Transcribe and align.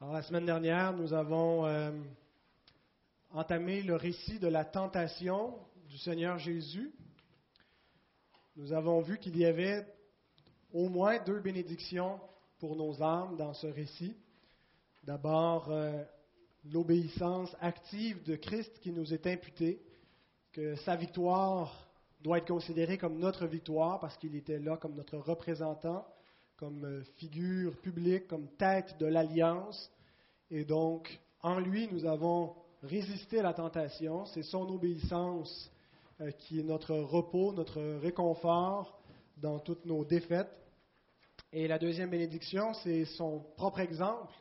La 0.00 0.22
semaine 0.22 0.44
dernière, 0.44 0.92
nous 0.92 1.12
avons 1.12 1.66
euh, 1.66 1.90
entamé 3.30 3.80
le 3.80 3.94
récit 3.94 4.38
de 4.38 4.48
la 4.48 4.64
tentation 4.64 5.54
du 5.88 5.96
Seigneur 5.98 6.36
Jésus. 6.38 6.92
Nous 8.56 8.72
avons 8.72 9.00
vu 9.00 9.18
qu'il 9.18 9.36
y 9.38 9.44
avait 9.44 9.86
au 10.72 10.88
moins 10.88 11.18
deux 11.24 11.40
bénédictions 11.40 12.20
pour 12.58 12.76
nos 12.76 13.02
âmes 13.02 13.36
dans 13.36 13.54
ce 13.54 13.68
récit. 13.68 14.16
D'abord, 15.04 15.70
euh, 15.70 16.02
l'obéissance 16.70 17.54
active 17.60 18.22
de 18.24 18.36
Christ 18.36 18.80
qui 18.80 18.90
nous 18.90 19.14
est 19.14 19.26
imputée, 19.26 19.80
que 20.52 20.74
sa 20.76 20.96
victoire 20.96 21.88
doit 22.20 22.38
être 22.38 22.48
considérée 22.48 22.98
comme 22.98 23.18
notre 23.18 23.46
victoire 23.46 24.00
parce 24.00 24.16
qu'il 24.18 24.34
était 24.34 24.58
là 24.58 24.76
comme 24.76 24.94
notre 24.94 25.18
représentant 25.18 26.06
comme 26.56 26.84
euh, 26.84 27.02
figure 27.16 27.76
publique, 27.80 28.28
comme 28.28 28.48
tête 28.56 28.96
de 28.98 29.06
l'alliance. 29.06 29.90
Et 30.50 30.64
donc, 30.64 31.18
en 31.42 31.58
lui, 31.58 31.88
nous 31.90 32.04
avons 32.04 32.54
résisté 32.82 33.40
à 33.40 33.42
la 33.42 33.54
tentation. 33.54 34.24
C'est 34.26 34.42
son 34.42 34.68
obéissance 34.68 35.70
euh, 36.20 36.30
qui 36.30 36.60
est 36.60 36.62
notre 36.62 36.94
repos, 36.94 37.52
notre 37.52 37.80
réconfort 37.98 39.00
dans 39.36 39.58
toutes 39.58 39.84
nos 39.84 40.04
défaites. 40.04 40.50
Et 41.52 41.66
la 41.68 41.78
deuxième 41.78 42.10
bénédiction, 42.10 42.72
c'est 42.74 43.04
son 43.04 43.40
propre 43.56 43.80
exemple 43.80 44.32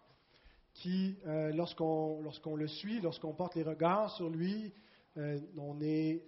qui, 0.74 1.18
euh, 1.28 1.52
lorsqu'on 1.54 2.56
le 2.56 2.68
suit, 2.68 3.00
lorsqu'on 3.02 3.34
porte 3.34 3.56
les 3.56 3.64
regards 3.64 4.16
sur 4.16 4.30
lui, 4.30 4.74
on 5.56 5.80
est 5.80 6.26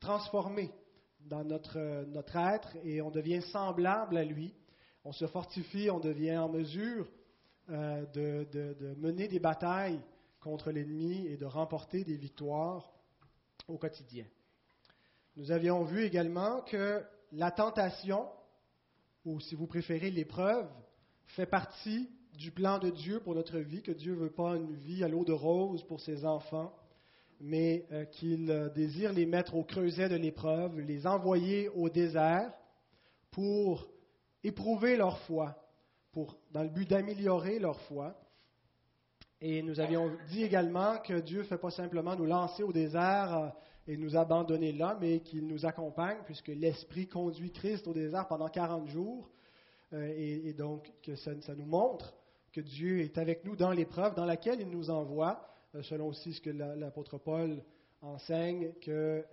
transformé 0.00 0.72
dans 1.20 1.44
notre, 1.44 2.04
notre 2.06 2.34
être 2.34 2.76
et 2.82 3.00
on 3.00 3.12
devient 3.12 3.40
semblable 3.52 4.16
à 4.16 4.24
lui 4.24 4.52
on 5.04 5.12
se 5.12 5.26
fortifie, 5.26 5.90
on 5.90 6.00
devient 6.00 6.36
en 6.38 6.48
mesure 6.48 7.06
euh, 7.70 8.04
de, 8.14 8.94
mener 8.98 9.28
des 9.28 9.38
batailles 9.38 10.00
contre 10.40 10.70
l'ennemi 10.70 11.26
et 11.26 11.36
de 11.36 11.44
remporter 11.44 12.04
des 12.04 12.16
victoires 12.16 12.92
au 13.68 13.78
quotidien. 13.78 14.26
Nous 15.36 15.50
avions 15.50 15.82
vu 15.84 16.04
également 16.04 16.62
que 16.62 17.02
la 17.32 17.50
tentation, 17.50 18.26
ou 19.24 19.40
si 19.40 19.54
vous 19.54 19.66
préférez 19.66 20.10
l'épreuve, 20.10 20.68
fait 21.28 21.46
partie 21.46 22.08
du 22.34 22.50
plan 22.50 22.78
de 22.78 22.90
Dieu 22.90 23.20
pour 23.20 23.34
notre 23.34 23.58
vie, 23.58 23.82
que 23.82 23.92
Dieu 23.92 24.14
ne 24.14 24.20
veut 24.20 24.30
pas 24.30 24.56
une 24.56 24.74
vie 24.74 25.04
à 25.04 25.08
l'eau 25.08 25.24
de 25.24 25.32
rose 25.32 25.82
pour 25.84 26.00
ses 26.00 26.24
enfants, 26.24 26.74
mais 27.40 27.86
euh, 27.92 28.04
qu'il 28.04 28.50
euh, 28.50 28.68
désire 28.70 29.12
les 29.12 29.26
mettre 29.26 29.54
au 29.54 29.64
creuset 29.64 30.08
de 30.08 30.16
l'épreuve, 30.16 30.80
les 30.80 31.06
envoyer 31.06 31.68
au 31.70 31.88
désert 31.88 32.52
pour 33.30 33.88
éprouver 34.44 34.96
leur 34.96 35.18
foi, 35.20 35.56
dans 36.52 36.62
le 36.62 36.68
but 36.68 36.88
d'améliorer 36.88 37.58
leur 37.58 37.80
foi. 37.80 38.14
Et 39.40 39.62
nous 39.62 39.80
avions 39.80 40.12
dit 40.28 40.44
également 40.44 40.98
que 40.98 41.20
Dieu 41.20 41.40
ne 41.40 41.44
fait 41.44 41.58
pas 41.58 41.70
simplement 41.70 42.14
nous 42.14 42.26
lancer 42.26 42.62
au 42.62 42.72
désert 42.72 43.36
euh, 43.36 43.48
et 43.88 43.96
nous 43.96 44.16
abandonner 44.16 44.72
là, 44.72 44.96
mais 45.00 45.20
qu'il 45.20 45.46
nous 45.46 45.66
accompagne, 45.66 46.18
puisque 46.24 46.48
l'Esprit 46.48 47.08
conduit 47.08 47.50
Christ 47.50 47.86
au 47.86 47.92
désert 47.92 48.28
pendant 48.28 48.48
40 48.48 48.88
jours. 48.88 49.28
Euh, 49.92 50.14
et, 50.16 50.52
donc, 50.54 50.90
que 51.02 51.16
ça, 51.16 51.32
nous 51.56 51.66
montre 51.66 52.14
que 52.52 52.60
Dieu 52.60 53.00
est 53.00 53.18
avec 53.18 53.44
nous 53.44 53.56
dans 53.56 53.72
l'épreuve 53.72 54.14
dans 54.14 54.24
laquelle 54.24 54.60
il 54.60 54.70
nous 54.70 54.88
envoie, 54.88 55.46
euh, 55.74 55.82
selon 55.82 56.08
aussi 56.08 56.32
ce 56.32 56.40
que 56.40 56.50
l'apôtre 56.50 57.18
Paul 57.18 57.62
enseigne, 58.00 58.72
que 58.80 59.24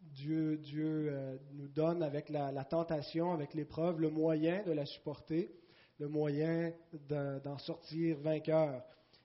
Dieu, 0.00 0.56
Dieu 0.58 1.08
euh, 1.10 1.36
nous 1.52 1.68
donne 1.68 2.02
avec 2.02 2.28
la, 2.28 2.64
tentation, 2.64 3.32
avec 3.32 3.54
l'épreuve, 3.54 4.00
le 4.00 4.10
moyen 4.10 4.62
de 4.64 4.72
la 4.72 4.86
supporter, 4.86 5.50
le 5.98 6.08
moyen 6.08 6.72
d'en 7.08 7.58
sortir 7.58 8.18
vainqueur. 8.18 8.82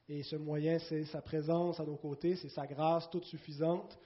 Et 0.07 0.23
ce 0.23 0.35
moyen, 0.35 0.77
c'est 0.79 1.05
sa 1.05 1.21
présence 1.21 1.79
à 1.79 1.85
nos 1.85 1.95
côtés, 1.95 2.35
c'est 2.35 2.49
sa 2.49 2.67
grâce 2.67 3.09
toute 3.09 3.25
suffisante 3.25 3.97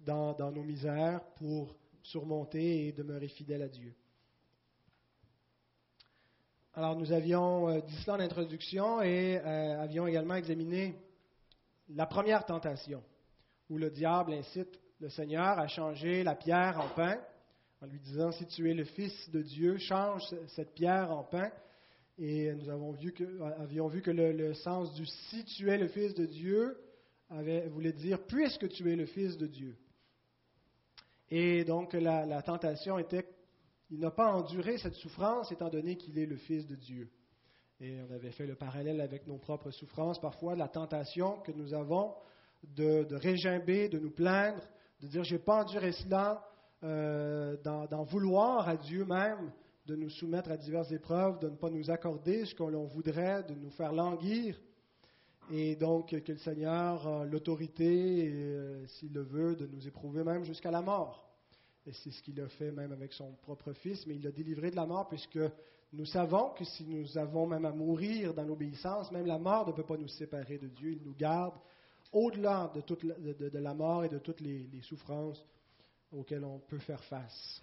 dans, 0.00 0.34
nos 0.52 0.62
misères 0.62 1.24
pour 1.36 1.74
surmonter 2.02 2.88
et 2.88 2.92
demeurer 2.92 3.28
fidèle 3.28 3.62
à 3.62 3.68
Dieu. 3.68 3.94
Alors 6.74 6.96
nous 6.96 7.10
avions 7.10 7.68
euh, 7.68 7.80
dit 7.80 7.96
cela 8.04 8.16
en 8.16 8.20
introduction 8.20 9.02
et 9.02 9.38
euh, 9.38 9.82
avions 9.82 10.06
également 10.06 10.36
examiné 10.36 10.94
la 11.88 12.06
première 12.06 12.44
tentation, 12.44 13.02
où 13.68 13.78
le 13.78 13.90
diable 13.90 14.32
incite 14.32 14.78
le 15.00 15.08
Seigneur 15.08 15.58
a 15.58 15.68
changé 15.68 16.22
la 16.22 16.34
pierre 16.34 16.80
en 16.80 16.88
pain 16.94 17.18
en 17.80 17.86
lui 17.86 18.00
disant, 18.00 18.32
si 18.32 18.46
tu 18.46 18.68
es 18.68 18.74
le 18.74 18.84
Fils 18.84 19.30
de 19.30 19.42
Dieu, 19.42 19.78
change 19.78 20.22
cette 20.48 20.74
pierre 20.74 21.12
en 21.12 21.22
pain. 21.22 21.50
Et 22.18 22.52
nous 22.52 22.68
avons 22.68 22.90
vu 22.90 23.12
que, 23.12 23.40
avions 23.60 23.86
vu 23.86 24.02
que 24.02 24.10
le, 24.10 24.52
sens 24.54 24.92
du 24.94 25.06
si 25.06 25.44
tu 25.44 25.70
es 25.70 25.78
le 25.78 25.86
Fils 25.86 26.14
de 26.14 26.26
Dieu 26.26 26.76
avait, 27.30 27.68
voulait 27.68 27.92
dire 27.92 28.18
puisque 28.26 28.68
tu 28.68 28.90
es 28.90 28.96
le 28.96 29.06
Fils 29.06 29.36
de 29.36 29.46
Dieu. 29.46 29.76
Et 31.30 31.64
donc 31.64 31.92
la, 31.92 32.42
tentation 32.42 32.98
était, 32.98 33.24
il 33.90 34.00
n'a 34.00 34.10
pas 34.10 34.32
enduré 34.32 34.78
cette 34.78 34.94
souffrance 34.94 35.52
étant 35.52 35.68
donné 35.68 35.96
qu'il 35.96 36.18
est 36.18 36.26
le 36.26 36.36
Fils 36.36 36.66
de 36.66 36.74
Dieu. 36.74 37.08
Et 37.80 38.00
on 38.02 38.12
avait 38.12 38.32
fait 38.32 38.46
le 38.46 38.56
parallèle 38.56 39.00
avec 39.00 39.28
nos 39.28 39.38
propres 39.38 39.70
souffrances, 39.70 40.20
parfois 40.20 40.56
la 40.56 40.66
tentation 40.66 41.38
que 41.42 41.52
nous 41.52 41.74
avons 41.74 42.12
de, 42.64 43.04
de 43.04 43.14
régimber, 43.14 43.88
de 43.88 44.00
nous 44.00 44.10
plaindre, 44.10 44.64
de 45.00 45.06
dire 45.06 45.24
j'ai 45.24 45.38
pas 45.38 45.62
enduré 45.62 45.92
cela, 45.92 46.44
d'en 46.82 48.04
vouloir 48.04 48.68
à 48.68 48.76
Dieu 48.76 49.04
même, 49.04 49.50
de 49.86 49.96
nous 49.96 50.10
soumettre 50.10 50.50
à 50.50 50.56
diverses 50.56 50.92
épreuves, 50.92 51.38
de 51.40 51.48
ne 51.48 51.56
pas 51.56 51.70
nous 51.70 51.90
accorder 51.90 52.44
ce 52.44 52.54
qu'on 52.54 52.84
voudrait, 52.84 53.42
de 53.44 53.54
nous 53.54 53.70
faire 53.70 53.92
languir. 53.92 54.60
Et 55.50 55.76
donc 55.76 56.10
que 56.10 56.32
le 56.32 56.38
Seigneur 56.38 57.06
a 57.06 57.24
l'autorité, 57.24 58.28
euh, 58.30 58.86
s'il 58.86 59.14
le 59.14 59.22
veut, 59.22 59.56
de 59.56 59.66
nous 59.66 59.88
éprouver 59.88 60.22
même 60.22 60.44
jusqu'à 60.44 60.70
la 60.70 60.82
mort. 60.82 61.26
Et 61.86 61.92
c'est 61.92 62.10
ce 62.10 62.22
qu'il 62.22 62.38
a 62.42 62.48
fait 62.48 62.70
même 62.70 62.92
avec 62.92 63.14
son 63.14 63.32
propre 63.42 63.72
Fils, 63.72 64.06
mais 64.06 64.16
il 64.16 64.22
l'a 64.22 64.30
délivré 64.30 64.70
de 64.70 64.76
la 64.76 64.84
mort 64.84 65.08
puisque 65.08 65.38
nous 65.94 66.04
savons 66.04 66.50
que 66.50 66.64
si 66.64 66.84
nous 66.84 67.16
avons 67.16 67.46
même 67.46 67.64
à 67.64 67.72
mourir 67.72 68.34
dans 68.34 68.44
l'obéissance, 68.44 69.10
même 69.10 69.24
la 69.24 69.38
mort 69.38 69.66
ne 69.66 69.72
peut 69.72 69.84
pas 69.84 69.96
nous 69.96 70.08
séparer 70.08 70.58
de 70.58 70.68
Dieu. 70.68 70.90
Il 70.92 71.02
nous 71.02 71.14
garde 71.14 71.54
au-delà 72.12 72.72
de, 72.74 73.58
la 73.58 73.74
mort 73.74 74.04
et 74.04 74.08
de 74.08 74.18
toutes 74.18 74.40
les, 74.40 74.68
souffrances 74.82 75.44
auxquelles 76.12 76.44
on 76.44 76.58
peut 76.58 76.78
faire 76.78 77.02
face. 77.04 77.62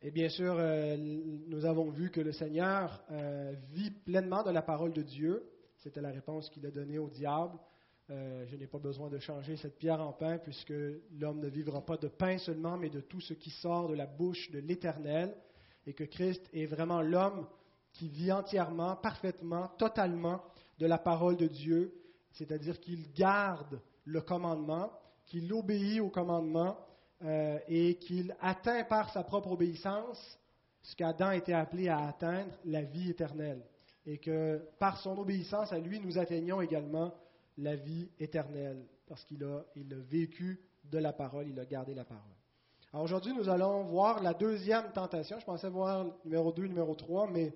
Et 0.00 0.12
bien 0.12 0.28
sûr, 0.28 0.54
euh, 0.56 0.96
nous 0.96 1.64
avons 1.64 1.90
vu 1.90 2.10
que 2.10 2.20
le 2.20 2.30
Seigneur 2.30 3.02
euh, 3.10 3.52
vit 3.72 3.90
pleinement 3.90 4.44
de 4.44 4.50
la 4.50 4.62
parole 4.62 4.92
de 4.92 5.02
Dieu. 5.02 5.42
C'était 5.78 6.00
la 6.00 6.10
réponse 6.10 6.48
qu'il 6.50 6.64
a 6.66 6.70
donnée 6.70 6.98
au 6.98 7.08
diable. 7.08 7.58
Euh, 8.10 8.46
je 8.46 8.56
n'ai 8.56 8.66
pas 8.66 8.78
besoin 8.78 9.10
de 9.10 9.18
changer 9.18 9.56
cette 9.56 9.76
pierre 9.76 10.00
en 10.00 10.12
pain, 10.12 10.38
puisque 10.38 10.72
l'homme 11.18 11.40
ne 11.40 11.48
vivra 11.48 11.84
pas 11.84 11.96
de 11.96 12.08
pain 12.08 12.38
seulement, 12.38 12.78
mais 12.78 12.88
de 12.88 13.00
tout 13.00 13.20
ce 13.20 13.34
qui 13.34 13.50
sort 13.50 13.88
de 13.88 13.94
la 13.94 14.06
bouche 14.06 14.50
de 14.50 14.60
l'Éternel, 14.60 15.36
et 15.84 15.92
que 15.92 16.04
Christ 16.04 16.48
est 16.52 16.66
vraiment 16.66 17.02
l'homme 17.02 17.46
qui 17.92 18.08
vit 18.08 18.32
entièrement, 18.32 18.96
parfaitement, 18.96 19.68
totalement 19.78 20.42
de 20.78 20.86
la 20.86 20.98
parole 20.98 21.36
de 21.36 21.48
Dieu, 21.48 21.92
c'est-à-dire 22.32 22.80
qu'il 22.80 23.12
garde 23.12 23.80
le 24.04 24.20
commandement, 24.20 24.90
qu'il 25.26 25.52
obéit 25.52 26.00
au 26.00 26.08
commandement 26.08 26.78
euh, 27.24 27.58
et 27.68 27.96
qu'il 27.96 28.34
atteint 28.40 28.84
par 28.84 29.10
sa 29.12 29.22
propre 29.22 29.52
obéissance 29.52 30.38
ce 30.82 30.96
qu'Adam 30.96 31.32
était 31.32 31.52
appelé 31.52 31.88
à 31.88 32.06
atteindre, 32.06 32.52
la 32.64 32.82
vie 32.82 33.10
éternelle. 33.10 33.62
Et 34.06 34.18
que 34.18 34.62
par 34.78 34.98
son 35.00 35.18
obéissance 35.18 35.72
à 35.72 35.78
lui, 35.78 36.00
nous 36.00 36.18
atteignons 36.18 36.62
également 36.62 37.12
la 37.58 37.76
vie 37.76 38.08
éternelle, 38.18 38.86
parce 39.06 39.24
qu'il 39.24 39.44
a, 39.44 39.64
il 39.74 39.92
a 39.92 39.98
vécu 39.98 40.60
de 40.84 40.98
la 40.98 41.12
parole, 41.12 41.48
il 41.48 41.58
a 41.60 41.66
gardé 41.66 41.92
la 41.94 42.04
parole. 42.04 42.22
Alors 42.92 43.04
aujourd'hui, 43.04 43.34
nous 43.34 43.50
allons 43.50 43.82
voir 43.84 44.22
la 44.22 44.32
deuxième 44.32 44.90
tentation. 44.92 45.38
Je 45.38 45.44
pensais 45.44 45.68
voir 45.68 46.06
numéro 46.24 46.52
2, 46.52 46.68
numéro 46.68 46.94
3, 46.94 47.28
mais 47.30 47.52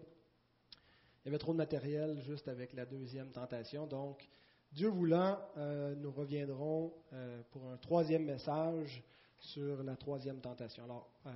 il 1.24 1.26
y 1.26 1.28
avait 1.28 1.38
trop 1.38 1.52
de 1.52 1.58
matériel 1.58 2.20
juste 2.26 2.48
avec 2.48 2.75
la 2.75 2.84
deuxième 2.84 3.30
tentation. 3.30 3.86
Donc, 3.86 4.28
Dieu 4.72 4.88
voulant, 4.88 5.38
euh, 5.58 5.94
nous 5.96 6.10
reviendrons 6.10 6.94
euh, 7.12 7.42
pour 7.50 7.69
un 7.69 7.76
troisième 7.76 8.24
message 8.24 9.02
sur 9.38 9.82
la 9.82 9.96
troisième 9.96 10.40
tentation. 10.40 10.84
Alors, 10.84 11.10
euh, 11.26 11.30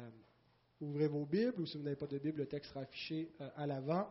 ouvrez 0.80 1.06
vos 1.06 1.26
Bibles, 1.26 1.60
ou 1.60 1.66
si 1.66 1.76
vous 1.76 1.82
n'avez 1.82 1.96
pas 1.96 2.06
de 2.06 2.16
Bible, 2.16 2.38
le 2.38 2.46
texte 2.46 2.70
sera 2.70 2.80
affiché 2.80 3.30
à 3.56 3.66
l'avant. 3.66 4.08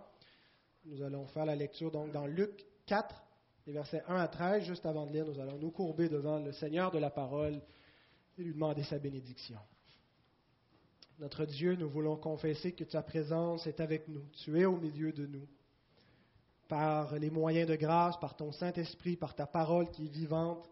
Nous 0.86 1.02
allons 1.02 1.26
faire 1.28 1.46
la 1.46 1.56
lecture 1.56 1.90
donc 1.90 2.12
dans 2.12 2.28
Luc 2.28 2.68
4, 2.86 3.24
les 3.66 3.74
versets 3.74 4.04
1 4.08 4.16
à 4.16 4.28
13. 4.28 4.64
Juste 4.64 4.86
avant 4.86 5.08
de 5.08 5.12
lire, 5.12 5.26
nous 5.26 5.40
allons 5.40 5.58
nous 5.58 5.72
courber 5.72 6.08
devant 6.08 6.38
le 6.38 6.52
Seigneur 6.52 6.92
de 6.92 7.00
la 7.00 7.10
parole 7.10 7.60
et 8.38 8.44
lui 8.44 8.54
demander 8.54 8.84
sa 8.84 9.00
bénédiction. 9.00 9.58
Notre 11.18 11.46
Dieu, 11.46 11.76
nous 11.76 11.90
voulons 11.90 12.18
confesser 12.18 12.74
que 12.74 12.84
ta 12.84 13.02
présence 13.02 13.66
est 13.66 13.80
avec 13.80 14.08
nous. 14.08 14.26
Tu 14.44 14.60
es 14.60 14.66
au 14.66 14.78
milieu 14.78 15.12
de 15.12 15.26
nous 15.26 15.48
par 16.68 17.18
les 17.18 17.30
moyens 17.30 17.68
de 17.68 17.76
grâce, 17.76 18.18
par 18.20 18.36
ton 18.36 18.52
Saint-Esprit, 18.52 19.16
par 19.16 19.36
ta 19.36 19.46
parole 19.46 19.90
qui 19.92 20.06
est 20.06 20.10
vivante. 20.10 20.70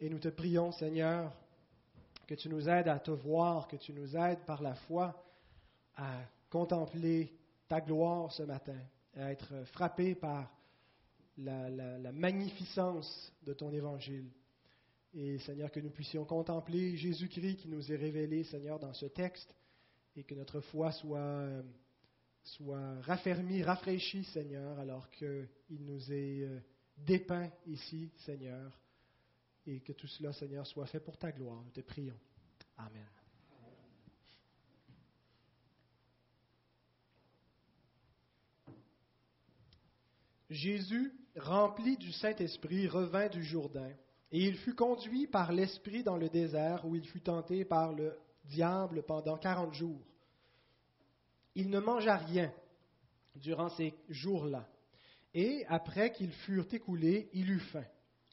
Et 0.00 0.08
nous 0.08 0.18
te 0.18 0.28
prions, 0.28 0.72
Seigneur, 0.72 1.32
que 2.26 2.34
tu 2.34 2.48
nous 2.48 2.68
aides 2.68 2.88
à 2.88 2.98
te 2.98 3.10
voir, 3.10 3.68
que 3.68 3.76
tu 3.76 3.92
nous 3.92 4.16
aides 4.16 4.44
par 4.46 4.62
la 4.62 4.74
foi 4.74 5.22
à 5.96 6.20
contempler 6.50 7.32
ta 7.68 7.80
gloire 7.80 8.32
ce 8.32 8.42
matin, 8.42 8.78
à 9.16 9.30
être 9.32 9.64
frappé 9.72 10.14
par 10.14 10.50
la, 11.38 12.12
magnificence 12.12 13.32
de 13.42 13.52
ton 13.52 13.72
évangile. 13.72 14.30
Et 15.14 15.38
Seigneur, 15.38 15.70
que 15.70 15.80
nous 15.80 15.90
puissions 15.90 16.24
contempler 16.24 16.96
Jésus-Christ 16.96 17.56
qui 17.56 17.68
nous 17.68 17.90
est 17.92 17.96
révélé, 17.96 18.44
Seigneur, 18.44 18.78
dans 18.78 18.92
ce 18.92 19.06
texte, 19.06 19.54
et 20.16 20.24
que 20.24 20.34
notre 20.34 20.60
foi 20.60 20.92
soit, 20.92 21.18
euh, 21.18 21.62
soit 22.46 23.00
raffermie, 23.02 23.62
rafraîchie, 23.62 24.24
Seigneur, 24.24 24.78
alors 24.78 25.10
qu'il 25.10 25.48
nous 25.70 26.12
est 26.12 26.42
euh, 26.42 26.60
dépeint 26.96 27.50
ici, 27.66 28.10
Seigneur, 28.18 28.80
et 29.66 29.80
que 29.80 29.92
tout 29.92 30.06
cela, 30.06 30.32
Seigneur, 30.32 30.66
soit 30.66 30.86
fait 30.86 31.00
pour 31.00 31.18
ta 31.18 31.32
gloire. 31.32 31.62
Nous 31.64 31.72
te 31.72 31.80
prions. 31.80 32.18
Amen. 32.78 33.06
Jésus, 40.48 41.12
rempli 41.36 41.96
du 41.96 42.12
Saint-Esprit, 42.12 42.86
revint 42.86 43.28
du 43.28 43.42
Jourdain, 43.42 43.90
et 44.30 44.46
il 44.46 44.56
fut 44.58 44.74
conduit 44.74 45.26
par 45.26 45.50
l'Esprit 45.52 46.04
dans 46.04 46.16
le 46.16 46.28
désert, 46.28 46.86
où 46.86 46.94
il 46.94 47.06
fut 47.08 47.20
tenté 47.20 47.64
par 47.64 47.92
le 47.92 48.16
diable 48.44 49.02
pendant 49.02 49.36
quarante 49.36 49.74
jours. 49.74 50.06
Il 51.56 51.70
ne 51.70 51.80
mangea 51.80 52.16
rien 52.16 52.52
durant 53.34 53.68
ces 53.70 53.92
jours-là, 54.08 54.68
et 55.34 55.64
après 55.68 56.12
qu'ils 56.12 56.32
furent 56.32 56.72
écoulés, 56.72 57.28
il 57.32 57.50
eut 57.50 57.58
faim. 57.58 57.84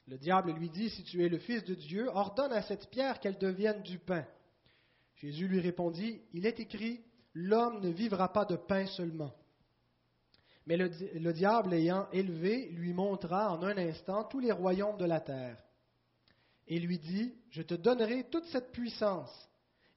Le 0.06 0.16
diable 0.16 0.52
lui 0.52 0.70
dit, 0.70 0.90
Si 0.90 1.02
tu 1.02 1.24
es 1.24 1.28
le 1.28 1.38
Fils 1.38 1.64
de 1.64 1.74
Dieu, 1.74 2.08
ordonne 2.08 2.52
à 2.52 2.62
cette 2.62 2.88
pierre 2.90 3.18
qu'elle 3.18 3.38
devienne 3.38 3.82
du 3.82 3.98
pain. 3.98 4.24
Jésus 5.16 5.48
lui 5.48 5.60
répondit, 5.60 6.22
Il 6.32 6.46
est 6.46 6.60
écrit, 6.60 7.00
L'homme 7.34 7.80
ne 7.80 7.88
vivra 7.88 8.32
pas 8.32 8.44
de 8.44 8.54
pain 8.54 8.86
seulement 8.86 9.34
mais 10.66 10.76
le, 10.76 11.32
diable 11.32 11.74
ayant 11.74 12.08
élevé 12.10 12.70
lui 12.70 12.94
montra 12.94 13.52
en 13.52 13.62
un 13.62 13.76
instant 13.76 14.24
tous 14.24 14.40
les 14.40 14.52
royaumes 14.52 14.96
de 14.96 15.04
la 15.04 15.20
terre, 15.20 15.62
et 16.66 16.78
lui 16.78 16.98
dit, 16.98 17.34
Je 17.50 17.62
te 17.62 17.74
donnerai 17.74 18.24
toute 18.30 18.46
cette 18.46 18.72
puissance 18.72 19.48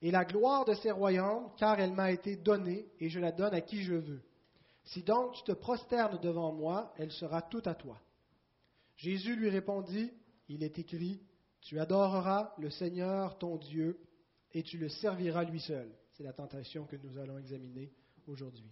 et 0.02 0.12
la 0.12 0.26
gloire 0.26 0.66
de 0.66 0.74
ces 0.76 0.92
royaumes, 0.92 1.50
car 1.58 1.80
elle 1.80 1.94
m'a 1.94 2.12
été 2.12 2.36
donnée, 2.36 2.88
et 3.00 3.10
je 3.10 3.20
la 3.20 3.32
donne 3.32 3.54
à 3.54 3.62
qui 3.62 3.82
je 3.82 3.96
veux. 3.96 4.22
Si 4.84 5.04
donc 5.04 5.34
tu 5.34 5.44
te 5.44 5.52
prosternes 5.52 6.20
devant 6.20 6.54
moi, 6.54 6.94
elle 6.98 7.12
sera 7.12 7.42
toute 7.42 7.68
à 7.68 7.76
toi. 7.76 8.00
Jésus 8.96 9.36
lui 9.36 9.50
répondit, 9.50 10.12
Il 10.48 10.64
est 10.64 10.80
écrit, 10.80 11.22
Tu 11.62 11.80
adoreras 11.80 12.54
le 12.58 12.70
Seigneur 12.70 13.38
ton 13.38 13.58
Dieu, 13.58 14.00
et 14.54 14.64
tu 14.64 14.78
le 14.78 14.90
serviras 14.90 15.44
lui 15.44 15.60
seul. 15.60 15.92
C'est 16.14 16.24
la 16.24 16.34
tentation 16.34 16.86
que 16.86 16.96
nous 16.96 17.18
allons 17.18 17.38
examiner 17.38 17.92
aujourd'hui. 18.28 18.72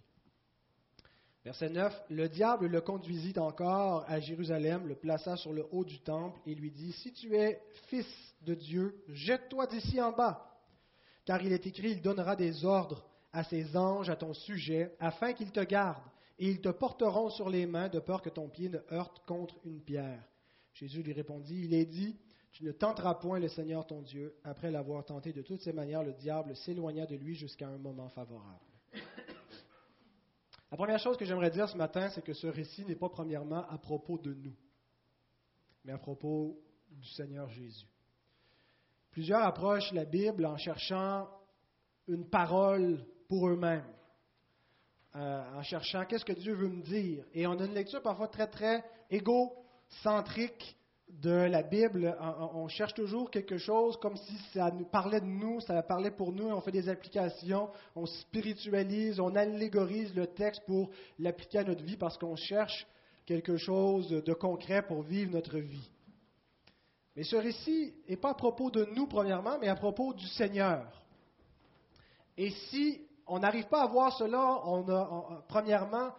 Verset 1.44 1.68
9, 1.68 2.02
le 2.10 2.28
diable 2.28 2.66
le 2.66 2.80
conduisit 2.80 3.38
encore 3.38 4.04
à 4.08 4.18
Jérusalem, 4.18 4.88
le 4.88 4.96
plaça 4.96 5.36
sur 5.36 5.52
le 5.52 5.64
haut 5.70 5.84
du 5.84 6.00
temple 6.00 6.40
et 6.44 6.56
lui 6.56 6.72
dit, 6.72 6.90
Si 6.90 7.12
tu 7.12 7.36
es 7.36 7.60
fils 7.88 8.34
de 8.42 8.54
Dieu, 8.54 9.00
jette-toi 9.08 9.68
d'ici 9.68 10.00
en 10.00 10.10
bas, 10.10 10.45
car 11.26 11.42
il 11.42 11.52
est 11.52 11.66
écrit, 11.66 11.90
il 11.90 12.00
donnera 12.00 12.36
des 12.36 12.64
ordres 12.64 13.04
à 13.32 13.44
ses 13.44 13.76
anges 13.76 14.08
à 14.08 14.16
ton 14.16 14.32
sujet, 14.32 14.96
afin 14.98 15.34
qu'ils 15.34 15.52
te 15.52 15.60
gardent, 15.60 16.08
et 16.38 16.48
ils 16.48 16.60
te 16.60 16.70
porteront 16.70 17.28
sur 17.28 17.50
les 17.50 17.66
mains 17.66 17.88
de 17.88 17.98
peur 17.98 18.22
que 18.22 18.30
ton 18.30 18.48
pied 18.48 18.70
ne 18.70 18.78
heurte 18.92 19.20
contre 19.26 19.56
une 19.64 19.82
pierre. 19.82 20.22
Jésus 20.72 21.02
lui 21.02 21.12
répondit, 21.12 21.64
Il 21.64 21.74
est 21.74 21.84
dit, 21.84 22.16
tu 22.52 22.64
ne 22.64 22.72
tenteras 22.72 23.14
point 23.14 23.38
le 23.38 23.48
Seigneur 23.48 23.86
ton 23.86 24.00
Dieu. 24.00 24.34
Après 24.44 24.70
l'avoir 24.70 25.04
tenté 25.04 25.32
de 25.32 25.42
toutes 25.42 25.60
ces 25.60 25.72
manières, 25.72 26.02
le 26.02 26.14
diable 26.14 26.56
s'éloigna 26.56 27.04
de 27.04 27.16
lui 27.16 27.34
jusqu'à 27.34 27.68
un 27.68 27.76
moment 27.76 28.08
favorable. 28.08 28.64
La 30.70 30.76
première 30.76 30.98
chose 30.98 31.16
que 31.16 31.24
j'aimerais 31.24 31.50
dire 31.50 31.68
ce 31.68 31.76
matin, 31.76 32.08
c'est 32.10 32.24
que 32.24 32.32
ce 32.32 32.46
récit 32.46 32.84
n'est 32.84 32.96
pas 32.96 33.08
premièrement 33.08 33.68
à 33.68 33.78
propos 33.78 34.18
de 34.18 34.32
nous, 34.32 34.54
mais 35.84 35.92
à 35.92 35.98
propos 35.98 36.58
du 36.90 37.08
Seigneur 37.08 37.48
Jésus. 37.50 37.86
Plusieurs 39.16 39.44
approchent 39.44 39.92
la 39.92 40.04
Bible 40.04 40.44
en 40.44 40.58
cherchant 40.58 41.26
une 42.06 42.28
parole 42.28 43.02
pour 43.30 43.48
eux-mêmes, 43.48 43.86
euh, 45.14 45.42
en 45.56 45.62
cherchant 45.62 46.04
qu'est-ce 46.04 46.26
que 46.26 46.34
Dieu 46.34 46.52
veut 46.52 46.68
me 46.68 46.82
dire. 46.82 47.24
Et 47.32 47.46
on 47.46 47.52
a 47.52 47.64
une 47.64 47.72
lecture 47.72 48.02
parfois 48.02 48.28
très, 48.28 48.46
très 48.46 48.84
égocentrique 49.08 50.76
de 51.08 51.30
la 51.30 51.62
Bible, 51.62 52.14
on 52.20 52.68
cherche 52.68 52.92
toujours 52.92 53.30
quelque 53.30 53.56
chose 53.56 53.96
comme 54.02 54.18
si 54.18 54.36
ça 54.52 54.70
nous 54.70 54.84
parlait 54.84 55.22
de 55.22 55.24
nous, 55.24 55.60
ça 55.60 55.82
parlait 55.82 56.10
pour 56.10 56.30
nous, 56.30 56.48
on 56.48 56.60
fait 56.60 56.70
des 56.70 56.90
applications, 56.90 57.70
on 57.94 58.04
spiritualise, 58.04 59.18
on 59.18 59.34
allégorise 59.34 60.14
le 60.14 60.26
texte 60.26 60.60
pour 60.66 60.90
l'appliquer 61.18 61.60
à 61.60 61.64
notre 61.64 61.82
vie 61.82 61.96
parce 61.96 62.18
qu'on 62.18 62.36
cherche 62.36 62.86
quelque 63.24 63.56
chose 63.56 64.10
de 64.10 64.34
concret 64.34 64.82
pour 64.86 65.00
vivre 65.00 65.32
notre 65.32 65.56
vie. 65.56 65.88
Mais 67.16 67.24
ce 67.24 67.36
récit 67.36 67.94
n'est 68.08 68.16
pas 68.16 68.30
à 68.30 68.34
propos 68.34 68.70
de 68.70 68.84
nous, 68.94 69.06
premièrement, 69.06 69.58
mais 69.58 69.68
à 69.68 69.74
propos 69.74 70.12
du 70.12 70.26
Seigneur. 70.28 70.86
Et 72.36 72.50
si 72.50 73.00
on 73.26 73.38
n'arrive 73.38 73.66
pas 73.68 73.82
à 73.82 73.86
voir 73.86 74.12
cela, 74.16 74.60
premièrement, 75.48 76.12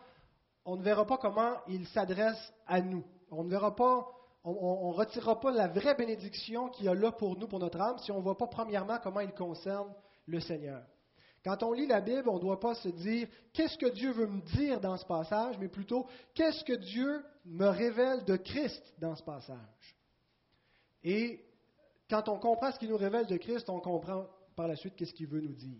on 0.65 0.75
ne 0.75 0.83
verra 0.83 1.05
pas 1.05 1.17
comment 1.17 1.53
il 1.67 1.87
s'adresse 1.87 2.53
à 2.65 2.81
nous. 2.81 3.03
On 3.29 3.43
ne 3.43 3.49
verra 3.49 3.75
pas 3.75 4.07
on 4.49 4.91
ne 4.91 4.95
retirera 4.95 5.37
pas 5.41 5.51
la 5.51 5.67
vraie 5.67 5.95
bénédiction 5.95 6.69
qu'il 6.69 6.85
y 6.85 6.87
a 6.87 6.93
là 6.93 7.11
pour 7.11 7.37
nous, 7.37 7.47
pour 7.47 7.59
notre 7.59 7.81
âme, 7.81 7.97
si 7.99 8.13
on 8.13 8.17
ne 8.17 8.21
voit 8.21 8.37
pas 8.37 8.47
premièrement 8.47 8.97
comment 9.03 9.19
il 9.19 9.33
concerne 9.33 9.93
le 10.25 10.39
Seigneur. 10.39 10.81
Quand 11.43 11.63
on 11.63 11.73
lit 11.73 11.85
la 11.85 11.99
Bible, 11.99 12.29
on 12.29 12.35
ne 12.35 12.41
doit 12.41 12.59
pas 12.59 12.73
se 12.75 12.87
dire 12.87 13.27
qu'est-ce 13.51 13.77
que 13.77 13.87
Dieu 13.87 14.11
veut 14.11 14.27
me 14.27 14.41
dire 14.55 14.79
dans 14.79 14.95
ce 14.95 15.05
passage, 15.05 15.57
mais 15.59 15.67
plutôt 15.67 16.07
qu'est-ce 16.33 16.63
que 16.63 16.73
Dieu 16.73 17.25
me 17.45 17.67
révèle 17.67 18.23
de 18.23 18.37
Christ 18.37 18.81
dans 18.99 19.15
ce 19.15 19.23
passage? 19.23 19.96
Et 21.09 21.39
quand 22.09 22.27
on 22.27 22.37
comprend 22.37 22.69
ce 22.73 22.79
qu'il 22.79 22.89
nous 22.89 22.97
révèle 22.97 23.27
de 23.27 23.37
Christ, 23.37 23.69
on 23.69 23.79
comprend 23.79 24.27
par 24.57 24.67
la 24.67 24.75
suite 24.75 24.93
qu'est-ce 24.97 25.13
qu'il 25.13 25.27
veut 25.27 25.39
nous 25.39 25.53
dire. 25.53 25.79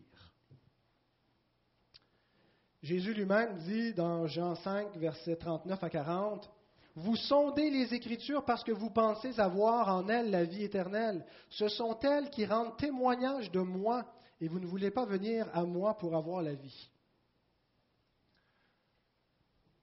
Jésus 2.82 3.14
lui-même 3.14 3.58
dit 3.58 3.94
dans 3.94 4.26
Jean 4.28 4.56
5, 4.56 4.96
versets 4.96 5.36
39 5.36 5.84
à 5.84 5.90
40, 5.90 6.50
vous 6.96 7.18
sondez 7.18 7.70
les 7.70 7.94
Écritures 7.94 8.46
parce 8.46 8.64
que 8.64 8.72
vous 8.72 8.90
pensez 8.90 9.38
avoir 9.38 9.90
en 9.90 10.08
elles 10.08 10.32
la 10.32 10.46
vie 10.46 10.64
éternelle. 10.64 11.26
Ce 11.50 11.68
sont 11.68 12.00
elles 12.00 12.30
qui 12.30 12.46
rendent 12.46 12.78
témoignage 12.78 13.52
de 13.52 13.60
moi 13.60 14.06
et 14.40 14.48
vous 14.48 14.62
ne 14.62 14.66
voulez 14.66 14.92
pas 14.92 15.04
venir 15.04 15.50
à 15.54 15.66
moi 15.66 15.98
pour 15.98 16.16
avoir 16.16 16.42
la 16.42 16.54
vie. 16.54 16.90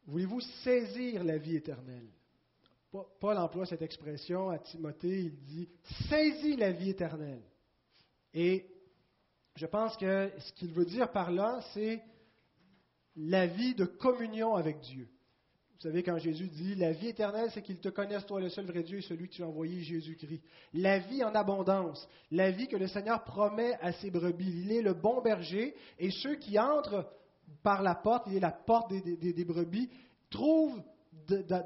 Voulez-vous 0.07 0.41
saisir 0.41 1.23
la 1.23 1.37
vie 1.37 1.57
éternelle? 1.57 2.09
Paul 3.21 3.39
emploie 3.39 3.67
cette 3.67 3.83
expression 3.83 4.51
à 4.51 4.59
Timothée, 4.59 5.23
il 5.25 5.37
dit 5.45 5.69
saisis 6.09 6.57
la 6.57 6.73
vie 6.73 6.91
éternelle. 6.91 7.43
Et 8.33 8.67
je 9.57 9.67
pense 9.67 9.97
que 9.97 10.31
ce 10.39 10.53
qu'il 10.53 10.73
veut 10.73 10.85
dire 10.85 11.11
par 11.11 11.31
là, 11.31 11.61
c'est 11.73 12.03
la 13.17 13.47
vie 13.47 13.75
de 13.75 13.85
communion 13.85 14.55
avec 14.55 14.81
Dieu. 14.81 15.09
Vous 15.75 15.91
savez, 15.91 16.03
quand 16.03 16.19
Jésus 16.19 16.49
dit 16.49 16.77
La 16.77 16.93
vie 16.93 17.09
éternelle, 17.09 17.51
c'est 17.53 17.63
qu'ils 17.63 17.81
te 17.81 17.89
connaissent, 17.89 18.27
toi 18.27 18.41
le 18.41 18.49
seul 18.49 18.65
vrai 18.65 18.83
Dieu 18.83 18.99
et 18.99 19.03
celui 19.03 19.29
que 19.29 19.35
tu 19.35 19.43
as 19.43 19.49
envoyé, 19.49 19.81
Jésus-Christ. 19.83 20.43
La 20.73 21.01
vie 21.01 21.23
en 21.25 21.35
abondance, 21.35 22.09
la 22.31 22.51
vie 22.51 22.69
que 22.69 22.77
le 22.77 22.87
Seigneur 22.87 23.23
promet 23.25 23.75
à 23.81 23.93
ses 23.93 24.11
brebis. 24.11 24.63
Il 24.63 24.73
est 24.73 24.83
le 24.83 24.95
bon 24.95 25.21
berger 25.21 25.75
et 25.99 26.11
ceux 26.11 26.37
qui 26.37 26.59
entrent 26.59 27.07
par 27.63 27.83
la 27.83 27.95
porte, 27.95 28.27
il 28.29 28.37
est 28.37 28.41
la 28.41 28.53
porte 28.53 28.93
des, 28.93 29.45
brebis, 29.45 29.91
trouvent 30.31 30.83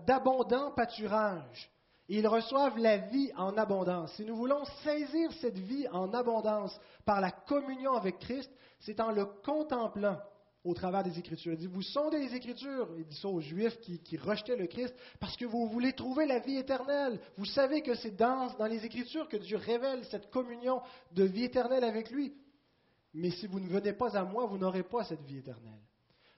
d'abondants 0.07 0.73
pâturages. 0.73 1.71
Ils 2.09 2.27
reçoivent 2.27 2.79
la 2.79 2.97
vie 2.97 3.31
en 3.37 3.57
abondance. 3.59 4.13
Si 4.15 4.25
nous 4.25 4.37
voulons 4.37 4.65
saisir 4.83 5.31
cette 5.41 5.59
vie 5.59 5.87
en 5.89 6.13
abondance 6.15 6.79
par 7.05 7.21
la 7.21 7.31
communion 7.31 7.93
avec 7.93 8.19
Christ, 8.19 8.51
c'est 8.81 9.01
en 9.01 9.13
le 9.13 9.27
contemplant 9.27 10.19
au 10.65 10.75
travers 10.75 11.03
des 11.03 11.19
Écritures. 11.19 11.53
Il 11.53 11.59
dit, 11.59 11.67
vous 11.67 11.83
sondez 11.83 12.19
les 12.19 12.35
Écritures, 12.35 12.89
il 12.97 13.07
dit 13.07 13.17
ça 13.17 13.29
aux 13.29 13.41
Juifs 13.41 13.79
qui, 13.81 14.17
rejetaient 14.17 14.57
le 14.57 14.67
Christ, 14.67 14.95
parce 15.21 15.37
que 15.37 15.45
vous 15.45 15.69
voulez 15.69 15.93
trouver 15.93 16.27
la 16.27 16.39
vie 16.39 16.57
éternelle. 16.57 17.21
Vous 17.37 17.45
savez 17.45 17.83
que 17.83 17.95
c'est 17.95 18.17
dans, 18.17 18.55
dans 18.57 18.67
les 18.67 18.85
Écritures 18.85 19.29
que 19.29 19.37
Dieu 19.37 19.57
révèle 19.57 20.05
cette 20.07 20.31
communion 20.31 20.81
de 21.13 21.25
vie 21.25 21.45
éternelle 21.45 21.85
avec 21.85 22.11
lui. 22.11 22.35
Mais 23.15 23.31
si 23.31 23.47
vous 23.47 23.61
ne 23.61 23.69
venez 23.69 23.93
pas 23.93 24.17
à 24.17 24.25
moi, 24.25 24.47
vous 24.47 24.59
n'aurez 24.59 24.83
pas 24.83 25.05
cette 25.05 25.23
vie 25.23 25.39
éternelle. 25.39 25.88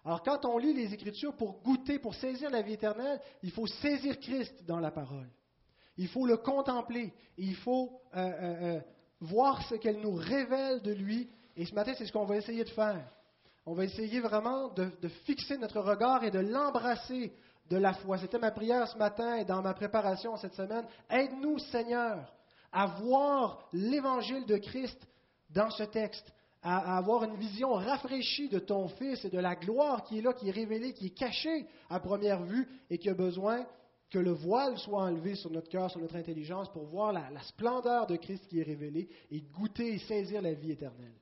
Alors 0.05 0.23
quand 0.23 0.45
on 0.45 0.59
lit 0.59 0.73
les 0.73 0.95
Écritures 0.95 1.37
pour 1.37 1.61
goûter, 1.63 1.99
pour 1.99 2.15
saisir 2.15 2.51
la 2.51 2.63
vie 2.63 2.75
éternelle, 2.75 3.21
il 3.43 3.51
faut 3.51 3.67
saisir 3.67 4.19
Christ 4.19 4.65
dans 4.67 4.81
la 4.81 4.91
parole. 4.91 5.29
Il 5.97 6.09
faut 6.09 6.27
le 6.27 6.39
contempler. 6.39 7.13
Il 7.37 7.55
faut 7.57 8.01
euh, 8.17 8.19
euh, 8.19 8.77
euh, 8.77 8.81
voir 9.21 9.63
ce 9.69 9.75
qu'elle 9.75 10.01
nous 10.01 10.15
révèle 10.15 10.81
de 10.83 10.93
lui. 10.93 11.29
Et 11.57 11.67
ce 11.67 11.75
matin, 11.75 11.93
c'est 11.97 12.07
ce 12.07 12.13
qu'on 12.13 12.25
va 12.25 12.37
essayer 12.37 12.65
de 12.65 12.71
faire 12.71 13.05
on 13.67 13.75
va 13.75 13.85
essayer 13.85 14.21
vraiment 14.21 14.69
de, 14.69 14.91
fixer 15.25 15.59
notre 15.59 15.81
regard 15.81 16.25
et 16.25 16.31
de 16.31 16.39
l'embrasser 16.39 17.33
de 17.69 17.77
la 17.77 17.95
foi. 17.95 18.19
C'était 18.19 18.39
ma 18.39 18.51
prière 18.51 18.89
ce 18.89 18.99
matin 18.99 19.37
et 19.37 19.45
dans 19.45 19.63
ma 19.63 19.75
préparation 19.75 20.37
cette 20.37 20.55
semaine. 20.55 20.85
Aide-nous, 21.09 21.59
Seigneur, 21.71 22.33
à 22.73 22.87
voir 22.87 23.69
l'évangile 23.73 24.47
de 24.47 24.57
Christ 24.57 24.99
dans 25.51 25.71
ce 25.71 25.85
texte, 25.85 26.33
à, 26.63 26.97
avoir 26.97 27.25
une 27.25 27.37
vision 27.37 27.73
rafraîchie 27.73 28.49
de 28.49 28.59
ton 28.59 28.89
Fils 28.89 29.25
et 29.25 29.31
de 29.31 29.39
la 29.39 29.57
gloire 29.57 30.05
qui 30.05 30.19
est 30.19 30.23
là, 30.23 30.33
qui 30.33 30.49
est 30.49 30.53
révélée, 30.53 30.93
qui 30.93 31.07
est 31.07 31.17
cachée 31.17 31.67
à 31.89 32.01
première 32.01 32.43
vue 32.45 32.69
et 32.91 32.99
qui 32.99 33.09
a 33.09 33.15
besoin 33.15 33.67
que 34.11 34.19
le 34.19 34.33
voile 34.33 34.77
soit 34.79 35.05
enlevé 35.05 35.37
sur 35.37 35.51
notre 35.51 35.69
cœur, 35.69 35.91
sur 35.91 36.01
notre 36.01 36.17
intelligence, 36.17 36.71
pour 36.73 36.85
voir 36.87 37.13
la, 37.13 37.43
splendeur 37.43 38.07
de 38.07 38.17
Christ 38.17 38.47
qui 38.49 38.59
est 38.59 38.65
révélée 38.65 39.09
et 39.31 39.41
goûter 39.41 39.95
et 39.95 39.99
saisir 39.99 40.43
la 40.43 40.53
vie 40.53 40.73
éternelle. 40.73 41.15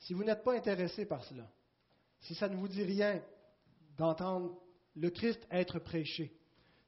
Si 0.00 0.12
vous 0.12 0.24
n'êtes 0.24 0.42
pas 0.42 0.54
intéressé 0.54 1.06
par 1.06 1.24
cela, 1.24 1.48
si 2.20 2.34
ça 2.34 2.48
ne 2.48 2.56
vous 2.56 2.68
dit 2.68 2.82
rien 2.82 3.22
d'entendre 3.96 4.58
le 4.96 5.10
Christ 5.10 5.40
être 5.50 5.78
prêché, 5.78 6.32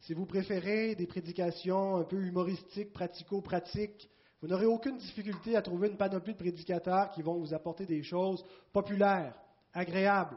si 0.00 0.12
vous 0.12 0.26
préférez 0.26 0.96
des 0.96 1.06
prédications 1.06 1.96
un 1.96 2.04
peu 2.04 2.20
humoristiques, 2.20 2.92
pratico-pratiques, 2.92 4.10
vous 4.44 4.50
n'aurez 4.50 4.66
aucune 4.66 4.98
difficulté 4.98 5.56
à 5.56 5.62
trouver 5.62 5.88
une 5.88 5.96
panoplie 5.96 6.34
de 6.34 6.38
prédicateurs 6.38 7.10
qui 7.12 7.22
vont 7.22 7.38
vous 7.38 7.54
apporter 7.54 7.86
des 7.86 8.02
choses 8.02 8.44
populaires, 8.74 9.34
agréables. 9.72 10.36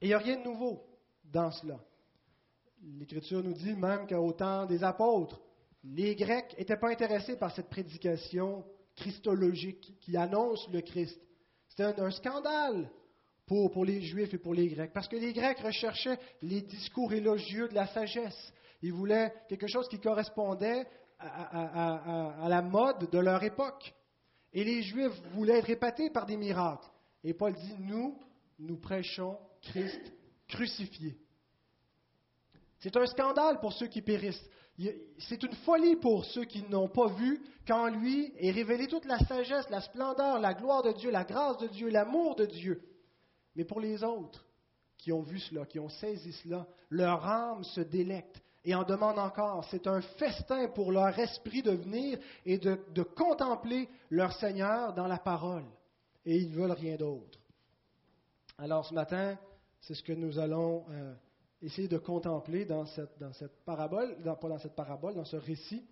Et 0.00 0.06
il 0.06 0.08
n'y 0.08 0.14
a 0.14 0.18
rien 0.18 0.38
de 0.38 0.42
nouveau 0.42 0.82
dans 1.22 1.52
cela. 1.52 1.78
L'Écriture 2.82 3.44
nous 3.44 3.52
dit 3.52 3.74
même 3.74 4.08
qu'au 4.08 4.32
temps 4.32 4.66
des 4.66 4.82
apôtres, 4.82 5.40
les 5.84 6.16
Grecs 6.16 6.56
n'étaient 6.58 6.78
pas 6.78 6.90
intéressés 6.90 7.36
par 7.36 7.54
cette 7.54 7.70
prédication 7.70 8.64
christologique 8.96 9.94
qui 10.00 10.16
annonce 10.16 10.68
le 10.72 10.80
Christ. 10.80 11.20
C'était 11.68 12.00
un, 12.00 12.10
scandale 12.10 12.90
pour, 13.46 13.70
pour, 13.70 13.84
les 13.84 14.00
Juifs 14.00 14.34
et 14.34 14.38
pour 14.38 14.54
les 14.54 14.66
Grecs, 14.66 14.92
parce 14.92 15.06
que 15.06 15.14
les 15.14 15.32
Grecs 15.32 15.60
recherchaient 15.60 16.18
les 16.42 16.62
discours 16.62 17.12
élogieux 17.12 17.68
de 17.68 17.74
la 17.74 17.86
sagesse. 17.86 18.52
Ils 18.82 18.92
voulaient 18.92 19.32
quelque 19.48 19.68
chose 19.68 19.88
qui 19.88 20.00
correspondait 20.00 20.88
à, 21.24 22.46
la 22.48 22.62
mode 22.62 23.10
de 23.10 23.18
leur 23.18 23.42
époque. 23.42 23.94
Et 24.52 24.64
les 24.64 24.82
Juifs 24.82 25.20
voulaient 25.32 25.58
être 25.58 25.70
épatés 25.70 26.10
par 26.10 26.26
des 26.26 26.36
miracles. 26.36 26.88
Et 27.22 27.34
Paul 27.34 27.54
dit, 27.54 27.74
nous, 27.80 28.18
nous 28.58 28.76
prêchons 28.76 29.38
Christ 29.62 30.12
crucifié. 30.48 31.16
C'est 32.80 32.96
un 32.96 33.06
scandale 33.06 33.60
pour 33.60 33.72
ceux 33.72 33.86
qui 33.86 34.02
périssent. 34.02 34.48
C'est 35.18 35.42
une 35.42 35.54
folie 35.64 35.96
pour 35.96 36.24
ceux 36.26 36.44
qui 36.44 36.62
n'ont 36.68 36.88
pas 36.88 37.06
vu 37.06 37.40
qu'en 37.66 37.88
lui 37.88 38.32
est 38.36 38.50
révélée 38.50 38.88
toute 38.88 39.06
la 39.06 39.18
sagesse, 39.20 39.70
la 39.70 39.80
splendeur, 39.80 40.38
la 40.38 40.52
gloire 40.52 40.82
de 40.82 40.92
Dieu, 40.92 41.10
la 41.10 41.24
grâce 41.24 41.58
de 41.58 41.68
Dieu, 41.68 41.88
l'amour 41.88 42.34
de 42.34 42.44
Dieu. 42.44 42.82
Mais 43.56 43.64
pour 43.64 43.80
les 43.80 44.02
autres 44.02 44.46
qui 44.98 45.12
ont 45.12 45.22
vu 45.22 45.38
cela, 45.38 45.64
qui 45.64 45.78
ont 45.78 45.88
saisi 45.88 46.32
cela, 46.32 46.66
leur 46.90 47.24
âme 47.24 47.64
se 47.64 47.80
délecte 47.80 48.42
et 48.64 48.74
en 48.74 48.84
demande 48.84 49.18
encore. 49.18 49.64
C'est 49.70 49.86
un 49.86 50.00
festin 50.00 50.68
pour 50.68 50.90
leur 50.90 51.18
esprit 51.18 51.62
de 51.62 51.72
venir 51.72 52.18
et 52.46 52.58
de, 52.58 53.02
contempler 53.02 53.88
leur 54.10 54.32
Seigneur 54.32 54.94
dans 54.94 55.06
la 55.06 55.18
parole. 55.18 55.64
Et 56.24 56.38
ils 56.38 56.50
ne 56.50 56.54
veulent 56.54 56.72
rien 56.72 56.96
d'autre. 56.96 57.38
Alors 58.58 58.86
ce 58.86 58.94
matin, 58.94 59.36
c'est 59.80 59.94
ce 59.94 60.02
que 60.02 60.12
nous 60.12 60.38
allons 60.38 60.84
euh, 60.90 61.14
essayer 61.60 61.88
de 61.88 61.98
contempler 61.98 62.64
dans 62.64 62.86
cette, 62.86 63.18
dans 63.18 63.32
parabole, 63.66 64.16
pas 64.22 64.48
dans 64.48 64.58
cette 64.58 64.74
parabole, 64.74 65.14
dans 65.14 65.24
ce 65.24 65.36
récit. 65.36 65.84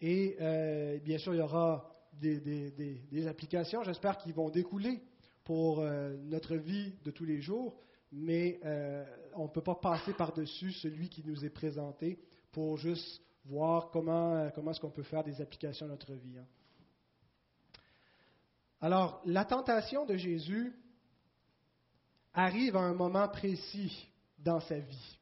Et 0.00 0.36
euh, 0.40 0.98
bien 0.98 1.18
sûr, 1.18 1.34
il 1.34 1.38
y 1.38 1.42
aura 1.42 1.90
des, 2.12 3.26
applications, 3.26 3.82
j'espère, 3.82 4.18
qui 4.18 4.32
vont 4.32 4.50
découler 4.50 5.02
pour 5.44 5.80
euh, 5.80 6.16
notre 6.24 6.54
vie 6.54 6.94
de 7.04 7.10
tous 7.10 7.24
les 7.24 7.40
jours, 7.40 7.80
mais 8.12 8.60
on 9.34 9.44
ne 9.44 9.48
peut 9.48 9.62
pas 9.62 9.74
passer 9.74 10.12
par-dessus 10.12 10.72
celui 10.72 11.08
qui 11.08 11.24
nous 11.24 11.44
est 11.44 11.50
présenté 11.50 12.18
pour 12.52 12.76
juste 12.76 13.22
voir 13.44 13.90
comment, 13.90 14.50
comment 14.54 14.70
est-ce 14.70 14.80
qu'on 14.80 14.90
peut 14.90 15.02
faire 15.02 15.24
des 15.24 15.40
applications 15.40 15.86
à 15.86 15.88
notre 15.88 16.12
vie. 16.14 16.38
Hein. 16.38 16.46
Alors, 18.80 19.20
la 19.24 19.44
tentation 19.44 20.06
de 20.06 20.16
Jésus 20.16 20.72
arrive 22.32 22.76
à 22.76 22.80
un 22.80 22.94
moment 22.94 23.28
précis 23.28 24.08
dans 24.38 24.60
sa 24.60 24.78
vie, 24.78 25.18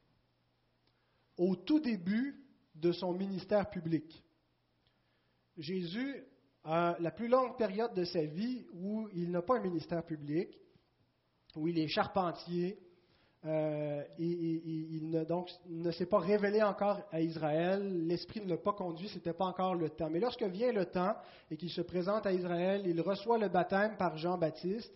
au 1.36 1.56
tout 1.56 1.80
début 1.80 2.44
de 2.74 2.92
son 2.92 3.12
ministère 3.12 3.68
public. 3.70 4.22
Jésus 5.56 6.24
a 6.62 6.96
la 7.00 7.10
plus 7.10 7.28
longue 7.28 7.56
période 7.56 7.94
de 7.94 8.04
sa 8.04 8.24
vie 8.24 8.66
où 8.72 9.08
il 9.12 9.30
n'a 9.30 9.42
pas 9.42 9.56
un 9.56 9.62
ministère 9.62 10.04
public, 10.04 10.56
où 11.56 11.66
il 11.66 11.78
est 11.78 11.88
charpentier, 11.88 12.78
euh, 13.45 14.02
il 14.18 15.11
ne, 15.11 15.23
donc 15.25 15.49
s'est 15.92 16.07
pas 16.07 16.18
révélé 16.18 16.62
encore 16.62 17.00
à 17.12 17.21
Israël, 17.21 18.07
l'Esprit 18.07 18.40
ne 18.40 18.49
l'a 18.49 18.57
pas 18.57 18.73
conduit, 18.73 19.09
ce 19.09 19.14
n'était 19.14 19.33
pas 19.33 19.47
encore 19.47 19.75
le 19.75 19.90
temps. 19.90 20.11
Mais 20.11 20.18
lorsque 20.18 20.42
vient 20.42 20.73
le 20.73 20.87
temps 20.87 21.14
et 21.50 21.57
qu'il 21.57 21.71
se 21.71 21.80
présente 21.83 22.26
à 22.26 22.33
Israël, 22.33 22.83
il 22.85 23.00
reçoit 23.00 23.38
le 23.38 23.49
baptême 23.49 23.97
par 23.97 24.16
Jean-Baptiste, 24.16 24.92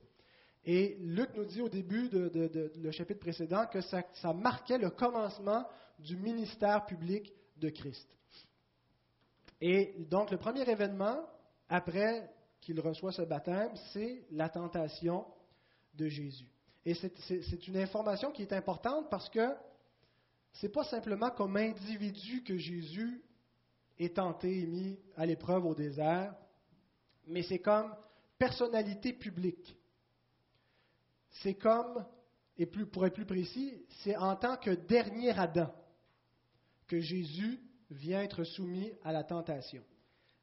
et 0.65 0.97
Luc 1.01 1.31
nous 1.35 1.45
dit 1.45 1.61
au 1.61 1.69
début 1.69 2.09
de, 2.09 2.91
chapitre 2.91 3.21
précédent 3.21 3.67
que 3.67 3.81
ça, 3.81 4.33
marquait 4.33 4.79
le 4.79 4.91
commencement 4.91 5.67
du 5.99 6.17
ministère 6.17 6.87
public 6.87 7.33
de 7.57 7.69
Christ. 7.69 8.09
Et 9.61 9.95
donc 10.11 10.31
le 10.31 10.37
premier 10.37 10.69
événement, 10.69 11.25
après 11.69 12.31
qu'il 12.61 12.81
reçoit 12.81 13.13
ce 13.13 13.23
baptême, 13.23 13.73
c'est 13.93 14.25
la 14.31 14.49
tentation 14.49 15.25
de 15.95 16.09
Jésus. 16.09 16.52
Et 16.85 16.95
c'est 16.95 17.69
une 17.69 17.77
information 17.77 18.33
qui 18.33 18.43
est 18.43 18.53
importante 18.53 19.09
parce 19.09 19.29
que 19.29 19.55
ce 20.53 20.67
n'est 20.67 20.73
pas 20.73 20.85
simplement 20.85 21.31
comme 21.31 21.57
individu 21.57 22.43
que 22.43 22.57
Jésus 22.57 23.23
est 23.99 24.17
tenté 24.17 24.61
et 24.61 24.67
mis 24.67 24.99
à 25.17 25.25
l'épreuve 25.27 25.65
au 25.65 25.75
désert, 25.75 26.35
mais 27.27 27.43
c'est 27.43 27.61
comme 27.61 27.95
personnalité 28.39 29.13
publique 29.13 29.77
c'est 31.41 31.55
comme, 31.55 32.05
et 32.59 32.67
plus, 32.67 32.87
pour 32.87 33.07
être 33.07 33.15
plus 33.15 33.27
précis, 33.27 33.85
c'est 34.03 34.17
en 34.17 34.37
tant 34.37 34.57
que 34.57 34.71
dernier 34.71 35.31
Adam 35.31 35.73
que 36.87 37.01
Jésus 37.01 37.61
vient 37.91 38.23
être 38.23 38.45
soumis 38.45 38.93
à 39.03 39.13
la 39.13 39.25
tentation. 39.25 39.83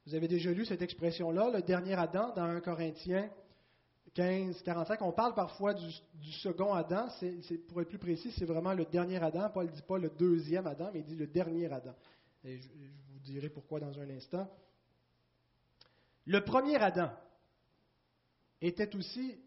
Vous 0.05 0.15
avez 0.15 0.27
déjà 0.27 0.51
lu 0.51 0.65
cette 0.65 0.81
expression-là, 0.81 1.51
le 1.51 1.61
dernier 1.61 1.93
Adam, 1.93 2.33
dans 2.35 2.43
1 2.43 2.61
Corinthiens 2.61 3.29
15, 4.13 4.61
45. 4.63 5.01
On 5.01 5.11
parle 5.11 5.33
parfois 5.33 5.73
du, 5.73 6.31
second 6.41 6.73
Adam. 6.73 7.07
pour 7.67 7.81
être 7.81 7.89
plus 7.89 7.97
précis, 7.97 8.31
c'est 8.37 8.45
vraiment 8.45 8.73
le 8.73 8.85
dernier 8.85 9.17
Adam. 9.17 9.49
Paul 9.49 9.67
ne 9.67 9.71
dit 9.71 9.81
pas 9.81 9.97
le 9.97 10.09
deuxième 10.09 10.67
Adam, 10.67 10.89
mais 10.93 10.99
il 10.99 11.05
dit 11.05 11.15
le 11.15 11.27
dernier 11.27 11.71
Adam. 11.71 11.93
Et 12.43 12.57
je 12.57 12.67
vous 13.13 13.19
dirai 13.19 13.49
pourquoi 13.49 13.79
dans 13.79 13.97
un 13.99 14.09
instant. 14.09 14.49
Le 16.25 16.43
premier 16.43 16.75
Adam 16.75 17.11
était 18.61 18.95
aussi 18.95 19.39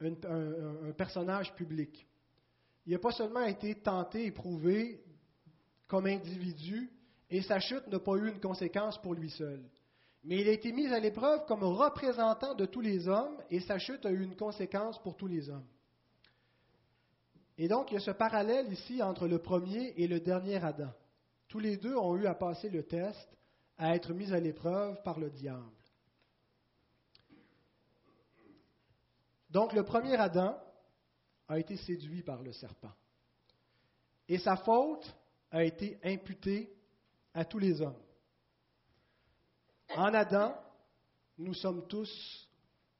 un, 0.00 0.92
personnage 0.96 1.54
public. 1.54 2.06
Il 2.86 2.92
n'a 2.92 2.98
pas 2.98 3.12
seulement 3.12 3.44
été 3.44 3.74
tenté, 3.76 4.26
éprouvé 4.26 5.04
comme 5.86 6.06
individu, 6.06 6.90
et 7.30 7.42
sa 7.42 7.60
chute 7.60 7.86
n'a 7.88 7.98
pas 7.98 8.16
eu 8.16 8.28
une 8.28 8.40
conséquence 8.40 9.00
pour 9.00 9.14
lui 9.14 9.30
seul. 9.30 9.62
Mais 10.24 10.40
il 10.40 10.48
a 10.48 10.52
été 10.52 10.72
mis 10.72 10.86
à 10.86 10.98
l'épreuve 10.98 11.46
comme 11.46 11.62
représentant 11.62 12.54
de 12.54 12.66
tous 12.66 12.80
les 12.80 13.08
hommes, 13.08 13.36
et 13.50 13.60
sa 13.60 13.78
chute 13.78 14.04
a 14.04 14.10
eu 14.10 14.22
une 14.22 14.36
conséquence 14.36 15.00
pour 15.02 15.16
tous 15.16 15.26
les 15.26 15.48
hommes. 15.48 15.66
Et 17.56 17.68
donc, 17.68 17.90
il 17.90 17.94
y 17.94 17.96
a 17.96 18.00
ce 18.00 18.10
parallèle 18.12 18.72
ici 18.72 19.02
entre 19.02 19.26
le 19.26 19.38
premier 19.38 19.94
et 19.96 20.06
le 20.06 20.20
dernier 20.20 20.62
Adam. 20.62 20.92
Tous 21.48 21.58
les 21.58 21.76
deux 21.76 21.96
ont 21.96 22.16
eu 22.16 22.26
à 22.26 22.34
passer 22.34 22.68
le 22.68 22.84
test, 22.84 23.28
à 23.78 23.94
être 23.94 24.12
mis 24.12 24.32
à 24.32 24.38
l'épreuve 24.38 25.02
par 25.02 25.18
le 25.18 25.30
diable. 25.30 25.64
Donc 29.50 29.72
le 29.72 29.82
premier 29.82 30.14
Adam 30.14 30.58
a 31.48 31.58
été 31.58 31.76
séduit 31.76 32.22
par 32.22 32.42
le 32.42 32.52
serpent. 32.52 32.92
Et 34.28 34.38
sa 34.38 34.56
faute 34.56 35.14
a 35.50 35.64
été 35.64 35.98
imputée 36.04 36.70
à 37.32 37.44
tous 37.44 37.58
les 37.58 37.80
hommes. 37.80 37.96
En 39.96 40.14
Adam, 40.14 40.54
nous 41.38 41.54
sommes 41.54 41.86
tous 41.86 42.48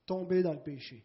tombés 0.07 0.43
dans 0.43 0.55
le 0.55 0.63
péché. 0.63 1.05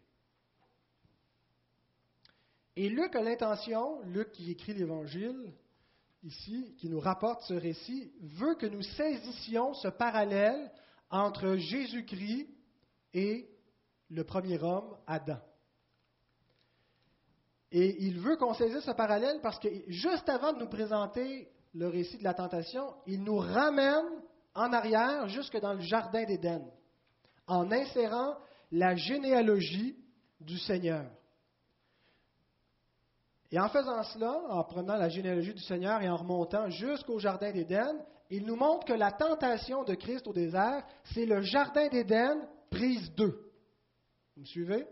Et 2.76 2.88
Luc 2.88 3.14
a 3.14 3.22
l'intention, 3.22 4.00
Luc 4.02 4.32
qui 4.32 4.50
écrit 4.50 4.74
l'Évangile, 4.74 5.52
ici, 6.24 6.74
qui 6.78 6.88
nous 6.88 7.00
rapporte 7.00 7.42
ce 7.42 7.54
récit, 7.54 8.12
veut 8.20 8.54
que 8.56 8.66
nous 8.66 8.82
saisissions 8.82 9.74
ce 9.74 9.88
parallèle 9.88 10.72
entre 11.10 11.56
Jésus-Christ 11.56 12.48
et 13.12 13.48
le 14.10 14.24
premier 14.24 14.60
homme, 14.60 14.96
Adam. 15.06 15.38
Et 17.70 18.04
il 18.04 18.20
veut 18.20 18.36
qu'on 18.36 18.54
saisisse 18.54 18.84
ce 18.84 18.92
parallèle 18.92 19.40
parce 19.42 19.58
que 19.58 19.68
juste 19.88 20.28
avant 20.28 20.52
de 20.52 20.60
nous 20.60 20.68
présenter 20.68 21.48
le 21.74 21.88
récit 21.88 22.18
de 22.18 22.24
la 22.24 22.34
tentation, 22.34 22.94
il 23.06 23.22
nous 23.22 23.36
ramène 23.36 24.22
en 24.54 24.72
arrière 24.72 25.28
jusque 25.28 25.58
dans 25.58 25.74
le 25.74 25.80
jardin 25.80 26.24
d'Éden, 26.24 26.64
en 27.46 27.70
insérant 27.70 28.36
la 28.70 28.94
généalogie 28.94 29.96
du 30.40 30.58
Seigneur. 30.58 31.06
Et 33.50 33.60
en 33.60 33.68
faisant 33.68 34.02
cela, 34.02 34.40
en 34.48 34.64
prenant 34.64 34.96
la 34.96 35.08
généalogie 35.08 35.54
du 35.54 35.62
Seigneur 35.62 36.02
et 36.02 36.08
en 36.08 36.16
remontant 36.16 36.68
jusqu'au 36.70 37.18
jardin 37.18 37.52
d'Éden, 37.52 38.04
il 38.30 38.44
nous 38.44 38.56
montre 38.56 38.86
que 38.86 38.92
la 38.92 39.12
tentation 39.12 39.84
de 39.84 39.94
Christ 39.94 40.26
au 40.26 40.32
désert, 40.32 40.84
c'est 41.12 41.26
le 41.26 41.42
jardin 41.42 41.88
d'Éden 41.88 42.48
prise 42.70 43.12
deux. 43.14 43.52
Vous 44.34 44.42
me 44.42 44.46
suivez? 44.46 44.86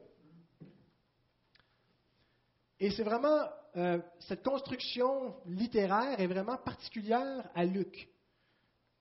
Et 2.79 2.91
c'est 2.91 3.03
vraiment, 3.03 3.49
euh, 3.77 3.99
cette 4.21 4.45
construction 4.45 5.35
littéraire 5.47 6.21
est 6.21 6.27
vraiment 6.27 6.57
particulière 6.57 7.49
à 7.55 7.65
Luc. 7.65 8.12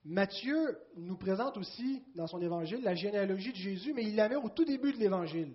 Matthieu 0.04 0.78
nous 0.96 1.16
présente 1.16 1.56
aussi 1.56 2.02
dans 2.16 2.26
son 2.26 2.40
évangile 2.40 2.82
la 2.82 2.94
généalogie 2.94 3.52
de 3.52 3.56
Jésus, 3.56 3.92
mais 3.94 4.02
il 4.04 4.16
la 4.16 4.28
met 4.28 4.36
au 4.36 4.48
tout 4.48 4.64
début 4.64 4.92
de 4.92 4.98
l'évangile. 4.98 5.54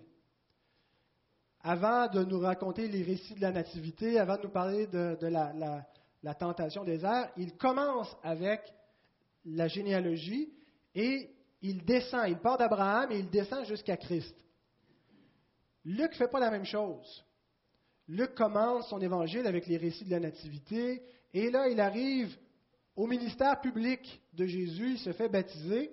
Avant 1.60 2.06
de 2.08 2.24
nous 2.24 2.38
raconter 2.38 2.88
les 2.88 3.02
récits 3.02 3.34
de 3.34 3.42
la 3.42 3.52
Nativité, 3.52 4.18
avant 4.18 4.36
de 4.36 4.42
nous 4.44 4.52
parler 4.52 4.86
de, 4.86 5.18
la, 5.26 6.34
tentation 6.34 6.84
des 6.84 7.04
airs, 7.04 7.30
il 7.36 7.56
commence 7.56 8.16
avec 8.22 8.62
la 9.44 9.68
généalogie 9.68 10.50
et 10.94 11.30
il 11.60 11.84
descend. 11.84 12.28
Il 12.28 12.38
part 12.38 12.56
d'Abraham 12.56 13.12
et 13.12 13.18
il 13.18 13.28
descend 13.28 13.66
jusqu'à 13.66 13.98
Christ. 13.98 14.34
Luc 15.84 16.12
ne 16.12 16.16
fait 16.16 16.28
pas 16.28 16.40
la 16.40 16.50
même 16.50 16.64
chose. 16.64 17.24
Luc 18.06 18.34
commence 18.34 18.88
son 18.88 19.00
évangile 19.00 19.46
avec 19.46 19.66
les 19.66 19.76
récits 19.76 20.06
de 20.06 20.10
la 20.10 20.20
Nativité 20.20 21.02
et 21.34 21.50
là, 21.50 21.68
il 21.68 21.80
arrive 21.80 22.34
au 22.98 23.06
ministère 23.06 23.60
public 23.60 24.20
de 24.32 24.44
Jésus, 24.44 24.90
il 24.94 24.98
se 24.98 25.12
fait 25.12 25.28
baptiser. 25.28 25.92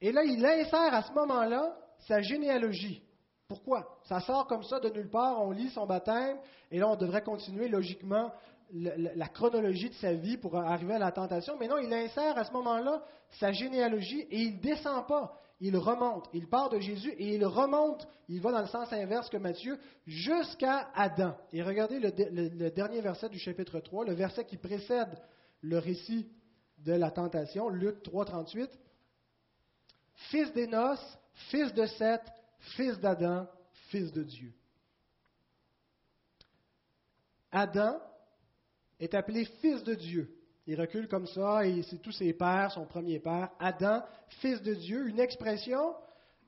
Et 0.00 0.12
là, 0.12 0.24
il 0.24 0.44
insère 0.44 0.94
à 0.94 1.02
ce 1.02 1.12
moment-là 1.12 1.76
sa 2.08 2.22
généalogie. 2.22 3.02
Pourquoi? 3.48 3.98
Ça 4.04 4.20
sort 4.20 4.46
comme 4.46 4.62
ça 4.62 4.80
de 4.80 4.88
nulle 4.88 5.10
part, 5.10 5.42
on 5.42 5.50
lit 5.50 5.68
son 5.68 5.86
baptême, 5.86 6.38
et 6.70 6.78
là, 6.78 6.88
on 6.88 6.96
devrait 6.96 7.22
continuer 7.22 7.68
logiquement 7.68 8.32
la, 8.72 9.28
chronologie 9.28 9.90
de 9.90 9.94
sa 9.96 10.14
vie 10.14 10.38
pour 10.38 10.56
arriver 10.56 10.94
à 10.94 10.98
la 10.98 11.12
tentation. 11.12 11.58
Mais 11.60 11.68
non, 11.68 11.76
il 11.76 11.92
insère 11.92 12.38
à 12.38 12.44
ce 12.44 12.52
moment-là 12.52 13.04
sa 13.38 13.52
généalogie 13.52 14.22
et 14.30 14.40
il 14.40 14.56
ne 14.56 14.60
descend 14.62 15.06
pas. 15.06 15.38
Il 15.60 15.76
remonte. 15.76 16.30
Il 16.32 16.48
part 16.48 16.70
de 16.70 16.78
Jésus 16.78 17.12
et 17.18 17.34
il 17.34 17.44
remonte. 17.44 18.08
Il 18.28 18.40
va 18.40 18.52
dans 18.52 18.62
le 18.62 18.66
sens 18.66 18.90
inverse 18.90 19.28
que 19.28 19.36
Matthieu 19.36 19.78
jusqu'à 20.06 20.88
Adam. 20.94 21.36
Et 21.52 21.62
regardez 21.62 22.00
le, 22.00 22.10
le 22.10 22.70
dernier 22.70 23.02
verset 23.02 23.28
du 23.28 23.38
chapitre 23.38 23.80
3, 23.80 24.06
le 24.06 24.14
verset 24.14 24.46
qui 24.46 24.56
précède 24.56 25.14
le 25.64 25.78
récit 25.78 26.28
de 26.78 26.92
la 26.92 27.10
tentation, 27.10 27.68
Luc 27.68 28.02
3, 28.02 28.26
38. 28.26 28.70
Fils 30.30 30.52
d'Énos, 30.52 30.98
fils 31.50 31.72
de 31.72 31.86
Seth, 31.86 32.22
fils 32.76 32.98
d'Adam, 33.00 33.48
fils 33.88 34.12
de 34.12 34.22
Dieu. 34.22 34.52
Adam 37.50 37.98
est 39.00 39.14
appelé 39.14 39.44
fils 39.60 39.82
de 39.84 39.94
Dieu. 39.94 40.36
Il 40.66 40.80
recule 40.80 41.08
comme 41.08 41.26
ça 41.26 41.66
et 41.66 41.82
c'est 41.82 41.98
tous 41.98 42.12
ses 42.12 42.32
pères, 42.32 42.72
son 42.72 42.86
premier 42.86 43.18
père. 43.18 43.50
Adam, 43.58 44.02
fils 44.40 44.62
de 44.62 44.74
Dieu, 44.74 45.08
une 45.08 45.20
expression 45.20 45.94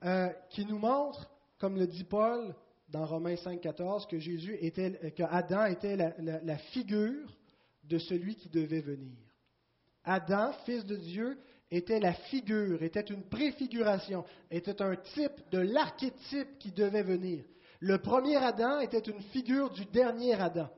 euh, 0.03 0.29
qui 0.49 0.65
nous 0.65 0.79
montre, 0.79 1.29
comme 1.59 1.77
le 1.77 1.87
dit 1.87 2.03
Paul 2.03 2.55
dans 2.89 3.05
Romains 3.05 3.35
5, 3.35 3.59
14, 3.61 4.05
que 4.07 4.19
Jésus 4.19 4.57
était, 4.61 5.11
que 5.11 5.23
Adam 5.23 5.65
était 5.65 5.97
la 5.97 6.57
figure 6.57 7.36
de 7.87 7.97
celui 7.97 8.35
qui 8.35 8.49
devait 8.49 8.81
venir. 8.81 9.17
Adam, 10.03 10.53
fils 10.65 10.85
de 10.85 10.95
Dieu, 10.95 11.37
était 11.69 11.99
la 11.99 12.13
figure, 12.13 12.81
était 12.81 13.01
une 13.01 13.23
préfiguration, 13.23 14.23
était 14.49 14.81
un 14.81 14.95
type 14.95 15.49
de 15.51 15.59
l'archétype 15.59 16.57
qui 16.59 16.71
devait 16.71 17.03
venir. 17.03 17.43
Le 17.79 17.97
premier 17.99 18.37
Adam 18.37 18.79
était 18.79 18.99
une 18.99 19.21
figure 19.21 19.69
du 19.71 19.85
dernier 19.85 20.33
Adam. 20.33 20.69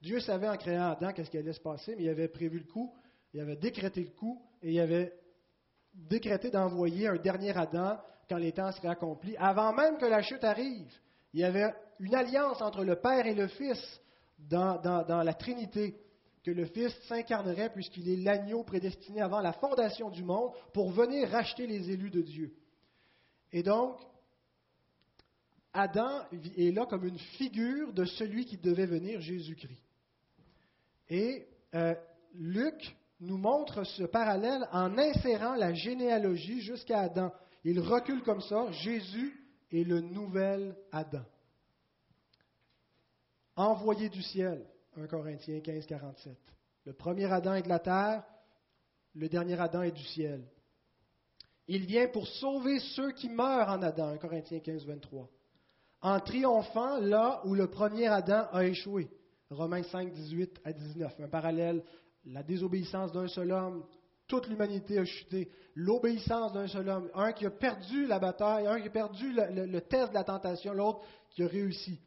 Dieu 0.00 0.20
savait 0.20 0.48
en 0.48 0.56
créant 0.56 0.90
Adam 0.90 1.12
qu'est-ce 1.12 1.30
qui 1.30 1.38
allait 1.38 1.52
se 1.52 1.60
passer, 1.60 1.94
mais 1.96 2.04
il 2.04 2.08
avait 2.08 2.28
prévu 2.28 2.58
le 2.58 2.70
coup, 2.70 2.92
il 3.32 3.40
avait 3.40 3.56
décrété 3.56 4.02
le 4.02 4.10
coup, 4.10 4.42
et 4.60 4.72
il 4.72 4.80
avait 4.80 5.12
décrété 5.94 6.50
d'envoyer 6.50 7.06
un 7.06 7.16
dernier 7.16 7.56
Adam 7.56 7.98
quand 8.28 8.36
les 8.36 8.52
temps 8.52 8.72
seraient 8.72 8.88
accomplis, 8.88 9.36
avant 9.36 9.72
même 9.72 9.96
que 9.98 10.06
la 10.06 10.22
chute 10.22 10.44
arrive. 10.44 10.92
Il 11.32 11.40
y 11.40 11.44
avait 11.44 11.72
une 12.00 12.14
alliance 12.14 12.60
entre 12.60 12.84
le 12.84 12.96
Père 12.96 13.26
et 13.26 13.34
le 13.34 13.46
Fils 13.46 14.00
dans, 14.38 14.80
dans 14.80 15.22
la 15.22 15.34
Trinité 15.34 15.96
que 16.44 16.50
le 16.50 16.66
Fils 16.66 16.94
s'incarnerait 17.08 17.72
puisqu'il 17.72 18.08
est 18.08 18.22
l'agneau 18.22 18.62
prédestiné 18.62 19.22
avant 19.22 19.40
la 19.40 19.54
fondation 19.54 20.10
du 20.10 20.22
monde 20.22 20.52
pour 20.74 20.90
venir 20.90 21.28
racheter 21.30 21.66
les 21.66 21.90
élus 21.90 22.10
de 22.10 22.20
Dieu. 22.20 22.54
Et 23.50 23.62
donc, 23.62 23.98
Adam 25.72 26.20
est 26.56 26.74
là 26.74 26.86
comme 26.86 27.04
une 27.04 27.18
figure 27.18 27.92
de 27.92 28.04
celui 28.04 28.44
qui 28.44 28.58
devait 28.58 28.86
venir, 28.86 29.20
Jésus-Christ. 29.20 29.82
Et 31.08 31.46
euh, 31.74 31.94
Luc 32.34 32.96
nous 33.20 33.38
montre 33.38 33.84
ce 33.84 34.04
parallèle 34.04 34.68
en 34.70 34.98
insérant 34.98 35.54
la 35.54 35.72
généalogie 35.72 36.60
jusqu'à 36.60 37.00
Adam. 37.00 37.32
Il 37.64 37.80
recule 37.80 38.22
comme 38.22 38.42
ça, 38.42 38.70
Jésus 38.70 39.34
est 39.72 39.84
le 39.84 40.00
nouvel 40.00 40.76
Adam. 40.92 41.24
Envoyé 43.56 44.08
du 44.10 44.22
ciel. 44.22 44.66
1 44.96 45.06
Corinthiens 45.06 45.60
15, 45.60 45.86
47. 45.86 46.36
Le 46.84 46.92
premier 46.92 47.30
Adam 47.32 47.54
est 47.54 47.62
de 47.62 47.68
la 47.68 47.78
terre, 47.78 48.24
le 49.14 49.28
dernier 49.28 49.58
Adam 49.58 49.82
est 49.82 49.92
du 49.92 50.04
ciel. 50.04 50.44
Il 51.66 51.86
vient 51.86 52.08
pour 52.08 52.26
sauver 52.26 52.78
ceux 52.78 53.12
qui 53.12 53.28
meurent 53.28 53.68
en 53.68 53.82
Adam, 53.82 54.08
1 54.08 54.18
Corinthiens 54.18 54.60
15, 54.60 54.84
23. 54.84 55.28
En 56.02 56.20
triomphant 56.20 56.98
là 56.98 57.40
où 57.46 57.54
le 57.54 57.68
premier 57.68 58.06
Adam 58.06 58.46
a 58.52 58.64
échoué, 58.66 59.10
Romains 59.50 59.82
5, 59.84 60.12
18 60.12 60.60
à 60.64 60.72
19. 60.72 61.20
Un 61.20 61.28
parallèle, 61.28 61.82
la 62.26 62.42
désobéissance 62.42 63.12
d'un 63.12 63.28
seul 63.28 63.52
homme, 63.52 63.84
toute 64.26 64.48
l'humanité 64.48 64.98
a 64.98 65.04
chuté. 65.04 65.50
L'obéissance 65.74 66.52
d'un 66.52 66.66
seul 66.66 66.88
homme, 66.88 67.10
un 67.14 67.32
qui 67.32 67.46
a 67.46 67.50
perdu 67.50 68.06
la 68.06 68.18
bataille, 68.18 68.66
un 68.66 68.80
qui 68.80 68.88
a 68.88 68.90
perdu 68.90 69.32
le, 69.32 69.66
le 69.66 69.80
test 69.80 70.10
de 70.10 70.14
la 70.14 70.24
tentation, 70.24 70.72
l'autre 70.72 71.00
qui 71.30 71.42
a 71.42 71.46
réussi. 71.46 72.00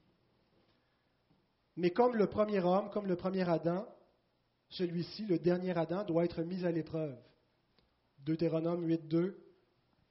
Mais 1.77 1.91
comme 1.91 2.15
le 2.15 2.27
premier 2.27 2.59
homme, 2.59 2.89
comme 2.89 3.05
le 3.05 3.15
premier 3.15 3.47
Adam, 3.47 3.87
celui-ci, 4.69 5.25
le 5.27 5.39
dernier 5.39 5.77
Adam, 5.77 6.03
doit 6.03 6.25
être 6.25 6.41
mis 6.41 6.65
à 6.65 6.71
l'épreuve. 6.71 7.15
Deutéronome 8.19 8.85
8.2, 8.87 9.35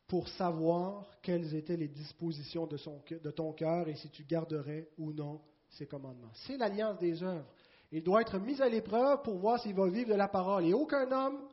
pour 0.07 0.29
savoir 0.29 1.19
quelles 1.21 1.55
étaient 1.55 1.77
les 1.77 1.89
dispositions 1.89 2.67
de, 2.67 2.79
de 3.19 3.31
ton 3.33 3.53
cœur 3.53 3.89
et 3.89 3.97
si 3.97 4.09
tu 4.11 4.25
garderais 4.25 4.89
ou 4.97 5.13
non 5.13 5.43
ses 5.71 5.87
commandements. 5.87 6.31
C'est 6.47 6.57
l'alliance 6.57 6.99
des 6.99 7.23
œuvres. 7.23 7.53
Il 7.91 8.03
doit 8.03 8.21
être 8.21 8.39
mis 8.39 8.61
à 8.63 8.69
l'épreuve 8.69 9.23
pour 9.23 9.37
voir 9.39 9.61
s'il 9.61 9.75
va 9.75 9.89
vivre 9.89 10.11
de 10.11 10.15
la 10.15 10.29
parole. 10.29 10.65
Et 10.65 10.73
aucun 10.73 11.11
homme, 11.11 11.49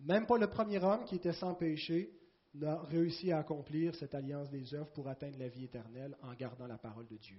même 0.00 0.26
pas 0.26 0.38
le 0.38 0.48
premier 0.48 0.82
homme 0.82 1.04
qui 1.04 1.16
était 1.16 1.32
sans 1.32 1.54
péché, 1.54 2.12
n'a 2.54 2.80
réussi 2.82 3.30
à 3.30 3.38
accomplir 3.38 3.94
cette 3.94 4.14
alliance 4.14 4.50
des 4.50 4.74
œuvres 4.74 4.90
pour 4.92 5.08
atteindre 5.08 5.38
la 5.38 5.48
vie 5.48 5.64
éternelle 5.64 6.16
en 6.22 6.34
gardant 6.34 6.66
la 6.66 6.78
parole 6.78 7.06
de 7.06 7.16
Dieu. 7.16 7.38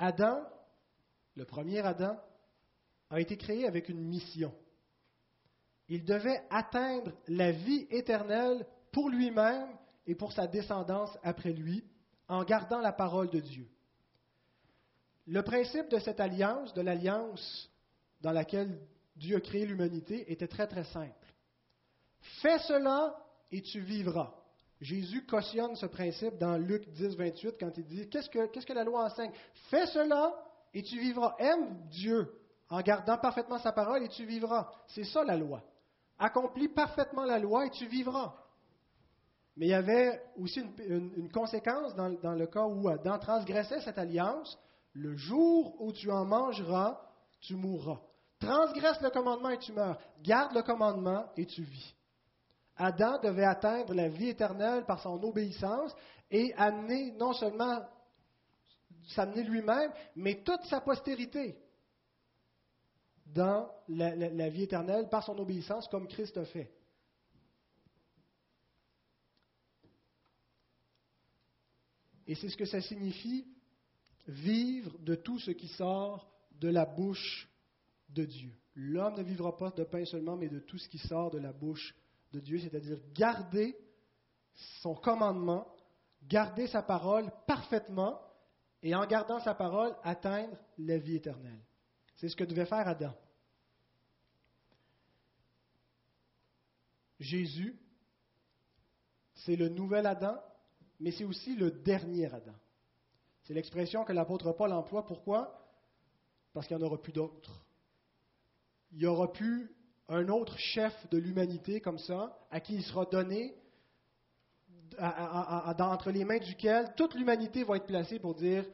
Adam, 0.00 0.40
le 1.36 1.44
premier 1.44 1.80
Adam, 1.80 2.18
a 3.10 3.20
été 3.20 3.36
créé 3.36 3.66
avec 3.66 3.90
une 3.90 4.00
mission. 4.00 4.52
Il 5.88 6.04
devait 6.04 6.42
atteindre 6.48 7.12
la 7.28 7.52
vie 7.52 7.86
éternelle 7.90 8.66
pour 8.92 9.10
lui-même 9.10 9.68
et 10.06 10.14
pour 10.14 10.32
sa 10.32 10.46
descendance 10.46 11.16
après 11.22 11.52
lui, 11.52 11.84
en 12.28 12.44
gardant 12.44 12.80
la 12.80 12.92
parole 12.92 13.28
de 13.28 13.40
Dieu. 13.40 13.68
Le 15.26 15.42
principe 15.42 15.90
de 15.90 15.98
cette 15.98 16.18
alliance, 16.18 16.72
de 16.72 16.80
l'alliance 16.80 17.70
dans 18.22 18.32
laquelle 18.32 18.80
Dieu 19.16 19.36
a 19.36 19.40
créé 19.40 19.66
l'humanité, 19.66 20.32
était 20.32 20.48
très 20.48 20.66
très 20.66 20.84
simple. 20.84 21.34
Fais 22.40 22.58
cela 22.60 23.22
et 23.50 23.60
tu 23.60 23.80
vivras. 23.80 24.34
Jésus 24.80 25.26
cautionne 25.26 25.76
ce 25.76 25.86
principe 25.86 26.38
dans 26.38 26.56
Luc 26.56 26.88
10, 26.90 27.16
28 27.16 27.56
quand 27.60 27.70
il 27.76 27.86
dit 27.86 28.08
Qu'est-ce 28.08 28.30
que, 28.30 28.72
la 28.72 28.84
loi 28.84 29.04
enseigne? 29.04 29.32
Fais 29.68 29.86
cela 29.86 30.32
et 30.72 30.82
tu 30.82 30.98
vivras. 30.98 31.34
Aime 31.38 31.86
Dieu 31.90 32.32
en 32.70 32.80
gardant 32.80 33.18
parfaitement 33.18 33.58
sa 33.58 33.72
parole 33.72 34.02
et 34.02 34.08
tu 34.08 34.24
vivras. 34.24 34.70
C'est 34.88 35.04
ça 35.04 35.22
la 35.22 35.36
loi. 35.36 35.62
Accomplis 36.18 36.68
parfaitement 36.68 37.24
la 37.24 37.38
loi 37.38 37.66
et 37.66 37.70
tu 37.70 37.86
vivras. 37.86 38.34
Mais 39.56 39.66
il 39.66 39.70
y 39.70 39.74
avait 39.74 40.22
aussi 40.38 40.62
une, 40.86 41.30
conséquence 41.30 41.94
dans, 41.94 42.34
le 42.34 42.46
cas 42.46 42.64
où 42.64 42.88
Adam 42.88 43.18
transgressait 43.18 43.80
cette 43.82 43.98
alliance. 43.98 44.58
Le 44.94 45.14
jour 45.16 45.76
où 45.80 45.92
tu 45.92 46.10
en 46.10 46.24
mangeras, 46.24 47.00
tu 47.40 47.54
mourras. 47.54 48.00
Transgresse 48.38 49.00
le 49.02 49.10
commandement 49.10 49.50
et 49.50 49.58
tu 49.58 49.72
meurs. 49.72 49.98
Garde 50.22 50.54
le 50.54 50.62
commandement 50.62 51.26
et 51.36 51.44
tu 51.44 51.62
vis. 51.62 51.94
Adam 52.80 53.20
devait 53.20 53.44
atteindre 53.44 53.92
la 53.92 54.08
vie 54.08 54.30
éternelle 54.30 54.86
par 54.86 55.02
son 55.02 55.22
obéissance 55.22 55.94
et 56.30 56.54
amener 56.54 57.12
non 57.12 57.34
seulement 57.34 57.86
s'amener 59.08 59.42
lui-même, 59.42 59.92
mais 60.16 60.42
toute 60.42 60.62
sa 60.64 60.80
postérité 60.80 61.58
dans 63.26 63.70
la, 63.88 64.48
vie 64.48 64.62
éternelle 64.62 65.10
par 65.10 65.22
son 65.22 65.38
obéissance 65.38 65.88
comme 65.88 66.08
Christ 66.08 66.38
a 66.38 66.46
fait. 66.46 66.72
Et 72.26 72.34
c'est 72.34 72.48
ce 72.48 72.56
que 72.56 72.64
ça 72.64 72.80
signifie, 72.80 73.46
vivre 74.26 74.96
de 75.00 75.16
tout 75.16 75.38
ce 75.38 75.50
qui 75.50 75.68
sort 75.68 76.32
de 76.52 76.68
la 76.68 76.86
bouche 76.86 77.46
de 78.08 78.24
Dieu. 78.24 78.52
L'homme 78.74 79.18
ne 79.18 79.22
vivra 79.22 79.54
pas 79.54 79.70
de 79.70 79.84
pain 79.84 80.04
seulement, 80.06 80.36
mais 80.36 80.48
de 80.48 80.60
tout 80.60 80.78
ce 80.78 80.88
qui 80.88 80.98
sort 80.98 81.30
de 81.30 81.38
la 81.38 81.52
bouche 81.52 81.94
de 81.94 82.09
Dieu, 82.38 82.58
c'est-à-dire 82.60 82.98
garder 83.12 83.76
son 84.80 84.94
commandement, 84.94 85.66
garder 86.22 86.66
sa 86.68 86.82
parole 86.82 87.30
parfaitement 87.46 88.20
et 88.82 88.94
en 88.94 89.06
gardant 89.06 89.40
sa 89.40 89.54
parole, 89.54 89.94
atteindre 90.02 90.56
la 90.78 90.98
vie 90.98 91.16
éternelle. 91.16 91.60
C'est 92.16 92.28
ce 92.28 92.36
que 92.36 92.44
devait 92.44 92.66
faire 92.66 92.86
Adam. 92.86 93.14
Jésus, 97.18 97.78
c'est 99.34 99.56
le 99.56 99.68
nouvel 99.68 100.06
Adam, 100.06 100.38
mais 100.98 101.12
c'est 101.12 101.24
aussi 101.24 101.56
le 101.56 101.70
dernier 101.70 102.32
Adam. 102.32 102.54
C'est 103.42 103.54
l'expression 103.54 104.04
que 104.04 104.12
l'apôtre 104.12 104.52
Paul 104.52 104.72
emploie. 104.72 105.04
Pourquoi? 105.04 105.68
Parce 106.52 106.66
qu'il 106.66 106.76
n'y 106.76 106.82
en 106.82 106.86
aura 106.86 107.00
plus 107.00 107.12
d'autres. 107.12 107.64
Il 108.92 108.98
n'y 108.98 109.06
aura 109.06 109.32
plus 109.32 109.70
un 110.10 110.28
autre 110.28 110.58
chef 110.58 111.08
de 111.10 111.18
l'humanité 111.18 111.80
comme 111.80 111.98
ça, 111.98 112.36
à 112.50 112.60
qui 112.60 112.74
il 112.74 112.82
sera 112.82 113.06
donné, 113.06 113.54
entre 114.98 116.10
les 116.10 116.24
mains 116.24 116.38
duquel 116.38 116.92
toute 116.96 117.14
l'humanité 117.14 117.62
va 117.62 117.76
être 117.76 117.86
placée 117.86 118.18
pour 118.18 118.34
dire 118.34 118.64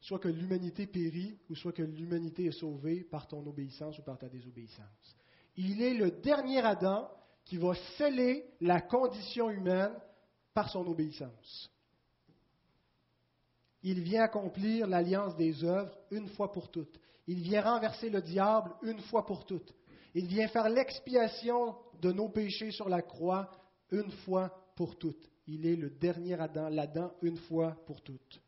soit 0.00 0.18
que 0.18 0.28
l'humanité 0.28 0.88
périt, 0.88 1.38
ou 1.48 1.54
soit 1.54 1.72
que 1.72 1.82
l'humanité 1.82 2.46
est 2.46 2.58
sauvée 2.58 3.04
par 3.04 3.28
ton 3.28 3.46
obéissance 3.46 3.96
ou 4.00 4.02
par 4.02 4.18
ta 4.18 4.28
désobéissance. 4.28 5.16
Il 5.56 5.80
est 5.80 5.94
le 5.94 6.10
dernier 6.10 6.58
Adam 6.58 7.08
qui 7.44 7.56
va 7.56 7.74
sceller 7.96 8.44
la 8.60 8.80
condition 8.80 9.50
humaine 9.50 9.92
par 10.52 10.68
son 10.68 10.84
obéissance. 10.88 11.70
Il 13.84 14.00
vient 14.00 14.24
accomplir 14.24 14.88
l'alliance 14.88 15.36
des 15.36 15.62
œuvres 15.62 15.96
une 16.10 16.28
fois 16.30 16.50
pour 16.50 16.70
toutes. 16.70 16.98
Il 17.28 17.40
vient 17.40 17.62
renverser 17.62 18.10
le 18.10 18.20
diable 18.20 18.72
une 18.82 19.00
fois 19.02 19.24
pour 19.24 19.46
toutes. 19.46 19.72
Il 20.14 20.26
vient 20.26 20.48
faire 20.48 20.68
l'expiation 20.68 21.76
de 22.00 22.12
nos 22.12 22.28
péchés 22.28 22.70
sur 22.70 22.88
la 22.88 23.02
croix 23.02 23.50
une 23.90 24.10
fois 24.10 24.50
pour 24.76 24.98
toutes. 24.98 25.30
Il 25.46 25.66
est 25.66 25.76
le 25.76 25.90
dernier 25.90 26.40
Adam, 26.40 26.68
l'Adam 26.68 27.12
une 27.22 27.36
fois 27.36 27.76
pour 27.86 28.02
toutes. 28.02 28.40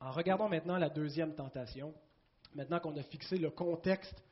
En 0.00 0.12
regardant 0.12 0.48
maintenant 0.48 0.76
la 0.76 0.90
deuxième 0.90 1.34
tentation, 1.34 1.94
maintenant 2.54 2.78
qu'on 2.78 2.96
a 2.96 3.02
fixé 3.02 3.38
le 3.38 3.50
contexte 3.50 4.22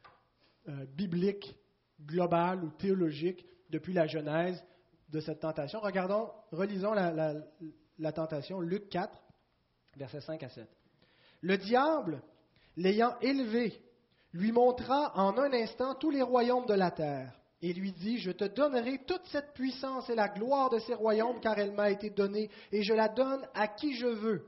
euh, 0.68 0.84
biblique, 0.86 1.56
global 2.02 2.62
ou 2.62 2.70
théologique 2.70 3.46
depuis 3.70 3.94
la 3.94 4.06
Genèse 4.06 4.62
de 5.08 5.20
cette 5.20 5.40
tentation, 5.40 5.80
regardons, 5.80 6.30
relisons 6.50 6.92
la, 6.92 7.34
la 7.98 8.12
tentation, 8.12 8.60
Luc 8.60 8.88
4, 8.90 9.18
versets 9.96 10.20
5 10.20 10.42
à 10.42 10.48
7. 10.48 10.68
Le 11.42 11.58
diable, 11.58 12.22
l'ayant 12.76 13.18
élevé, 13.20 13.80
lui 14.32 14.52
montra 14.52 15.16
en 15.16 15.36
un 15.36 15.52
instant 15.52 15.94
tous 15.94 16.10
les 16.10 16.22
royaumes 16.22 16.66
de 16.66 16.74
la 16.74 16.90
terre 16.90 17.38
et 17.62 17.72
lui 17.72 17.92
dit, 17.92 18.18
Je 18.18 18.32
te 18.32 18.44
donnerai 18.44 19.04
toute 19.06 19.24
cette 19.26 19.54
puissance 19.54 20.10
et 20.10 20.14
la 20.14 20.28
gloire 20.28 20.68
de 20.70 20.80
ces 20.80 20.94
royaumes, 20.94 21.40
car 21.40 21.58
elle 21.58 21.72
m'a 21.72 21.90
été 21.90 22.10
donnée, 22.10 22.50
et 22.72 22.82
je 22.82 22.92
la 22.92 23.08
donne 23.08 23.46
à 23.54 23.68
qui 23.68 23.94
je 23.94 24.06
veux. 24.06 24.44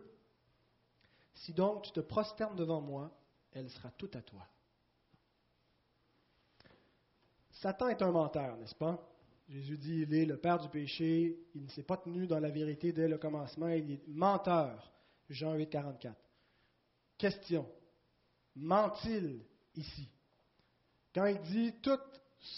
Si 1.34 1.52
donc 1.52 1.82
tu 1.82 1.92
te 1.92 2.00
prosternes 2.00 2.56
devant 2.56 2.80
moi, 2.80 3.10
elle 3.52 3.70
sera 3.70 3.90
toute 3.92 4.16
à 4.16 4.22
toi. 4.22 4.46
Satan 7.52 7.88
est 7.88 8.02
un 8.02 8.10
menteur, 8.10 8.56
n'est-ce 8.56 8.74
pas? 8.74 9.00
Jésus 9.48 9.78
dit, 9.78 10.00
il 10.02 10.14
est 10.14 10.24
le 10.24 10.38
père 10.38 10.58
du 10.58 10.68
péché, 10.68 11.38
il 11.54 11.64
ne 11.64 11.68
s'est 11.68 11.82
pas 11.82 11.98
tenu 11.98 12.26
dans 12.26 12.40
la 12.40 12.50
vérité 12.50 12.92
dès 12.92 13.08
le 13.08 13.18
commencement, 13.18 13.68
il 13.68 13.92
est 13.92 14.08
menteur. 14.08 14.90
Jean 15.28 15.54
8, 15.54 15.68
44. 15.68 16.23
Question. 17.18 17.66
Ment-il 18.56 19.40
ici? 19.74 20.08
Quand 21.14 21.26
il 21.26 21.40
dit, 21.40 21.72
toute 21.82 22.02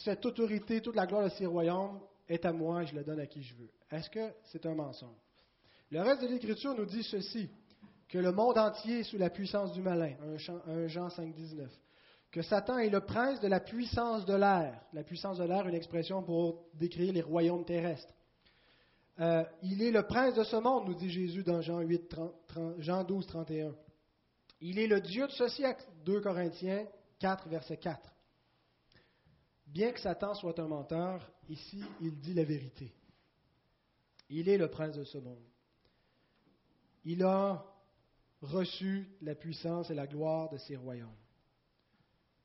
cette 0.04 0.24
autorité, 0.26 0.80
toute 0.80 0.96
la 0.96 1.06
gloire 1.06 1.24
de 1.24 1.28
ces 1.30 1.46
royaumes 1.46 2.00
est 2.28 2.44
à 2.44 2.52
moi 2.52 2.84
je 2.84 2.94
la 2.94 3.02
donne 3.02 3.20
à 3.20 3.26
qui 3.26 3.42
je 3.42 3.54
veux. 3.54 3.70
Est-ce 3.90 4.10
que 4.10 4.32
c'est 4.44 4.66
un 4.66 4.74
mensonge? 4.74 5.16
Le 5.90 6.00
reste 6.00 6.22
de 6.22 6.28
l'Écriture 6.28 6.74
nous 6.74 6.86
dit 6.86 7.04
ceci 7.04 7.48
que 8.08 8.18
le 8.18 8.32
monde 8.32 8.58
entier 8.58 9.00
est 9.00 9.04
sous 9.04 9.18
la 9.18 9.30
puissance 9.30 9.72
du 9.72 9.82
malin, 9.82 10.14
1 10.66 10.86
Jean 10.88 11.10
5, 11.10 11.34
19. 11.34 11.70
Que 12.32 12.42
Satan 12.42 12.78
est 12.78 12.90
le 12.90 13.00
prince 13.00 13.40
de 13.40 13.48
la 13.48 13.60
puissance 13.60 14.26
de 14.26 14.34
l'air. 14.34 14.80
La 14.92 15.04
puissance 15.04 15.38
de 15.38 15.44
l'air, 15.44 15.66
une 15.66 15.74
expression 15.74 16.22
pour 16.22 16.64
décrire 16.74 17.12
les 17.12 17.22
royaumes 17.22 17.64
terrestres. 17.64 18.12
Euh, 19.18 19.44
il 19.62 19.82
est 19.82 19.90
le 19.90 20.02
prince 20.02 20.34
de 20.34 20.44
ce 20.44 20.56
monde, 20.56 20.86
nous 20.86 20.94
dit 20.94 21.08
Jésus 21.08 21.42
dans 21.42 21.62
Jean, 21.62 21.80
8, 21.80 22.14
Jean 22.78 23.04
12, 23.04 23.26
31. 23.26 23.74
Il 24.68 24.80
est 24.80 24.88
le 24.88 25.00
Dieu 25.00 25.28
de 25.28 25.32
ce 25.32 25.46
siècle, 25.46 25.86
2 26.06 26.20
Corinthiens 26.22 26.88
4, 27.20 27.48
verset 27.48 27.76
4. 27.76 28.12
Bien 29.64 29.92
que 29.92 30.00
Satan 30.00 30.34
soit 30.34 30.58
un 30.58 30.66
menteur, 30.66 31.30
ici, 31.48 31.84
il 32.00 32.18
dit 32.18 32.34
la 32.34 32.42
vérité. 32.42 32.92
Il 34.28 34.48
est 34.48 34.58
le 34.58 34.68
prince 34.68 34.96
de 34.96 35.04
ce 35.04 35.18
monde. 35.18 35.46
Il 37.04 37.22
a 37.22 37.64
reçu 38.42 39.08
la 39.20 39.36
puissance 39.36 39.88
et 39.90 39.94
la 39.94 40.08
gloire 40.08 40.50
de 40.50 40.58
ses 40.58 40.74
royaumes. 40.74 41.14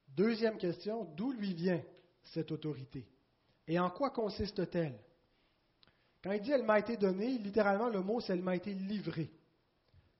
Deuxième 0.10 0.60
question, 0.60 1.06
d'où 1.16 1.32
lui 1.32 1.56
vient 1.56 1.82
cette 2.22 2.52
autorité? 2.52 3.08
Et 3.68 3.80
en 3.80 3.90
quoi 3.90 4.12
consiste-t-elle? 4.12 5.00
Quand 6.24 6.34
il 6.34 6.42
dit 6.42 6.52
elle 6.52 6.66
m'a 6.66 6.78
été 6.78 6.98
donnée, 6.98 7.40
littéralement 7.40 7.90
le 7.90 8.02
mot 8.02 8.22
c'est 8.22 8.34
elle 8.34 8.44
m'a 8.44 8.56
été 8.56 8.76
livrée, 8.76 9.32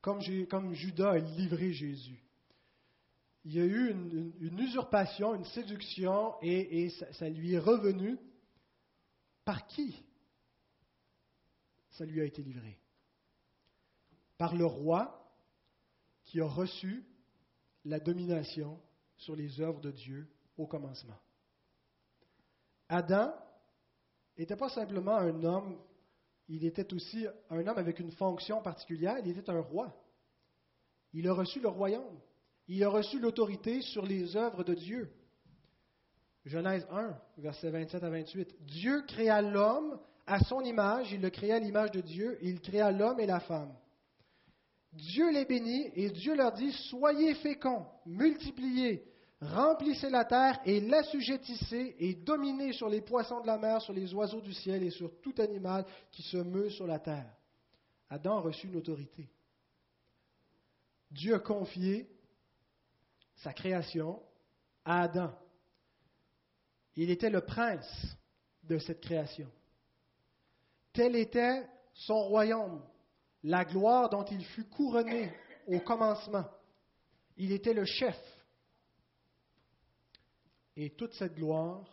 comme, 0.02 0.74
Judas 0.74 1.12
a 1.12 1.18
livré 1.20 1.74
Jésus. 1.74 2.24
Il 3.44 3.54
y 3.54 3.60
a 3.60 3.66
eu 3.66 3.90
une, 3.90 4.60
usurpation, 4.60 5.34
une 5.36 5.46
séduction, 5.46 6.36
et, 6.42 6.90
ça 7.14 7.30
lui 7.30 7.54
est 7.54 7.60
revenu. 7.60 8.18
Par 9.44 9.66
qui 9.68 9.96
ça 11.92 12.06
lui 12.06 12.22
a 12.22 12.24
été 12.24 12.42
livré? 12.42 12.80
Par 14.38 14.56
le 14.56 14.66
roi 14.66 15.22
qui 16.24 16.40
a 16.40 16.46
reçu 16.46 17.04
la 17.84 18.00
domination 18.00 18.80
sur 19.18 19.36
les 19.36 19.60
œuvres 19.60 19.82
de 19.82 19.92
Dieu 19.92 20.28
au 20.58 20.68
commencement. 20.68 21.20
Adam 22.88 23.34
n'était 24.38 24.56
pas 24.56 24.70
simplement 24.70 25.16
un 25.18 25.44
homme, 25.44 25.78
il 26.48 26.66
était 26.66 26.94
aussi 26.94 27.26
un 27.50 27.66
homme 27.68 27.78
avec 27.78 28.00
une 28.00 28.12
fonction 28.12 28.62
particulière, 28.62 29.18
il 29.20 29.30
était 29.30 29.50
un 29.50 29.60
roi. 29.60 29.96
Il 31.14 31.28
a 31.28 31.34
reçu 31.34 31.60
le 31.60 31.70
royaume, 31.70 32.20
il 32.68 32.84
a 32.84 32.90
reçu 32.90 33.20
l'autorité 33.20 33.82
sur 33.82 34.06
les 34.06 34.36
œuvres 34.36 34.64
de 34.64 34.74
Dieu. 34.74 35.12
Genèse 36.46 36.88
1, 36.90 37.16
versets 37.38 37.70
27 37.70 38.04
à 38.04 38.10
28. 38.10 38.56
Dieu 38.62 39.02
créa 39.08 39.42
l'homme 39.42 40.00
à 40.26 40.40
son 40.40 40.62
image, 40.62 41.12
il 41.12 41.22
le 41.22 41.30
créa 41.30 41.56
à 41.56 41.60
l'image 41.60 41.92
de 41.92 42.02
Dieu, 42.02 42.38
il 42.42 42.62
créa 42.62 42.92
l'homme 42.92 43.20
et 43.20 43.26
la 43.26 43.40
femme. 43.40 43.74
Dieu 44.94 45.32
les 45.32 45.46
bénit 45.46 45.92
et 45.96 46.10
Dieu 46.10 46.36
leur 46.36 46.52
dit, 46.54 46.72
soyez 46.90 47.36
féconds, 47.36 47.86
multipliez, 48.06 49.04
remplissez 49.42 50.10
la 50.10 50.26
terre 50.26 50.60
et 50.66 50.80
l'assujettissez 50.80 51.96
et 52.00 52.14
dominez 52.14 52.74
sur 52.74 52.90
les 52.90 53.02
poissons 53.02 53.42
de 53.42 53.48
la 53.48 53.58
mer, 53.58 53.82
sur 53.82 53.94
les 53.94 54.14
oiseaux 54.14 54.42
du 54.42 54.54
ciel 54.54 54.84
et 54.84 54.92
sur 54.92 55.20
tout 55.22 55.36
animal 55.40 55.86
qui 56.12 56.22
se 56.22 56.38
meut 56.38 56.70
sur 56.70 56.88
la 56.88 57.00
terre. 57.00 57.32
Adam 58.10 58.38
a 58.38 58.42
reçu 58.42 58.68
une 58.68 58.76
autorité. 58.76 59.30
Dieu 61.10 61.36
a 61.36 61.40
confié 61.40 62.10
sa 63.38 63.54
création 63.54 64.22
à 64.86 65.04
Adam. 65.04 65.34
Il 66.96 67.10
était 67.10 67.30
le 67.30 67.42
prince 67.42 68.16
de 68.64 68.78
cette 68.78 69.02
création. 69.02 69.50
Tel 70.94 71.16
était 71.16 71.66
son 71.94 72.22
royaume, 72.24 72.82
la 73.44 73.66
gloire 73.66 74.10
dont 74.10 74.26
il 74.26 74.44
fut 74.46 74.66
couronné 74.66 75.34
au 75.68 75.80
commencement. 75.80 76.46
Il 77.38 77.52
était 77.52 77.74
le 77.74 77.86
chef. 77.86 78.18
Et 80.82 80.90
toute 80.90 81.14
cette 81.14 81.36
gloire 81.36 81.86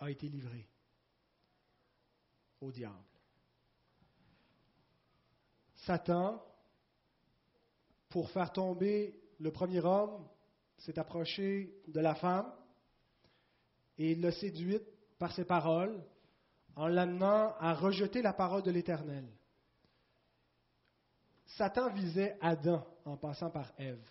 a 0.00 0.10
été 0.10 0.28
livrée 0.28 0.68
au 2.60 2.72
diable. 2.72 2.96
Satan, 5.76 6.44
pour 8.08 8.28
faire 8.30 8.52
tomber 8.52 9.14
le 9.38 9.52
premier 9.52 9.78
homme, 9.78 10.26
s'est 10.78 10.98
approché 10.98 11.80
de 11.86 12.00
la 12.00 12.16
femme 12.16 12.52
et 13.98 14.16
l'a 14.16 14.32
séduite 14.32 14.82
par 15.20 15.30
ses 15.30 15.44
paroles 15.44 16.04
en 16.74 16.88
l'amenant 16.88 17.54
à 17.60 17.72
rejeter 17.74 18.20
la 18.20 18.32
parole 18.32 18.64
de 18.64 18.72
l'Éternel. 18.72 19.28
Satan 21.46 21.92
visait 21.92 22.36
Adam 22.40 22.84
en 23.04 23.16
passant 23.16 23.50
par 23.50 23.72
Ève. 23.78 24.04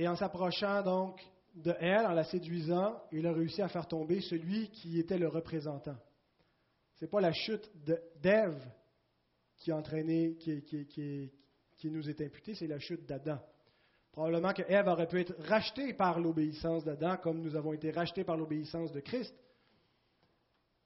Et 0.00 0.08
en 0.08 0.16
s'approchant 0.16 0.82
donc 0.82 1.20
de 1.54 1.74
elle, 1.78 2.06
en 2.06 2.14
la 2.14 2.24
séduisant, 2.24 3.02
il 3.12 3.26
a 3.26 3.34
réussi 3.34 3.60
à 3.60 3.68
faire 3.68 3.86
tomber 3.86 4.22
celui 4.22 4.70
qui 4.70 4.98
était 4.98 5.18
le 5.18 5.28
représentant. 5.28 5.98
Ce 6.94 7.04
n'est 7.04 7.10
pas 7.10 7.20
la 7.20 7.34
chute 7.34 7.70
d'Ève 8.22 8.66
qui, 9.58 9.70
qui, 10.62 11.30
qui, 11.76 11.90
nous 11.90 12.08
est 12.08 12.18
imputée, 12.22 12.54
c'est 12.54 12.66
la 12.66 12.78
chute 12.78 13.04
d'Adam. 13.04 13.38
Probablement 14.10 14.54
que 14.54 14.62
Ève 14.62 14.88
aurait 14.88 15.06
pu 15.06 15.20
être 15.20 15.34
rachetée 15.40 15.92
par 15.92 16.18
l'obéissance 16.18 16.82
d'Adam, 16.82 17.18
comme 17.18 17.42
nous 17.42 17.54
avons 17.54 17.74
été 17.74 17.90
rachetés 17.90 18.24
par 18.24 18.38
l'obéissance 18.38 18.92
de 18.92 19.00
Christ. 19.00 19.34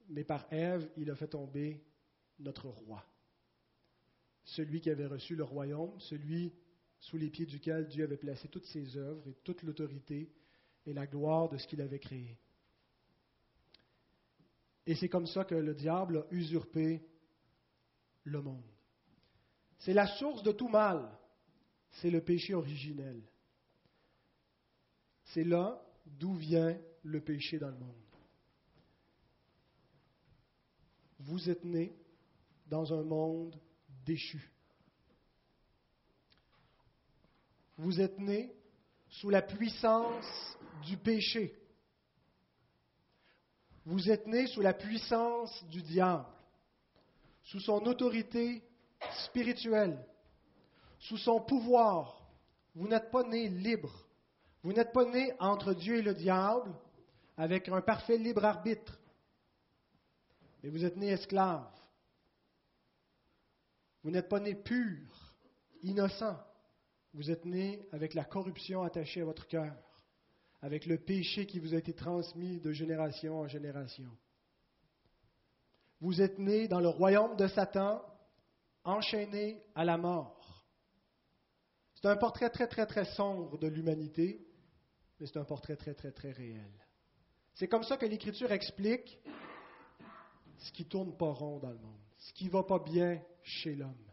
mais 0.09 0.25
par 0.25 0.45
Ève, 0.51 0.91
il 0.97 1.09
a 1.09 1.15
fait 1.15 1.29
tomber 1.29 1.81
notre 2.37 2.67
roi. 2.67 3.01
Celui 4.43 4.81
qui 4.81 4.89
avait 4.89 5.07
reçu 5.07 5.37
le 5.37 5.45
royaume, 5.45 5.97
celui 6.01 6.53
sous 6.99 7.17
les 7.17 7.29
pieds 7.29 7.45
duquel 7.45 7.87
Dieu 7.87 8.03
avait 8.03 8.17
placé 8.17 8.47
toutes 8.47 8.65
ses 8.65 8.97
œuvres 8.97 9.27
et 9.27 9.35
toute 9.43 9.63
l'autorité 9.63 10.31
et 10.85 10.93
la 10.93 11.07
gloire 11.07 11.49
de 11.49 11.57
ce 11.57 11.67
qu'il 11.67 11.81
avait 11.81 11.99
créé. 11.99 12.37
Et 14.85 14.95
c'est 14.95 15.09
comme 15.09 15.27
ça 15.27 15.45
que 15.45 15.55
le 15.55 15.73
diable 15.73 16.17
a 16.17 16.25
usurpé 16.31 17.01
le 18.23 18.41
monde. 18.41 18.69
C'est 19.79 19.93
la 19.93 20.07
source 20.17 20.43
de 20.43 20.51
tout 20.51 20.67
mal. 20.67 21.09
C'est 22.01 22.09
le 22.09 22.21
péché 22.21 22.53
originel. 22.53 23.21
C'est 25.25 25.43
là 25.43 25.81
d'où 26.05 26.33
vient 26.35 26.79
le 27.03 27.21
péché 27.21 27.57
dans 27.57 27.69
le 27.69 27.77
monde. 27.77 27.95
Vous 31.19 31.49
êtes 31.49 31.63
né 31.63 31.95
dans 32.67 32.93
un 32.93 33.03
monde 33.03 33.59
déchu. 34.05 34.51
Vous 37.77 37.99
êtes 37.99 38.19
né 38.19 38.53
sous 39.09 39.29
la 39.29 39.41
puissance 39.41 40.57
du 40.83 40.97
péché. 40.97 41.53
Vous 43.85 44.09
êtes 44.09 44.25
né 44.27 44.47
sous 44.47 44.61
la 44.61 44.73
puissance 44.73 45.63
du 45.69 45.81
diable, 45.81 46.25
sous 47.43 47.59
son 47.59 47.85
autorité 47.85 48.63
spirituelle, 49.25 50.03
sous 50.99 51.17
son 51.17 51.39
pouvoir. 51.41 52.27
Vous 52.73 52.87
n'êtes 52.87 53.11
pas 53.11 53.23
né 53.23 53.47
libre. 53.47 53.93
Vous 54.63 54.73
n'êtes 54.73 54.91
pas 54.91 55.05
né 55.05 55.33
entre 55.39 55.73
Dieu 55.73 55.97
et 55.97 56.01
le 56.01 56.15
diable 56.15 56.73
avec 57.37 57.69
un 57.69 57.81
parfait 57.81 58.17
libre 58.17 58.43
arbitre. 58.43 58.99
Mais 60.63 60.69
vous 60.69 60.83
êtes 60.83 60.97
né 60.97 61.09
esclave. 61.09 61.69
Vous 64.03 64.09
n'êtes 64.09 64.29
pas 64.29 64.39
né 64.39 64.55
pur, 64.55 65.07
innocent. 65.83 66.37
Vous 67.15 67.31
êtes 67.31 67.45
né 67.45 67.87
avec 67.93 68.13
la 68.13 68.25
corruption 68.25 68.83
attachée 68.83 69.21
à 69.21 69.25
votre 69.25 69.47
cœur 69.47 69.73
avec 70.61 70.85
le 70.85 70.97
péché 70.97 71.45
qui 71.45 71.59
vous 71.59 71.73
a 71.73 71.77
été 71.77 71.93
transmis 71.93 72.59
de 72.59 72.73
génération 72.73 73.39
en 73.39 73.47
génération. 73.47 74.09
Vous 76.01 76.21
êtes 76.21 76.39
né 76.39 76.67
dans 76.67 76.81
le 76.81 76.89
royaume 76.89 77.37
de 77.37 77.47
Satan, 77.47 78.01
enchaîné 78.83 79.63
à 79.75 79.85
la 79.85 79.97
mort. 79.97 80.65
C'est 81.93 82.07
un 82.07 82.17
portrait 82.17 82.49
très, 82.49 82.67
très, 82.67 82.85
très 82.85 83.05
sombre 83.05 83.57
de 83.59 83.67
l'humanité, 83.67 84.45
mais 85.19 85.27
c'est 85.27 85.39
un 85.39 85.45
portrait 85.45 85.77
très, 85.77 85.93
très, 85.93 86.11
très 86.11 86.31
réel. 86.31 86.71
C'est 87.53 87.69
comme 87.69 87.83
ça 87.83 87.95
que 87.95 88.05
l'Écriture 88.05 88.51
explique 88.51 89.19
ce 90.57 90.71
qui 90.73 90.85
tourne 90.85 91.15
pas 91.15 91.31
rond 91.31 91.59
dans 91.59 91.71
le 91.71 91.79
monde, 91.79 92.01
ce 92.17 92.33
qui 92.33 92.49
va 92.49 92.63
pas 92.63 92.79
bien 92.79 93.21
chez 93.41 93.73
l'homme. 93.73 94.04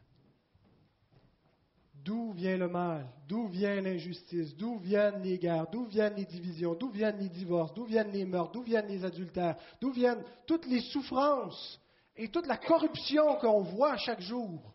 D'où 2.04 2.32
vient 2.32 2.56
le 2.56 2.68
mal? 2.68 3.06
D'où 3.28 3.46
vient 3.46 3.80
l'injustice? 3.80 4.56
D'où 4.56 4.78
viennent 4.78 5.22
les 5.22 5.38
guerres? 5.38 5.70
D'où 5.70 5.84
viennent 5.84 6.16
les 6.16 6.24
divisions? 6.24 6.74
D'où 6.74 6.90
viennent 6.90 7.18
les 7.18 7.28
divorces? 7.28 7.72
D'où 7.74 7.84
viennent 7.84 8.10
les 8.10 8.24
meurtres? 8.24 8.52
D'où 8.52 8.62
viennent 8.62 8.88
les 8.88 9.04
adultères? 9.04 9.56
D'où 9.80 9.92
viennent 9.92 10.24
toutes 10.46 10.66
les 10.66 10.80
souffrances 10.80 11.80
et 12.16 12.28
toute 12.28 12.46
la 12.46 12.56
corruption 12.56 13.36
qu'on 13.36 13.62
voit 13.62 13.96
chaque 13.98 14.20
jour? 14.20 14.74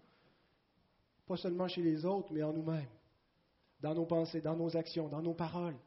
Pas 1.26 1.36
seulement 1.36 1.68
chez 1.68 1.82
les 1.82 2.06
autres, 2.06 2.32
mais 2.32 2.44
en 2.44 2.54
nous-mêmes, 2.54 2.88
dans 3.82 3.94
nos 3.94 4.06
pensées, 4.06 4.40
dans 4.40 4.56
nos 4.56 4.78
actions, 4.78 5.10
dans 5.10 5.22
nos 5.22 5.34
paroles. 5.34 5.78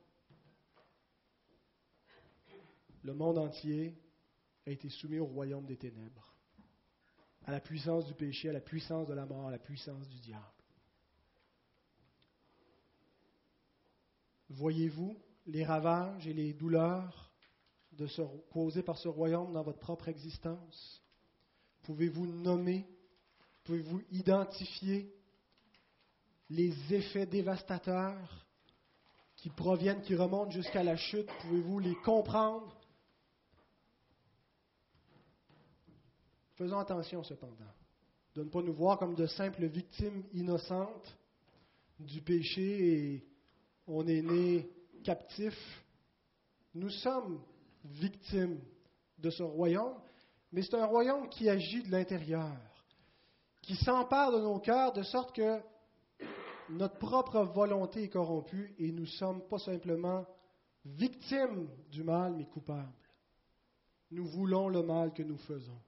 Le 3.02 3.14
monde 3.14 3.38
entier 3.38 3.96
a 4.66 4.70
été 4.70 4.90
soumis 4.90 5.18
au 5.18 5.24
royaume 5.24 5.64
des 5.64 5.78
ténèbres, 5.78 6.34
à 7.46 7.52
la 7.52 7.60
puissance 7.60 8.04
du 8.04 8.12
péché, 8.12 8.50
à 8.50 8.52
la 8.52 8.60
puissance 8.60 9.08
de 9.08 9.14
la 9.14 9.24
mort, 9.24 9.48
à 9.48 9.50
la 9.50 9.58
puissance 9.58 10.06
du 10.06 10.18
diable. 10.18 10.44
Voyez-vous 14.50 15.16
les 15.46 15.64
ravages 15.64 16.26
et 16.26 16.32
les 16.32 16.52
douleurs 16.52 17.32
causées 18.52 18.82
par 18.82 18.98
ce 18.98 19.08
royaume 19.08 19.52
dans 19.52 19.62
votre 19.62 19.78
propre 19.78 20.08
existence? 20.08 21.02
Pouvez-vous 21.82 22.26
nommer, 22.26 22.86
pouvez-vous 23.64 24.02
identifier 24.10 25.14
les 26.48 26.74
effets 26.92 27.26
dévastateurs 27.26 28.46
qui 29.36 29.50
proviennent, 29.50 30.02
qui 30.02 30.16
remontent 30.16 30.50
jusqu'à 30.50 30.82
la 30.82 30.96
chute? 30.96 31.28
Pouvez-vous 31.42 31.78
les 31.78 31.94
comprendre? 32.04 32.76
Faisons 36.56 36.78
attention 36.78 37.22
cependant 37.22 37.72
de 38.34 38.44
ne 38.44 38.48
pas 38.48 38.62
nous 38.62 38.74
voir 38.74 38.98
comme 38.98 39.14
de 39.14 39.26
simples 39.26 39.66
victimes 39.66 40.24
innocentes 40.32 41.16
du 41.98 42.20
péché 42.20 43.14
et 43.14 43.29
on 43.90 44.06
est 44.06 44.22
né 44.22 44.70
captif. 45.04 45.54
Nous 46.74 46.90
sommes 46.90 47.42
victimes 47.84 48.60
de 49.18 49.30
ce 49.30 49.42
royaume, 49.42 50.00
mais 50.52 50.62
c'est 50.62 50.74
un 50.74 50.86
royaume 50.86 51.28
qui 51.28 51.48
agit 51.48 51.82
de 51.82 51.90
l'intérieur, 51.90 52.56
qui 53.62 53.74
s'empare 53.76 54.32
de 54.32 54.40
nos 54.40 54.58
cœurs 54.60 54.92
de 54.92 55.02
sorte 55.02 55.34
que 55.34 55.60
notre 56.70 56.98
propre 56.98 57.40
volonté 57.42 58.04
est 58.04 58.08
corrompue 58.08 58.74
et 58.78 58.92
nous 58.92 59.06
sommes 59.06 59.42
pas 59.48 59.58
simplement 59.58 60.24
victimes 60.84 61.68
du 61.90 62.04
mal, 62.04 62.34
mais 62.34 62.46
coupables. 62.46 62.92
Nous 64.12 64.26
voulons 64.26 64.68
le 64.68 64.82
mal 64.82 65.12
que 65.12 65.22
nous 65.22 65.38
faisons. 65.38 65.80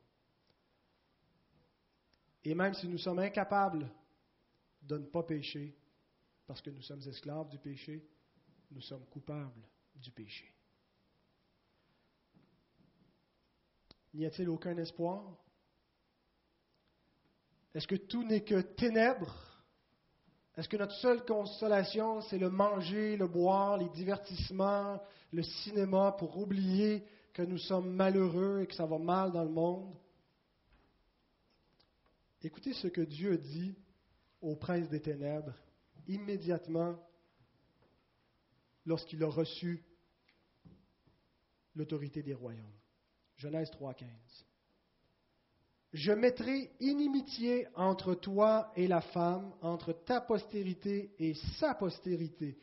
Et 2.45 2.55
même 2.55 2.75
si 2.75 2.89
nous 2.89 2.99
sommes 2.99 3.21
incapables 3.21 3.89
de 4.83 4.99
ne 4.99 5.07
pas 5.07 5.23
pécher, 5.23 5.77
parce 6.47 6.61
que 6.61 6.71
nous 6.71 6.83
sommes 6.83 7.03
esclaves 7.03 7.49
du 7.49 7.59
péché, 7.59 8.05
nous 8.71 8.81
sommes 8.81 9.05
coupables 9.07 9.69
du 9.97 10.11
péché. 10.11 10.53
N'y 14.15 14.27
a-t-il 14.27 14.49
aucun 14.49 14.77
espoir? 14.77 15.39
Est-ce 17.75 17.87
que 17.87 17.97
tout 17.97 18.23
n'est 18.25 18.45
que 18.45 18.61
ténèbres? 18.61 19.35
Est-ce 20.57 20.69
que 20.69 20.77
notre 20.77 20.95
seule 20.97 21.25
consolation, 21.25 22.21
c'est 22.23 22.39
le 22.39 22.51
manger, 22.51 23.17
le 23.17 23.27
boire, 23.27 23.79
les 23.79 23.89
divertissements, 23.89 25.03
le 25.33 25.43
cinéma 25.43 26.13
pour 26.19 26.37
oublier 26.37 27.07
que 27.33 27.41
nous 27.41 27.57
sommes 27.57 27.95
malheureux 27.95 28.61
et 28.61 28.67
que 28.67 28.75
ça 28.75 28.85
va 28.85 28.99
mal 28.99 29.33
dans 29.33 29.45
le 29.45 29.51
monde? 29.51 29.97
Écoutez 32.43 32.75
ce 32.75 32.89
que 32.89 33.01
Dieu 33.01 33.39
dit 33.39 33.75
au 34.43 34.57
prince 34.57 34.91
des 34.91 35.01
ténèbres 35.01 35.55
immédiatement 36.09 36.99
lorsqu'il 38.87 39.23
a 39.23 39.29
reçu 39.29 39.85
l'autorité 41.75 42.23
des 42.23 42.35
royaumes. 42.35 42.79
Genèse 43.37 43.71
3.15. 43.71 44.07
Je 45.93 46.13
mettrai 46.13 46.71
inimitié 46.81 47.69
entre 47.75 48.15
toi 48.15 48.73
et 48.77 48.89
la 48.89 49.01
femme, 49.01 49.53
entre 49.61 49.93
ta 49.93 50.21
postérité 50.21 51.15
et 51.19 51.35
sa 51.59 51.75
postérité. 51.75 52.59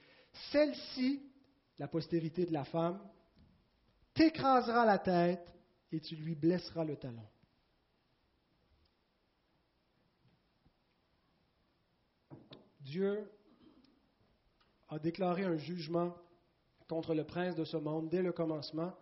Celle-ci, 0.51 1.21
la 1.77 1.87
postérité 1.87 2.45
de 2.45 2.53
la 2.53 2.65
femme, 2.65 2.99
t'écrasera 4.13 4.85
la 4.85 4.97
tête 4.97 5.53
et 5.91 5.99
tu 5.99 6.15
lui 6.15 6.35
blesseras 6.35 6.83
le 6.83 6.97
talon. 6.97 7.25
Dieu 12.89 13.31
a 14.87 14.97
déclaré 14.97 15.43
un 15.43 15.57
jugement 15.57 16.15
contre 16.87 17.13
le 17.13 17.23
prince 17.23 17.55
de 17.55 17.63
ce 17.63 17.77
monde 17.77 18.09
dès 18.09 18.23
le 18.23 18.31
commencement, 18.31 18.93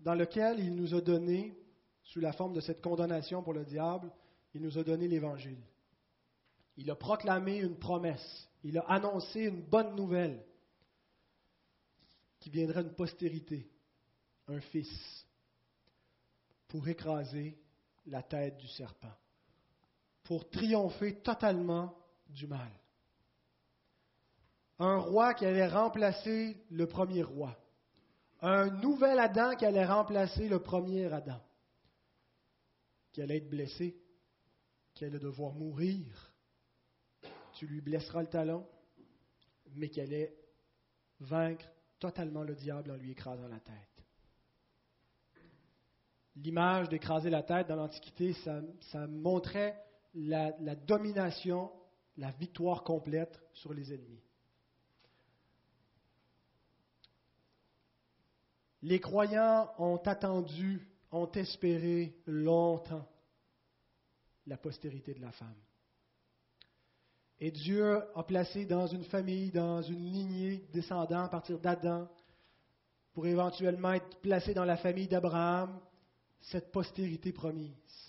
dans 0.00 0.14
lequel 0.14 0.60
il 0.60 0.74
nous 0.74 0.94
a 0.94 1.00
donné, 1.00 1.56
sous 2.02 2.20
la 2.20 2.32
forme 2.32 2.52
de 2.52 2.60
cette 2.60 2.82
condamnation 2.82 3.42
pour 3.42 3.54
le 3.54 3.64
diable, 3.64 4.12
il 4.52 4.60
nous 4.60 4.76
a 4.76 4.84
donné 4.84 5.08
l'Évangile. 5.08 5.62
Il 6.76 6.90
a 6.90 6.94
proclamé 6.94 7.58
une 7.58 7.78
promesse, 7.78 8.48
il 8.62 8.76
a 8.76 8.82
annoncé 8.82 9.44
une 9.44 9.62
bonne 9.62 9.96
nouvelle, 9.96 10.44
qui 12.38 12.50
viendrait 12.50 12.82
une 12.82 12.94
postérité, 12.94 13.66
un 14.46 14.60
fils, 14.60 15.26
pour 16.68 16.86
écraser 16.86 17.58
la 18.04 18.22
tête 18.22 18.58
du 18.58 18.68
serpent 18.68 19.16
pour 20.26 20.50
triompher 20.50 21.20
totalement 21.22 21.96
du 22.28 22.46
mal. 22.46 22.70
Un 24.78 24.98
roi 24.98 25.34
qui 25.34 25.46
allait 25.46 25.68
remplacer 25.68 26.62
le 26.70 26.86
premier 26.86 27.22
roi. 27.22 27.56
Un 28.40 28.68
nouvel 28.70 29.18
Adam 29.18 29.54
qui 29.56 29.64
allait 29.64 29.86
remplacer 29.86 30.48
le 30.48 30.60
premier 30.60 31.10
Adam. 31.12 31.40
Qui 33.12 33.22
allait 33.22 33.38
être 33.38 33.48
blessé, 33.48 33.96
qui 34.94 35.04
allait 35.04 35.18
devoir 35.18 35.52
mourir. 35.54 36.34
Tu 37.54 37.66
lui 37.66 37.80
blesseras 37.80 38.20
le 38.20 38.28
talon, 38.28 38.66
mais 39.74 39.88
qui 39.88 40.00
allait 40.00 40.36
vaincre 41.20 41.64
totalement 41.98 42.42
le 42.42 42.54
diable 42.54 42.90
en 42.90 42.96
lui 42.96 43.12
écrasant 43.12 43.48
la 43.48 43.60
tête. 43.60 43.96
l'image 46.36 46.90
d'écraser 46.90 47.30
la 47.30 47.42
tête 47.42 47.68
dans 47.68 47.76
l'Antiquité, 47.76 48.34
ça, 48.90 49.06
montrait 49.06 49.82
la, 50.16 50.74
domination, 50.74 51.70
la 52.16 52.30
victoire 52.32 52.82
complète 52.82 53.40
sur 53.52 53.72
les 53.72 53.92
ennemis. 53.92 54.22
Les 58.82 59.00
croyants 59.00 59.70
ont 59.78 59.98
attendu, 59.98 60.88
ont 61.10 61.30
espéré 61.32 62.16
longtemps 62.26 63.06
la 64.46 64.56
postérité 64.56 65.12
de 65.12 65.20
la 65.20 65.32
femme. 65.32 65.56
Et 67.38 67.50
Dieu 67.50 68.00
a 68.14 68.22
placé 68.22 68.64
dans 68.64 68.86
une 68.86 69.04
famille, 69.04 69.50
dans 69.50 69.82
une 69.82 70.12
lignée 70.12 70.68
descendant 70.72 71.24
à 71.24 71.28
partir 71.28 71.58
d'Adam, 71.58 72.08
pour 73.12 73.26
éventuellement 73.26 73.92
être 73.92 74.20
placé 74.20 74.54
dans 74.54 74.64
la 74.64 74.76
famille 74.76 75.08
d'Abraham, 75.08 75.80
cette 76.40 76.70
postérité 76.70 77.32
promise. 77.32 78.05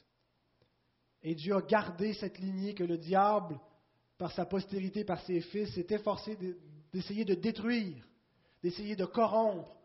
Et 1.28 1.36
Dieu 1.36 1.54
a 1.58 1.62
gardé 1.62 2.14
cette 2.14 2.40
lignée 2.40 2.74
que 2.74 2.86
le 2.86 2.98
diable, 2.98 3.60
par 4.18 4.32
sa 4.32 4.46
postérité, 4.46 5.04
par 5.04 5.20
ses 5.26 5.42
fils, 5.42 5.74
s'est 5.74 5.88
efforcé 5.90 6.38
d'essayer 6.94 7.26
de 7.26 7.34
détruire, 7.36 8.08
d'essayer 8.64 8.96
de 8.96 9.04
corrompre, 9.04 9.76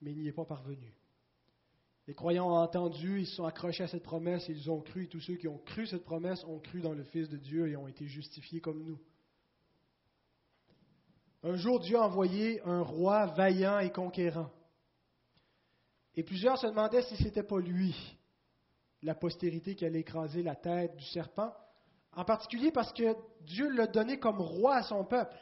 mais 0.00 0.10
il 0.10 0.18
n'y 0.18 0.26
est 0.26 0.32
pas 0.32 0.44
parvenu. 0.44 0.92
Les 2.08 2.14
croyants 2.14 2.50
ont 2.50 2.56
entendu, 2.56 3.20
ils 3.20 3.26
se 3.28 3.36
sont 3.36 3.44
accrochés 3.44 3.84
à 3.84 3.86
cette 3.86 4.02
promesse, 4.02 4.48
ils 4.48 4.68
ont 4.72 4.80
cru, 4.80 5.04
et 5.04 5.06
tous 5.06 5.20
ceux 5.20 5.36
qui 5.36 5.46
ont 5.46 5.58
cru 5.58 5.86
cette 5.86 6.02
promesse 6.02 6.42
ont 6.46 6.58
cru 6.58 6.80
dans 6.80 6.94
le 6.94 7.04
Fils 7.04 7.28
de 7.28 7.36
Dieu 7.36 7.68
et 7.68 7.76
ont 7.76 7.86
été 7.86 8.08
justifiés 8.08 8.60
comme 8.60 8.82
nous. 8.82 8.98
Un 11.44 11.54
jour, 11.54 11.78
Dieu 11.78 11.96
a 11.96 12.06
envoyé 12.06 12.60
un 12.62 12.82
roi 12.82 13.26
vaillant 13.26 13.78
et 13.78 13.92
conquérant. 13.92 14.50
Et 16.16 16.24
plusieurs 16.24 16.58
se 16.58 16.66
demandaient 16.66 17.02
si 17.02 17.14
ce 17.14 17.22
n'était 17.22 17.44
pas 17.44 17.60
lui, 17.60 17.94
la 19.02 19.14
postérité 19.14 19.74
qui 19.74 19.84
allait 19.84 20.00
écraser 20.00 20.42
la 20.42 20.54
tête 20.54 20.96
du 20.96 21.04
serpent, 21.04 21.52
en 22.14 22.24
particulier 22.24 22.70
parce 22.70 22.92
que 22.92 23.16
Dieu 23.40 23.68
l'a 23.70 23.86
donné 23.86 24.18
comme 24.18 24.40
roi 24.40 24.76
à 24.76 24.82
son 24.82 25.04
peuple. 25.04 25.36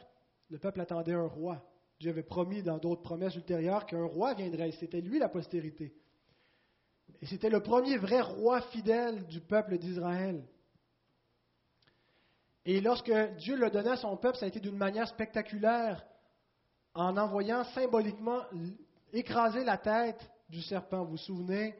Le 0.49 0.57
peuple 0.57 0.81
attendait 0.81 1.13
un 1.13 1.27
roi. 1.27 1.63
Dieu 1.99 2.09
avait 2.09 2.23
promis 2.23 2.63
dans 2.63 2.77
d'autres 2.77 3.03
promesses 3.03 3.35
ultérieures 3.35 3.85
qu'un 3.85 4.03
roi 4.03 4.33
viendrait, 4.33 4.71
c'était 4.71 5.01
lui 5.01 5.19
la 5.19 5.29
postérité. 5.29 5.93
Et 7.21 7.25
c'était 7.27 7.49
le 7.49 7.61
premier 7.61 7.97
vrai 7.97 8.21
roi 8.21 8.61
fidèle 8.61 9.27
du 9.27 9.41
peuple 9.41 9.77
d'Israël. 9.77 10.43
Et 12.65 12.79
lorsque 12.79 13.11
Dieu 13.37 13.55
le 13.55 13.69
donnait 13.69 13.91
à 13.91 13.97
son 13.97 14.17
peuple, 14.17 14.37
ça 14.37 14.45
a 14.45 14.49
été 14.49 14.59
d'une 14.59 14.77
manière 14.77 15.07
spectaculaire, 15.07 16.05
en 16.93 17.17
envoyant 17.17 17.63
symboliquement 17.65 18.41
écraser 19.13 19.63
la 19.63 19.77
tête 19.77 20.29
du 20.49 20.61
serpent. 20.61 21.03
Vous 21.03 21.11
vous 21.11 21.17
souvenez, 21.17 21.75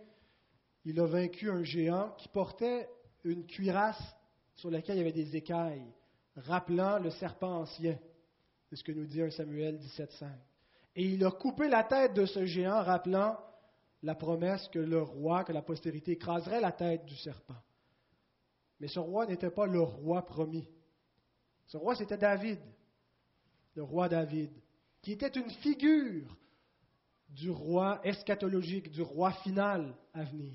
il 0.86 1.00
a 1.00 1.06
vaincu 1.06 1.50
un 1.50 1.64
géant 1.64 2.12
qui 2.18 2.28
portait 2.28 2.90
une 3.24 3.46
cuirasse 3.46 4.02
sur 4.56 4.72
laquelle 4.72 4.96
il 4.96 5.00
y 5.00 5.02
avait 5.02 5.12
des 5.12 5.36
écailles, 5.36 5.86
rappelant 6.36 7.00
le 7.00 7.12
serpent 7.12 7.62
ancien. 7.62 7.98
C'est 8.70 8.76
ce 8.76 8.84
que 8.84 8.92
nous 8.92 9.06
dit 9.06 9.22
1 9.22 9.32
Samuel 9.32 9.78
17,5. 9.78 10.28
Et 10.96 11.06
il 11.06 11.24
a 11.26 11.32
coupé 11.32 11.68
la 11.68 11.84
tête 11.84 12.14
de 12.14 12.26
ce 12.26 12.46
géant, 12.46 12.84
rappelant 12.84 13.38
la 14.04 14.16
promesse 14.16 14.68
que 14.70 14.80
le 14.80 15.02
roi, 15.02 15.44
que 15.44 15.54
la 15.54 15.62
postérité 15.62 16.14
écraserait 16.14 16.62
la 16.62 16.72
tête 16.72 17.06
du 17.06 17.16
serpent. 17.16 17.62
Mais 18.80 18.88
ce 18.88 19.00
roi 19.00 19.28
n'était 19.28 19.52
pas 19.52 19.68
le 19.68 19.82
roi 19.82 20.26
promis. 20.26 20.68
Ce 21.68 21.78
roi, 21.78 21.96
c'était 21.96 22.18
David, 22.18 22.60
le 23.76 23.84
roi 23.84 24.10
David, 24.10 24.52
qui 25.02 25.14
était 25.14 25.40
une 25.40 25.50
figure 25.50 26.36
du 27.30 27.50
roi 27.50 28.02
eschatologique, 28.04 28.92
du 28.92 29.02
roi 29.02 29.32
final 29.32 29.96
à 30.14 30.24
venir. 30.24 30.54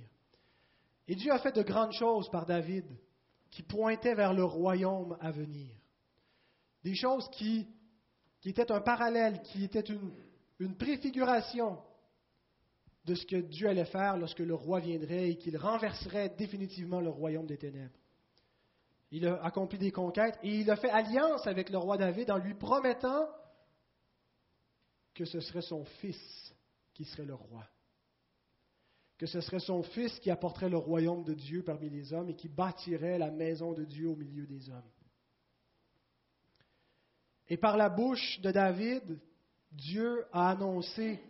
Et 1.08 1.14
Dieu 1.14 1.32
a 1.32 1.38
fait 1.38 1.52
de 1.52 1.62
grandes 1.62 1.92
choses 1.92 2.28
par 2.30 2.46
David, 2.46 2.84
qui 3.50 3.62
pointaient 3.62 4.14
vers 4.14 4.34
le 4.34 4.44
royaume 4.44 5.16
à 5.20 5.30
venir. 5.30 5.70
Des 6.82 6.94
choses 6.94 7.28
qui, 7.30 7.68
étaient 8.44 8.70
un 8.70 8.80
parallèle, 8.80 9.40
qui 9.42 9.64
étaient 9.64 9.80
une, 9.80 10.12
une 10.58 10.76
préfiguration 10.76 11.78
de 13.04 13.14
ce 13.14 13.24
que 13.24 13.36
Dieu 13.36 13.68
allait 13.68 13.84
faire 13.84 14.16
lorsque 14.16 14.40
le 14.40 14.54
roi 14.54 14.80
viendrait 14.80 15.30
et 15.30 15.36
qu'il 15.36 15.56
renverserait 15.56 16.30
définitivement 16.30 17.00
le 17.00 17.10
royaume 17.10 17.46
des 17.46 17.58
ténèbres. 17.58 17.98
Il 19.12 19.26
a 19.26 19.42
accompli 19.44 19.78
des 19.78 19.92
conquêtes 19.92 20.38
et 20.42 20.60
il 20.60 20.70
a 20.70 20.76
fait 20.76 20.90
alliance 20.90 21.46
avec 21.46 21.70
le 21.70 21.78
roi 21.78 21.96
David 21.96 22.30
en 22.30 22.38
lui 22.38 22.54
promettant 22.54 23.28
que 25.14 25.24
ce 25.24 25.40
serait 25.40 25.62
son 25.62 25.84
fils 25.84 26.54
qui 26.92 27.04
serait 27.04 27.24
le 27.24 27.34
roi. 27.34 27.64
Que 29.18 29.26
ce 29.26 29.40
serait 29.40 29.60
son 29.60 29.82
fils 29.82 30.18
qui 30.20 30.30
apporterait 30.30 30.68
le 30.68 30.76
royaume 30.76 31.24
de 31.24 31.34
Dieu 31.34 31.62
parmi 31.62 31.88
les 31.88 32.12
hommes 32.12 32.28
et 32.28 32.34
qui 32.34 32.48
bâtirait 32.48 33.18
la 33.18 33.30
maison 33.30 33.72
de 33.72 33.84
Dieu 33.84 34.08
au 34.08 34.16
milieu 34.16 34.46
des 34.46 34.68
hommes. 34.68 34.90
Et 37.48 37.56
par 37.56 37.76
la 37.76 37.88
bouche 37.88 38.40
de 38.40 38.50
David, 38.50 39.18
Dieu 39.72 40.24
a 40.32 40.50
annoncé 40.50 41.20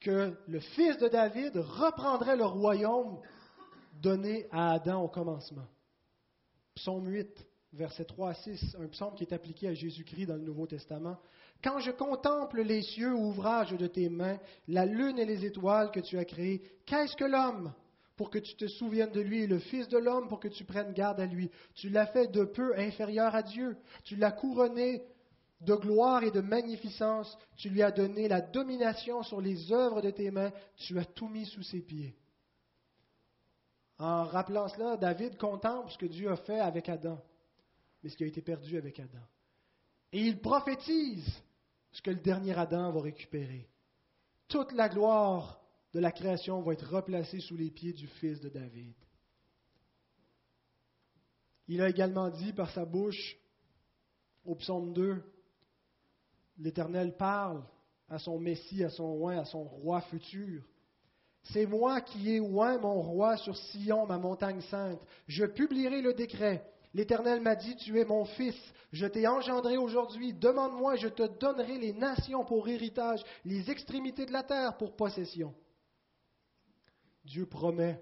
que 0.00 0.36
le 0.46 0.60
fils 0.60 0.98
de 0.98 1.08
David 1.08 1.56
reprendrait 1.56 2.36
le 2.36 2.44
royaume 2.44 3.18
donné 4.00 4.46
à 4.50 4.72
Adam 4.72 5.02
au 5.02 5.08
commencement. 5.08 5.66
Psaume 6.74 7.08
8, 7.08 7.46
versets 7.72 8.04
3 8.04 8.30
à 8.30 8.34
6, 8.34 8.76
un 8.78 8.88
psaume 8.88 9.14
qui 9.14 9.24
est 9.24 9.32
appliqué 9.32 9.68
à 9.68 9.74
Jésus-Christ 9.74 10.26
dans 10.26 10.36
le 10.36 10.42
Nouveau 10.42 10.66
Testament. 10.66 11.18
Quand 11.64 11.78
je 11.78 11.92
contemple 11.92 12.60
les 12.60 12.82
cieux, 12.82 13.14
ouvrage 13.14 13.70
de 13.70 13.86
tes 13.86 14.10
mains, 14.10 14.38
la 14.68 14.84
lune 14.84 15.18
et 15.18 15.24
les 15.24 15.46
étoiles 15.46 15.90
que 15.90 16.00
tu 16.00 16.18
as 16.18 16.26
créées, 16.26 16.62
qu'est-ce 16.84 17.16
que 17.16 17.24
l'homme 17.24 17.72
pour 18.16 18.28
que 18.28 18.38
tu 18.38 18.54
te 18.54 18.66
souviennes 18.66 19.12
de 19.12 19.22
lui, 19.22 19.46
le 19.46 19.58
Fils 19.58 19.88
de 19.88 19.96
l'homme 19.96 20.28
pour 20.28 20.40
que 20.40 20.48
tu 20.48 20.64
prennes 20.64 20.92
garde 20.92 21.20
à 21.20 21.26
lui? 21.26 21.50
Tu 21.74 21.88
l'as 21.88 22.06
fait 22.06 22.28
de 22.30 22.44
peu 22.44 22.78
inférieur 22.78 23.34
à 23.34 23.42
Dieu. 23.42 23.78
Tu 24.04 24.14
l'as 24.14 24.30
couronné 24.30 25.02
de 25.62 25.74
gloire 25.74 26.22
et 26.22 26.30
de 26.30 26.42
magnificence. 26.42 27.34
Tu 27.56 27.70
lui 27.70 27.82
as 27.82 27.90
donné 27.90 28.28
la 28.28 28.42
domination 28.42 29.22
sur 29.22 29.40
les 29.40 29.72
œuvres 29.72 30.02
de 30.02 30.10
tes 30.10 30.30
mains. 30.30 30.52
Tu 30.76 30.98
as 30.98 31.06
tout 31.06 31.28
mis 31.28 31.46
sous 31.46 31.62
ses 31.62 31.80
pieds. 31.80 32.14
En 33.98 34.24
rappelant 34.24 34.68
cela, 34.68 34.98
David 34.98 35.38
contemple 35.38 35.90
ce 35.90 35.96
que 35.96 36.06
Dieu 36.06 36.30
a 36.30 36.36
fait 36.36 36.60
avec 36.60 36.90
Adam, 36.90 37.18
mais 38.02 38.10
ce 38.10 38.16
qui 38.16 38.24
a 38.24 38.26
été 38.26 38.42
perdu 38.42 38.76
avec 38.76 39.00
Adam. 39.00 39.24
Et 40.12 40.20
il 40.20 40.38
prophétise 40.40 41.42
ce 41.94 42.02
que 42.02 42.10
le 42.10 42.20
dernier 42.20 42.58
Adam 42.58 42.90
va 42.90 43.00
récupérer. 43.00 43.68
Toute 44.48 44.72
la 44.72 44.88
gloire 44.88 45.60
de 45.92 46.00
la 46.00 46.10
création 46.12 46.60
va 46.60 46.72
être 46.72 46.88
replacée 46.90 47.40
sous 47.40 47.56
les 47.56 47.70
pieds 47.70 47.92
du 47.92 48.08
Fils 48.08 48.40
de 48.40 48.48
David. 48.48 48.94
Il 51.68 51.80
a 51.80 51.88
également 51.88 52.28
dit 52.28 52.52
par 52.52 52.70
sa 52.72 52.84
bouche, 52.84 53.38
au 54.44 54.56
psaume 54.56 54.92
2, 54.92 55.22
l'Éternel 56.58 57.16
parle 57.16 57.64
à 58.08 58.18
son 58.18 58.38
Messie, 58.38 58.84
à 58.84 58.90
son 58.90 59.14
roi, 59.14 59.34
à 59.34 59.44
son 59.44 59.62
roi 59.62 60.00
futur. 60.02 60.62
C'est 61.44 61.66
moi 61.66 62.00
qui 62.00 62.30
ai 62.30 62.40
oint 62.40 62.78
mon 62.78 63.00
roi 63.00 63.36
sur 63.36 63.56
Sion, 63.56 64.06
ma 64.06 64.18
montagne 64.18 64.60
sainte. 64.62 65.00
Je 65.26 65.44
publierai 65.44 66.02
le 66.02 66.12
décret. 66.12 66.68
L'Éternel 66.94 67.40
m'a 67.40 67.56
dit, 67.56 67.74
tu 67.76 67.98
es 67.98 68.04
mon 68.04 68.24
fils, 68.24 68.56
je 68.92 69.06
t'ai 69.06 69.26
engendré 69.26 69.76
aujourd'hui, 69.76 70.32
demande-moi, 70.32 70.94
je 70.94 71.08
te 71.08 71.26
donnerai 71.38 71.76
les 71.76 71.92
nations 71.92 72.44
pour 72.44 72.68
héritage, 72.68 73.20
les 73.44 73.68
extrémités 73.68 74.26
de 74.26 74.32
la 74.32 74.44
terre 74.44 74.76
pour 74.76 74.94
possession. 74.94 75.52
Dieu 77.24 77.46
promet 77.46 78.00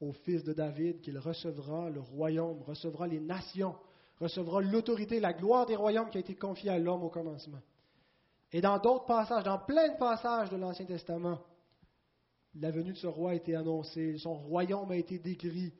au 0.00 0.12
fils 0.12 0.44
de 0.44 0.52
David 0.52 1.00
qu'il 1.00 1.18
recevra 1.18 1.88
le 1.88 2.00
royaume, 2.00 2.60
recevra 2.62 3.06
les 3.06 3.20
nations, 3.20 3.76
recevra 4.18 4.60
l'autorité, 4.60 5.18
la 5.18 5.32
gloire 5.32 5.64
des 5.64 5.76
royaumes 5.76 6.10
qui 6.10 6.18
a 6.18 6.20
été 6.20 6.34
confiée 6.34 6.70
à 6.70 6.78
l'homme 6.78 7.04
au 7.04 7.08
commencement. 7.08 7.62
Et 8.52 8.60
dans 8.60 8.78
d'autres 8.78 9.06
passages, 9.06 9.44
dans 9.44 9.58
plein 9.58 9.88
de 9.88 9.96
passages 9.96 10.50
de 10.50 10.56
l'Ancien 10.56 10.84
Testament, 10.84 11.38
la 12.56 12.70
venue 12.70 12.92
de 12.92 12.98
ce 12.98 13.06
roi 13.06 13.30
a 13.30 13.34
été 13.34 13.56
annoncée, 13.56 14.18
son 14.18 14.34
royaume 14.34 14.90
a 14.90 14.96
été 14.96 15.18
décrit. 15.18 15.72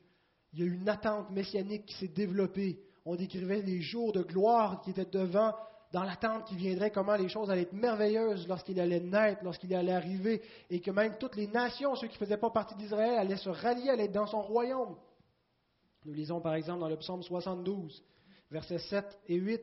Il 0.53 0.59
y 0.59 0.63
a 0.63 0.65
eu 0.65 0.73
une 0.73 0.89
attente 0.89 1.29
messianique 1.31 1.85
qui 1.85 1.95
s'est 1.95 2.07
développée. 2.07 2.79
On 3.05 3.15
décrivait 3.15 3.61
les 3.61 3.81
jours 3.81 4.13
de 4.13 4.21
gloire 4.21 4.81
qui 4.81 4.91
étaient 4.91 5.05
devant, 5.05 5.53
dans 5.91 6.03
l'attente 6.03 6.45
qui 6.45 6.55
viendrait, 6.55 6.91
comment 6.91 7.15
les 7.15 7.29
choses 7.29 7.49
allaient 7.49 7.63
être 7.63 7.73
merveilleuses 7.73 8.47
lorsqu'il 8.47 8.79
allait 8.79 8.99
naître, 8.99 9.43
lorsqu'il 9.43 9.73
allait 9.73 9.93
arriver, 9.93 10.41
et 10.69 10.79
que 10.79 10.91
même 10.91 11.17
toutes 11.19 11.35
les 11.35 11.47
nations, 11.47 11.95
ceux 11.95 12.07
qui 12.07 12.13
ne 12.13 12.25
faisaient 12.25 12.37
pas 12.37 12.49
partie 12.49 12.75
d'Israël, 12.75 13.19
allaient 13.19 13.37
se 13.37 13.49
rallier, 13.49 13.89
allaient 13.89 14.05
être 14.05 14.11
dans 14.11 14.27
son 14.27 14.41
royaume. 14.41 14.95
Nous 16.05 16.13
lisons 16.13 16.41
par 16.41 16.55
exemple 16.55 16.81
dans 16.81 16.89
le 16.89 16.97
psaume 16.97 17.23
72, 17.23 18.03
versets 18.51 18.79
7 18.79 19.19
et 19.27 19.35
8. 19.35 19.61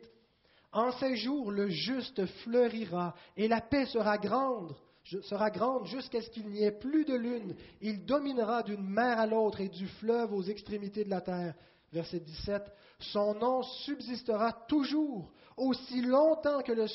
En 0.73 0.93
ces 0.93 1.17
jours, 1.17 1.51
le 1.51 1.69
juste 1.69 2.25
fleurira 2.27 3.15
et 3.37 3.49
la 3.49 3.61
paix 3.61 3.87
sera 3.87 4.19
grande 4.19 4.75
sera 5.23 5.51
grande 5.51 5.87
jusqu'à 5.87 6.23
ce 6.23 6.31
qu'il 6.31 6.49
n'y 6.49 6.63
ait 6.63 6.79
plus 6.79 7.05
de 7.05 7.15
lune. 7.15 7.55
Il 7.81 8.05
dominera 8.05 8.63
d'une 8.63 8.83
mer 8.83 9.19
à 9.19 9.27
l'autre 9.27 9.61
et 9.61 9.69
du 9.69 9.87
fleuve 9.87 10.33
aux 10.33 10.43
extrémités 10.43 11.05
de 11.05 11.11
la 11.11 11.21
terre. 11.21 11.55
Verset 11.93 12.21
17. 12.21 12.63
Son 12.99 13.35
nom 13.35 13.63
subsistera 13.63 14.53
toujours. 14.69 15.33
Aussi 15.57 16.01
longtemps 16.03 16.63
que 16.63 16.73
le, 16.73 16.87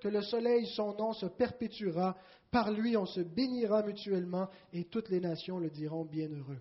que 0.00 0.08
le 0.08 0.22
soleil, 0.22 0.66
son 0.66 0.94
nom 0.94 1.12
se 1.12 1.26
perpétuera. 1.26 2.16
Par 2.50 2.70
lui, 2.70 2.96
on 2.96 3.06
se 3.06 3.20
bénira 3.20 3.82
mutuellement 3.82 4.48
et 4.72 4.84
toutes 4.84 5.08
les 5.08 5.20
nations 5.20 5.58
le 5.58 5.70
diront 5.70 6.04
bienheureux. 6.04 6.60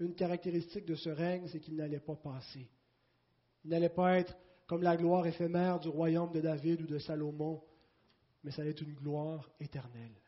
Une 0.00 0.14
caractéristique 0.14 0.86
de 0.86 0.94
ce 0.94 1.10
règne, 1.10 1.46
c'est 1.48 1.60
qu'il 1.60 1.76
n'allait 1.76 2.00
pas 2.00 2.16
passer. 2.16 2.68
Il 3.64 3.70
n'allait 3.70 3.90
pas 3.90 4.18
être 4.18 4.34
comme 4.66 4.82
la 4.82 4.96
gloire 4.96 5.26
éphémère 5.26 5.78
du 5.78 5.88
royaume 5.88 6.32
de 6.32 6.40
David 6.40 6.82
ou 6.82 6.86
de 6.86 6.98
Salomon, 6.98 7.62
mais 8.42 8.50
ça 8.50 8.62
allait 8.62 8.70
être 8.70 8.82
une 8.82 8.94
gloire 8.94 9.50
éternelle. 9.60 10.23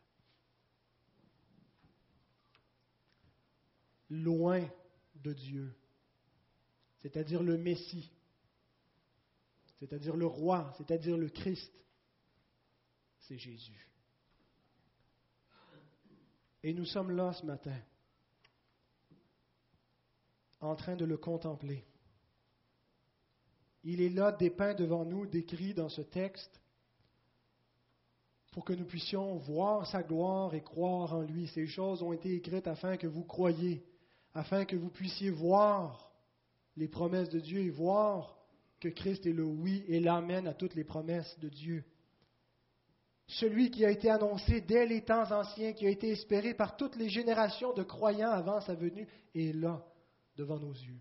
Loin 4.09 4.63
de 5.17 5.33
Dieu, 5.33 5.75
c'est-à-dire 6.99 7.43
le 7.43 7.59
Messie, 7.59 8.11
c'est-à-dire 9.79 10.17
le 10.17 10.27
roi, 10.27 10.73
c'est-à-dire 10.79 11.17
le 11.17 11.29
Christ, 11.29 11.73
c'est 13.21 13.39
Jésus. 13.39 13.87
Et 16.63 16.73
nous 16.73 16.85
sommes 16.85 17.11
là 17.11 17.33
ce 17.33 17.45
matin, 17.45 17.79
en 20.61 20.75
train 20.75 20.97
de 20.97 21.05
le 21.05 21.17
contempler. 21.17 21.85
Il 23.85 24.01
est 24.01 24.09
là 24.09 24.33
dépeint 24.33 24.75
devant 24.75 25.05
nous, 25.05 25.27
décrit 25.27 25.75
dans 25.75 25.89
ce 25.89 26.03
texte, 26.03 26.61
pour 28.51 28.65
que 28.65 28.73
nous 28.73 28.87
puissions 28.87 29.37
voir 29.37 29.87
sa 29.87 30.03
gloire 30.03 30.55
et 30.55 30.63
croire 30.63 31.13
en 31.13 31.21
lui. 31.21 31.47
Ces 31.49 31.67
choses 31.67 32.03
ont 32.03 32.13
été 32.13 32.35
écrites 32.35 32.67
afin 32.67 32.97
que 32.97 33.07
vous 33.07 33.23
croyiez, 33.23 33.85
afin 34.37 34.67
que 34.67 34.77
vous 34.77 34.91
puissiez 34.91 35.31
voir 35.31 36.13
les 36.77 36.89
promesses 36.89 37.31
de 37.31 37.41
Dieu 37.41 37.61
et 37.61 37.71
voir 37.71 38.37
que 38.81 38.89
Christ 38.89 39.25
est 39.25 39.33
le 39.33 39.45
oui 39.45 39.83
et 39.89 39.99
l'amène 39.99 40.47
à 40.47 40.53
toutes 40.53 40.75
les 40.75 40.85
promesses 40.85 41.39
de 41.41 41.49
Dieu. 41.49 41.85
Celui 43.27 43.71
qui 43.71 43.87
a 43.87 43.91
été 43.91 44.11
annoncé 44.11 44.61
dès 44.61 44.85
les 44.85 45.03
temps 45.03 45.33
anciens, 45.33 45.73
qui 45.73 45.87
a 45.87 45.91
été 45.91 46.11
espéré 46.11 46.53
par 46.53 46.77
toutes 46.77 46.97
les 46.97 47.09
générations 47.09 47.73
de 47.73 47.83
croyants 47.83 48.31
avant 48.31 48.61
sa 48.61 48.75
venue, 48.75 49.09
est 49.35 49.55
là, 49.55 49.83
devant 50.37 50.61
nos 50.61 50.75
yeux. 50.75 51.01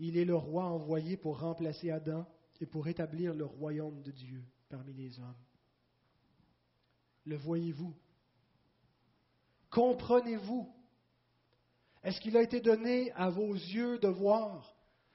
Il 0.00 0.16
est 0.18 0.24
le 0.24 0.34
roi 0.34 0.64
envoyé 0.64 1.16
pour 1.16 1.38
remplacer 1.38 1.92
Adam 1.92 2.26
et 2.60 2.66
pour 2.66 2.88
établir 2.88 3.32
le 3.32 3.44
royaume 3.44 4.02
de 4.02 4.10
Dieu 4.10 4.42
parmi 4.68 4.92
les 4.92 5.20
hommes. 5.20 5.36
Le 7.24 7.36
voyez-vous? 7.36 7.94
Comprenez-vous? 9.70 10.72
Est-ce 12.02 12.20
qu'il 12.20 12.36
a 12.36 12.42
été 12.42 12.60
donné 12.60 13.12
à 13.12 13.30
vos 13.30 13.52
yeux 13.52 13.98
de 13.98 14.08
voir, 14.08 14.74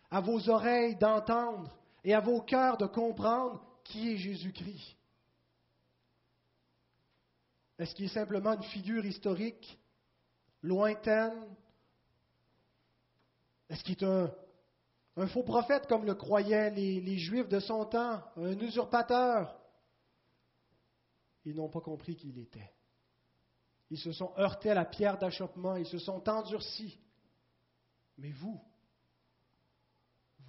à 0.09 0.21
vos 0.21 0.49
oreilles 0.49 0.95
d'entendre 0.95 1.77
et 2.03 2.13
à 2.13 2.21
vos 2.21 2.41
cœurs 2.41 2.77
de 2.77 2.85
comprendre 2.85 3.61
qui 3.83 4.13
est 4.13 4.17
Jésus-Christ? 4.17 4.95
Est-ce 7.77 7.93
qu'il 7.93 8.05
est 8.05 8.13
simplement 8.13 8.53
une 8.53 8.63
figure 8.63 9.05
historique, 9.05 9.79
lointaine? 10.63 11.55
Est-ce 13.69 13.83
qu'il 13.83 13.93
est 13.93 14.03
un 14.03 14.33
un 15.17 15.27
faux 15.27 15.43
prophète 15.43 15.87
comme 15.87 16.05
le 16.05 16.13
croyaient 16.13 16.69
les, 16.69 17.17
Juifs 17.17 17.49
de 17.49 17.59
son 17.59 17.85
temps, 17.85 18.21
un 18.37 18.59
usurpateur? 18.59 19.55
Ils 21.47 21.55
n'ont 21.55 21.69
pas 21.69 21.79
compris 21.79 22.17
qui 22.17 22.27
il 22.27 22.39
était. 22.39 22.73
Ils 23.89 23.97
se 23.97 24.11
sont 24.11 24.33
heurtés 24.37 24.71
à 24.71 24.73
la 24.73 24.83
pierre 24.83 25.17
d'achoppement, 25.17 25.77
ils 25.77 25.85
se 25.85 25.97
sont 25.97 26.27
endurcis. 26.27 26.99
Mais 28.17 28.31
vous, 28.31 28.61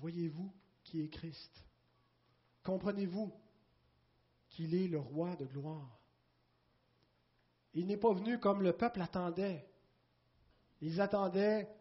voyez-vous 0.00 0.52
qui 0.82 1.00
est 1.00 1.08
Christ? 1.08 1.64
Comprenez-vous 2.64 3.32
qu'il 4.48 4.74
est 4.74 4.88
le 4.88 4.98
roi 4.98 5.36
de 5.36 5.46
gloire? 5.46 6.00
Il 7.74 7.86
n'est 7.86 7.96
pas 7.96 8.12
venu 8.12 8.40
comme 8.40 8.62
le 8.62 8.72
peuple 8.72 9.00
attendait. 9.00 9.70
Ils 10.80 11.00
attendaient 11.00 11.72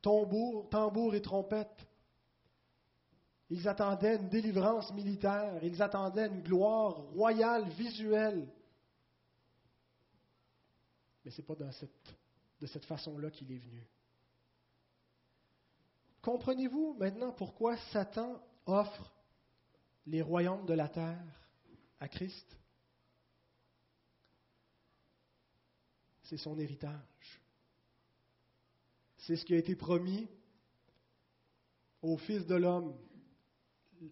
tambour, 0.00 1.14
et 1.14 1.20
trompette. 1.20 1.86
Ils 3.48 3.68
attendaient 3.68 4.16
une 4.16 4.28
délivrance 4.28 4.92
militaire, 4.92 5.62
ils 5.62 5.80
attendaient 5.80 6.26
une 6.26 6.42
gloire 6.42 6.96
royale 7.12 7.68
visuelle. 7.70 8.48
Mais 11.24 11.30
ce 11.30 11.40
n'est 11.40 11.46
pas 11.46 11.54
de 11.54 12.66
cette 12.66 12.84
façon-là 12.84 13.30
qu'il 13.30 13.50
est 13.52 13.58
venu. 13.58 13.86
Comprenez-vous 16.22 16.94
maintenant 16.98 17.32
pourquoi 17.32 17.76
Satan 17.92 18.42
offre 18.64 19.12
les 20.06 20.22
royaumes 20.22 20.66
de 20.66 20.74
la 20.74 20.88
terre 20.88 21.22
à 22.00 22.08
Christ? 22.08 22.56
C'est 26.24 26.36
son 26.36 26.58
héritage. 26.58 27.40
C'est 29.18 29.36
ce 29.36 29.44
qui 29.44 29.54
a 29.54 29.58
été 29.58 29.76
promis 29.76 30.28
au 32.02 32.16
Fils 32.16 32.44
de 32.44 32.56
l'homme. 32.56 32.96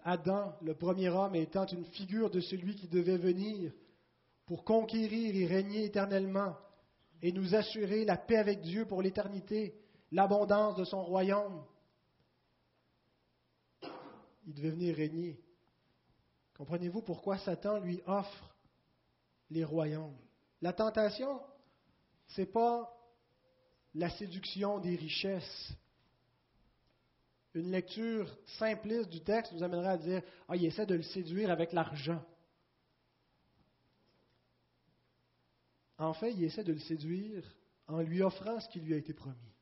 Adam, 0.05 0.55
le 0.63 0.75
premier 0.75 1.09
homme, 1.09 1.35
étant 1.35 1.67
une 1.67 1.85
figure 1.87 2.31
de 2.31 2.41
celui 2.41 2.75
qui 2.75 2.89
devait 2.89 3.19
venir 3.19 3.73
pour 4.47 4.65
conquérir 4.65 5.35
et 5.35 5.47
régner 5.47 5.85
éternellement 5.85 6.57
et 7.23 7.33
nous 7.33 7.55
assurer 7.55 8.05
la 8.05 8.17
paix 8.17 8.37
avec 8.37 8.61
Dieu 8.61 8.87
pour 8.87 9.01
l'éternité, 9.01 9.75
l'abondance 10.13 10.77
de 10.77 10.85
son 10.85 11.03
royaume. 11.03 11.65
Il 14.47 14.55
devait 14.55 14.71
venir 14.71 14.95
régner. 14.95 15.41
Comprenez-vous 16.57 17.03
pourquoi 17.03 17.39
Satan 17.39 17.79
lui 17.79 18.03
offre 18.07 18.55
les 19.51 19.65
royaumes? 19.65 20.17
La 20.61 20.73
tentation, 20.73 21.41
ce 22.29 22.43
n'est 22.43 22.47
pas 22.47 22.91
la 23.95 24.11
séduction 24.11 24.79
des 24.79 24.97
richesses. 24.97 25.73
Une 27.55 27.71
lecture 27.71 28.37
simpliste 28.59 29.09
du 29.11 29.21
texte 29.23 29.53
vous 29.53 29.63
amènerait 29.63 29.89
à 29.89 29.97
dire 29.97 30.23
Ah, 30.49 30.57
il 30.57 30.65
essaie 30.65 30.87
de 30.87 30.95
le 30.97 31.03
séduire 31.03 31.51
avec 31.51 31.73
l'argent. 31.73 32.23
En 35.99 36.13
fait, 36.13 36.33
il 36.33 36.43
essaie 36.43 36.65
de 36.65 36.73
le 36.73 36.81
séduire 36.81 37.45
en 37.87 38.01
lui 38.01 38.23
offrant 38.23 38.59
ce 38.59 38.69
qui 38.69 38.81
lui 38.81 38.95
a 38.95 38.97
été 38.97 39.15
promis. 39.15 39.55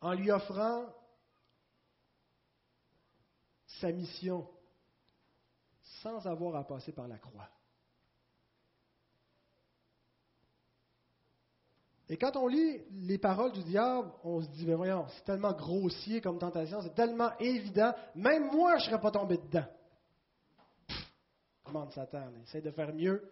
En 0.00 0.14
lui 0.14 0.30
offrant 0.30 0.86
sa 3.66 3.92
mission 3.92 4.48
sans 6.02 6.26
avoir 6.26 6.56
à 6.56 6.66
passer 6.66 6.92
par 6.92 7.08
la 7.08 7.18
croix. 7.18 7.50
Et 12.10 12.16
quand 12.16 12.36
on 12.36 12.46
lit 12.46 12.80
les 12.90 13.18
paroles 13.18 13.52
du 13.52 13.62
diable, 13.62 14.10
on 14.24 14.40
se 14.40 14.48
dit, 14.48 14.64
mais 14.66 14.74
voyons, 14.74 15.06
c'est 15.10 15.24
tellement 15.24 15.52
grossier 15.52 16.20
comme 16.22 16.38
tentation, 16.38 16.80
c'est 16.80 16.94
tellement 16.94 17.36
évident, 17.38 17.94
même 18.14 18.50
moi, 18.50 18.78
je 18.78 18.84
ne 18.84 18.90
serais 18.90 19.00
pas 19.00 19.10
tombé 19.10 19.36
dedans. 19.36 19.66
Comment 21.64 21.90
Satan, 21.90 22.30
essaie 22.42 22.62
de 22.62 22.70
faire 22.70 22.94
mieux. 22.94 23.22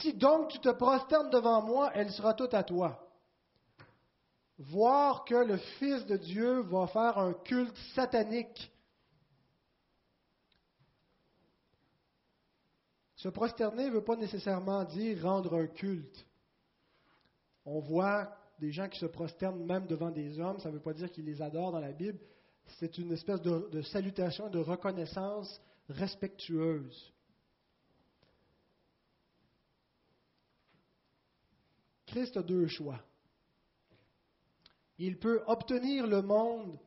Si 0.00 0.12
donc 0.12 0.48
tu 0.48 0.58
te 0.58 0.68
prosternes 0.68 1.30
devant 1.30 1.62
moi, 1.62 1.90
elle 1.94 2.10
sera 2.10 2.34
toute 2.34 2.52
à 2.52 2.62
toi. 2.62 3.08
Voir 4.58 5.24
que 5.24 5.36
le 5.36 5.56
Fils 5.56 6.04
de 6.04 6.16
Dieu 6.16 6.60
va 6.60 6.88
faire 6.88 7.16
un 7.16 7.32
culte 7.32 7.76
satanique. 7.94 8.70
Se 13.16 13.28
prosterner 13.28 13.86
ne 13.86 13.94
veut 13.94 14.04
pas 14.04 14.16
nécessairement 14.16 14.84
dire 14.84 15.22
rendre 15.22 15.58
un 15.58 15.68
culte. 15.68 16.27
On 17.70 17.80
voit 17.80 18.34
des 18.58 18.72
gens 18.72 18.88
qui 18.88 18.98
se 18.98 19.06
prosternent 19.06 19.64
même 19.64 19.86
devant 19.86 20.10
des 20.10 20.40
hommes, 20.40 20.58
ça 20.58 20.70
ne 20.70 20.74
veut 20.74 20.82
pas 20.82 20.94
dire 20.94 21.10
qu'ils 21.10 21.26
les 21.26 21.42
adorent 21.42 21.72
dans 21.72 21.80
la 21.80 21.92
Bible, 21.92 22.18
c'est 22.78 22.96
une 22.96 23.12
espèce 23.12 23.42
de, 23.42 23.68
de 23.70 23.82
salutation, 23.82 24.48
de 24.48 24.58
reconnaissance 24.58 25.60
respectueuse. 25.90 27.12
Christ 32.06 32.38
a 32.38 32.42
deux 32.42 32.66
choix. 32.68 33.04
Il 34.96 35.18
peut 35.18 35.42
obtenir 35.46 36.06
le 36.06 36.22
monde 36.22 36.78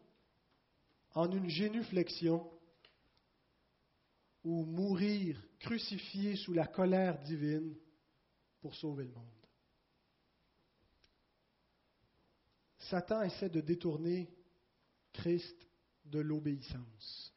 en 1.14 1.32
une 1.32 1.48
génuflexion 1.48 2.50
ou 4.44 4.66
mourir 4.66 5.40
crucifié 5.60 6.36
sous 6.38 6.54
la 6.54 6.66
colère 6.66 7.20
divine 7.20 7.76
pour 8.62 8.74
sauver 8.74 9.06
le 9.06 9.12
monde. 9.12 9.41
Satan 12.92 13.24
essaie 13.24 13.50
de 13.50 13.62
détourner 13.62 14.30
Christ 15.14 15.56
de 16.06 16.20
l'obéissance, 16.20 17.34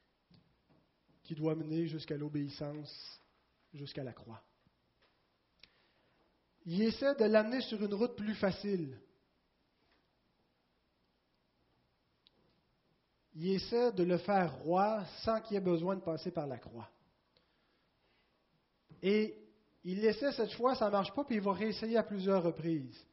qui 1.22 1.34
doit 1.34 1.54
mener 1.54 1.86
jusqu'à 1.86 2.16
l'obéissance, 2.16 3.20
jusqu'à 3.72 4.04
la 4.04 4.12
croix. 4.12 4.42
Il 6.66 6.82
essaie 6.82 7.14
de 7.14 7.24
l'amener 7.24 7.60
sur 7.62 7.82
une 7.82 7.94
route 7.94 8.16
plus 8.16 8.34
facile. 8.34 8.98
il 13.34 13.48
essaie 13.48 13.92
de 13.92 14.04
le 14.04 14.18
faire 14.18 14.54
roi 14.60 15.04
sans 15.24 15.40
qu'il 15.40 15.56
ait 15.56 15.60
besoin 15.60 15.96
de 15.96 16.00
passer 16.00 16.30
par 16.30 16.46
la 16.46 16.58
croix. 16.58 16.88
Et 19.02 19.36
il 19.82 20.04
essaie 20.04 20.32
cette 20.32 20.52
fois, 20.52 20.76
ça 20.76 20.86
ne 20.86 20.92
marche 20.92 21.12
pas, 21.12 21.24
puis 21.24 21.36
il 21.36 21.40
va 21.40 21.52
réessayer 21.52 21.96
à 21.96 22.04
plusieurs 22.04 22.42
reprises. 22.42 23.04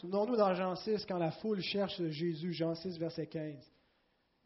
Souvenons-nous 0.00 0.36
dans 0.36 0.54
Jean 0.54 0.76
6, 0.76 1.04
quand 1.04 1.18
la 1.18 1.30
foule 1.30 1.60
cherche 1.60 2.02
Jésus, 2.08 2.54
Jean 2.54 2.74
6, 2.74 2.96
verset 2.96 3.26
15. 3.26 3.54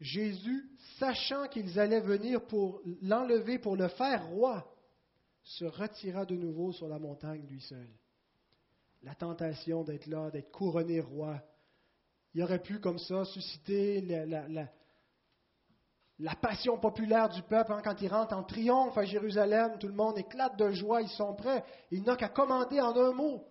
Jésus, 0.01 0.69
sachant 0.99 1.47
qu'ils 1.47 1.79
allaient 1.79 2.01
venir 2.01 2.45
pour 2.45 2.81
l'enlever, 3.01 3.57
pour 3.57 3.77
le 3.77 3.87
faire 3.87 4.27
roi, 4.27 4.69
se 5.43 5.63
retira 5.63 6.25
de 6.25 6.35
nouveau 6.35 6.73
sur 6.73 6.89
la 6.89 6.99
montagne 6.99 7.45
lui 7.47 7.61
seul. 7.61 7.87
La 9.03 9.15
tentation 9.15 9.85
d'être 9.85 10.07
là, 10.07 10.29
d'être 10.29 10.51
couronné 10.51 10.99
roi, 10.99 11.39
il 12.33 12.43
aurait 12.43 12.61
pu 12.61 12.81
comme 12.81 12.99
ça 12.99 13.23
susciter 13.23 14.01
la, 14.01 14.67
passion 16.35 16.77
populaire 16.77 17.29
du 17.29 17.41
peuple 17.43 17.71
hein, 17.71 17.81
quand 17.81 18.01
il 18.01 18.09
rentre 18.09 18.35
en 18.35 18.43
triomphe 18.43 18.97
à 18.97 19.05
Jérusalem, 19.05 19.77
tout 19.79 19.87
le 19.87 19.93
monde 19.93 20.17
éclate 20.17 20.59
de 20.59 20.71
joie, 20.71 21.01
ils 21.01 21.07
sont 21.09 21.33
prêts. 21.33 21.63
Il 21.91 22.03
n'a 22.03 22.17
qu'à 22.17 22.27
commander 22.27 22.81
en 22.81 22.93
un 22.97 23.13
mot 23.13 23.45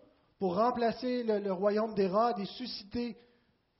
pour 0.44 0.56
remplacer 0.56 1.22
le, 1.22 1.52
royaume 1.54 1.94
d'Hérode 1.94 2.38
et 2.38 2.44
susciter 2.44 3.16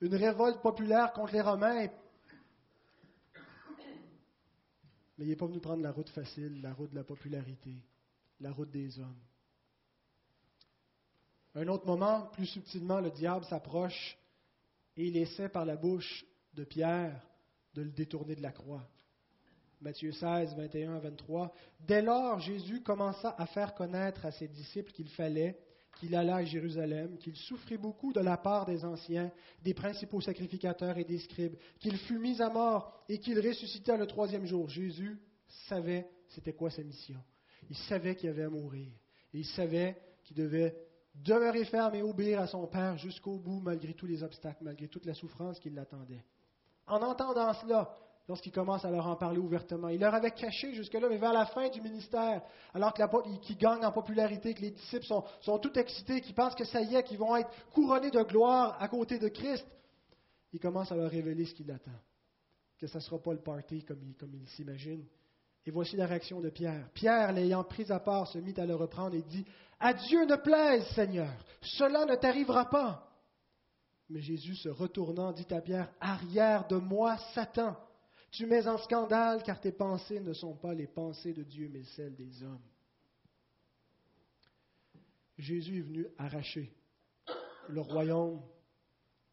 une 0.01 0.15
révolte 0.15 0.62
populaire 0.62 1.12
contre 1.12 1.35
les 1.35 1.43
Romains. 1.43 1.89
Mais 5.19 5.27
il 5.27 5.29
n'est 5.29 5.37
pas 5.37 5.45
venu 5.45 5.61
prendre 5.61 5.83
la 5.83 5.93
route 5.93 6.09
facile, 6.09 6.62
la 6.62 6.73
route 6.73 6.89
de 6.89 6.95
la 6.95 7.05
popularité, 7.05 7.85
la 8.41 8.51
route 8.51 8.71
des 8.71 8.99
hommes. 8.99 9.21
un 11.55 11.69
autre 11.69 11.85
moment, 11.85 12.29
plus 12.33 12.47
subtilement, 12.47 13.01
le 13.01 13.11
diable 13.11 13.45
s'approche 13.45 14.17
et 14.97 15.09
il 15.09 15.19
essaie 15.19 15.51
par 15.51 15.67
la 15.67 15.77
bouche 15.77 16.25
de 16.55 16.65
Pierre 16.65 17.21
de 17.75 17.83
le 17.83 17.91
détourner 17.91 18.37
de 18.37 18.43
la 18.43 18.53
croix. 18.53 18.89
Matthieu 19.83 20.12
16, 20.12 20.55
21 20.57 20.99
23. 21.01 21.53
Dès 21.81 22.01
lors, 22.01 22.41
Jésus 22.41 22.81
commença 22.81 23.35
à 23.37 23.45
faire 23.45 23.75
connaître 23.75 24.25
à 24.25 24.33
ses 24.33 24.49
disciples 24.49 24.93
qu'il 24.93 25.11
fallait 25.11 25.59
qu'il 25.97 26.15
allât 26.15 26.37
à 26.37 26.45
Jérusalem, 26.45 27.17
qu'il 27.19 27.37
souffrit 27.37 27.77
beaucoup 27.77 28.13
de 28.13 28.21
la 28.21 28.37
part 28.37 28.67
des 28.67 28.85
anciens, 28.85 29.31
des 29.63 29.75
principaux 29.75 30.21
sacrificateurs 30.21 30.99
et 30.99 31.05
des 31.05 31.19
scribes, 31.19 31.57
qu'il 31.79 31.97
fut 31.99 32.19
mis 32.19 32.41
à 32.43 32.51
mort 32.51 33.05
et 33.09 33.19
qu'il 33.19 33.39
ressuscita 33.39 33.97
le 33.97 34.07
troisième 34.07 34.47
jour. 34.47 34.69
Jésus 34.69 35.19
savait 35.69 36.09
c'était 36.29 36.53
quoi 36.53 36.71
sa 36.71 36.83
mission. 36.83 37.21
Il 37.71 37.77
savait 37.77 38.17
qu'il 38.17 38.29
avait 38.29 38.45
à 38.45 38.51
mourir. 38.51 38.93
Et 39.33 39.39
il 39.39 39.47
savait 39.47 39.97
qu'il 40.25 40.37
devait 40.37 40.75
demeurer 41.15 41.65
ferme 41.65 41.95
et 41.95 42.03
obéir 42.03 42.41
à 42.41 42.47
son 42.47 42.67
Père 42.67 42.99
jusqu'au 42.99 43.39
bout, 43.39 43.61
malgré 43.61 43.95
tous 43.95 44.07
les 44.07 44.23
obstacles, 44.23 44.65
malgré 44.65 44.89
toute 44.89 45.07
la 45.07 45.15
souffrance 45.15 45.59
qui 45.61 45.71
l'attendait. 45.71 46.25
En 46.87 47.01
entendant 47.03 47.53
cela, 47.55 47.95
lorsqu'il 48.29 48.53
commence 48.53 48.85
à 48.85 48.91
leur 48.91 49.07
en 49.07 49.16
parler 49.16 49.39
ouvertement, 49.39 49.89
il 49.89 50.01
leur 50.01 50.14
avait 50.14 50.31
caché 50.31 50.72
jusque-là, 50.75 51.09
mais 51.09 51.18
vers 51.18 51.33
la 51.33 51.47
fin 51.47 51.68
du 51.68 51.81
ministère, 51.81 52.43
alors 52.72 52.93
que 52.95 53.39
qui 53.41 53.57
gagne 53.57 53.85
en 53.85 53.93
popularité, 53.93 54.55
que 54.55 54.62
les 54.62 54.70
disciples 54.70 55.05
sont, 55.05 55.25
sont 55.41 55.59
tout 55.59 55.79
excités, 55.79 56.20
qu'ils 56.20 56.35
pensent 56.35 56.55
que 56.55 56.64
ça 56.64 56.81
y 56.81 56.95
est, 56.95 57.03
qu'ils 57.03 57.18
vont 57.18 57.37
être 57.37 57.51
couronnés 57.72 58.11
de 58.11 58.22
gloire 58.22 58.77
à 58.81 58.89
côté 58.89 59.18
de 59.18 59.29
Christ, 59.29 59.66
il 60.53 60.61
commence 60.61 60.91
à 60.93 60.97
leur 60.97 61.11
révéler 61.11 61.45
ce 61.45 61.55
qui 61.55 61.64
l'attend, 61.64 61.91
que 62.79 62.87
ce 62.87 62.97
ne 62.97 63.03
sera 63.03 63.18
pas 63.18 63.33
le 63.33 63.41
party 63.41 63.85
comme 63.85 64.03
il, 64.03 64.14
comme 64.14 64.35
il 64.35 64.49
s'imagine. 64.49 65.05
Et 65.66 65.70
voici 65.70 65.97
la 65.97 66.07
réaction 66.07 66.41
de 66.41 66.51
Pierre. 66.51 66.89
Pierre, 66.93 67.33
l'ayant 67.33 67.64
pris 67.64 67.91
à 67.91 67.99
part, 67.99 68.29
se 68.29 68.39
mit 68.39 68.55
à 68.59 68.66
le 68.66 68.75
reprendre 68.75 69.16
et 69.16 69.22
dit, 69.22 69.47
à 69.81 69.95
Dieu 69.95 70.25
ne 70.27 70.37
plaise, 70.37 70.87
Seigneur, 70.95 71.33
cela 71.62 72.05
ne 72.05 72.14
t'arrivera 72.16 72.68
pas. 72.68 73.09
Mais 74.11 74.20
Jésus, 74.20 74.55
se 74.57 74.68
retournant, 74.68 75.33
dit 75.33 75.47
à 75.51 75.61
Pierre, 75.61 75.91
Arrière 76.01 76.66
de 76.68 76.77
moi, 76.77 77.16
Satan, 77.35 77.77
tu 78.35 78.47
mets 78.47 78.66
en 78.66 78.78
scandale, 78.78 79.43
car 79.43 79.61
tes 79.61 79.72
pensées 79.72 80.20
ne 80.20 80.32
sont 80.32 80.57
pas 80.57 80.74
les 80.74 80.89
pensées 80.89 81.32
de 81.32 81.45
Dieu, 81.45 81.70
mais 81.72 81.85
celles 81.97 82.16
des 82.16 82.43
hommes. 82.43 82.62
Jésus 85.39 85.78
est 85.78 85.82
venu 85.82 86.07
arracher 86.18 86.72
le 87.68 87.80
royaume 87.80 88.43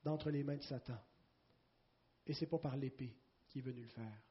d'entre 0.04 0.30
les 0.30 0.44
mains 0.44 0.58
de 0.58 0.64
Satan. 0.64 0.98
Et 2.28 2.34
ce 2.34 2.42
n'est 2.42 2.50
pas 2.50 2.60
par 2.60 2.78
l'épée 2.78 3.16
qu'il 3.50 3.62
est 3.62 3.72
venu 3.72 3.82
le 3.82 3.90
faire. 3.90 4.22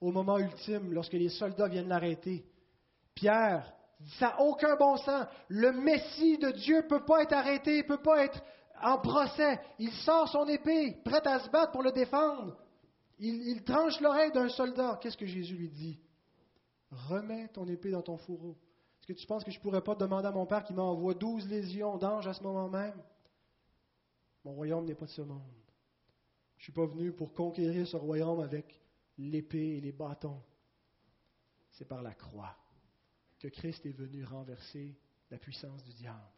Au 0.00 0.10
moment 0.10 0.38
ultime, 0.38 0.92
lorsque 0.92 1.12
les 1.12 1.28
soldats 1.28 1.68
viennent 1.68 1.88
l'arrêter, 1.88 2.44
Pierre 3.14 3.72
ça 4.18 4.26
n'a 4.26 4.40
aucun 4.42 4.76
bon 4.76 4.96
sens. 4.98 5.26
Le 5.48 5.72
Messie 5.72 6.36
de 6.38 6.50
Dieu 6.50 6.76
ne 6.76 6.88
peut 6.88 7.04
pas 7.04 7.22
être 7.22 7.32
arrêté, 7.32 7.78
ne 7.78 7.86
peut 7.86 8.02
pas 8.02 8.24
être 8.24 8.42
en 8.82 8.98
procès. 8.98 9.58
Il 9.78 9.90
sort 9.92 10.28
son 10.28 10.46
épée, 10.48 10.98
prêt 11.04 11.26
à 11.26 11.40
se 11.40 11.48
battre 11.48 11.72
pour 11.72 11.82
le 11.82 11.92
défendre. 11.92 12.58
Il, 13.18 13.64
tranche 13.64 14.00
l'oreille 14.00 14.32
d'un 14.32 14.48
soldat. 14.48 14.98
Qu'est-ce 15.00 15.16
que 15.16 15.26
Jésus 15.26 15.56
lui 15.56 15.70
dit? 15.70 15.98
Remets 16.90 17.48
ton 17.48 17.66
épée 17.66 17.90
dans 17.90 18.02
ton 18.02 18.18
fourreau. 18.18 18.56
Est-ce 18.98 19.06
que 19.06 19.12
tu 19.12 19.26
penses 19.26 19.44
que 19.44 19.50
je 19.50 19.58
ne 19.58 19.62
pourrais 19.62 19.82
pas 19.82 19.94
demander 19.94 20.26
à 20.26 20.32
mon 20.32 20.46
Père 20.46 20.64
qui 20.64 20.74
m'envoie 20.74 21.14
douze 21.14 21.48
légions 21.48 21.96
d'anges 21.96 22.26
à 22.26 22.34
ce 22.34 22.42
moment 22.42 22.68
même? 22.68 23.00
Mon 24.44 24.52
royaume 24.52 24.84
n'est 24.84 24.94
pas 24.94 25.06
de 25.06 25.10
ce 25.10 25.22
monde. 25.22 25.42
Je 26.56 26.60
ne 26.60 26.64
suis 26.64 26.72
pas 26.72 26.86
venu 26.86 27.12
pour 27.12 27.32
conquérir 27.32 27.86
ce 27.86 27.96
royaume 27.96 28.40
avec 28.40 28.80
l'épée 29.18 29.76
et 29.76 29.80
les 29.80 29.92
bâtons. 29.92 30.42
C'est 31.70 31.88
par 31.88 32.02
la 32.02 32.14
croix 32.14 32.56
que 33.38 33.48
Christ 33.48 33.84
est 33.86 33.92
venu 33.92 34.24
renverser 34.24 34.96
la 35.30 35.38
puissance 35.38 35.82
du 35.84 35.92
diable. 35.92 36.35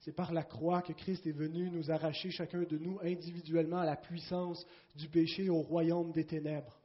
C'est 0.00 0.12
par 0.12 0.32
la 0.32 0.44
croix 0.44 0.80
que 0.80 0.94
Christ 0.94 1.26
est 1.26 1.32
venu 1.32 1.70
nous 1.70 1.90
arracher 1.90 2.30
chacun 2.30 2.62
de 2.62 2.78
nous 2.78 2.98
individuellement 3.02 3.80
à 3.80 3.84
la 3.84 3.96
puissance 3.96 4.66
du 4.94 5.08
péché, 5.08 5.50
au 5.50 5.60
royaume 5.60 6.10
des 6.12 6.24
ténèbres. 6.24 6.80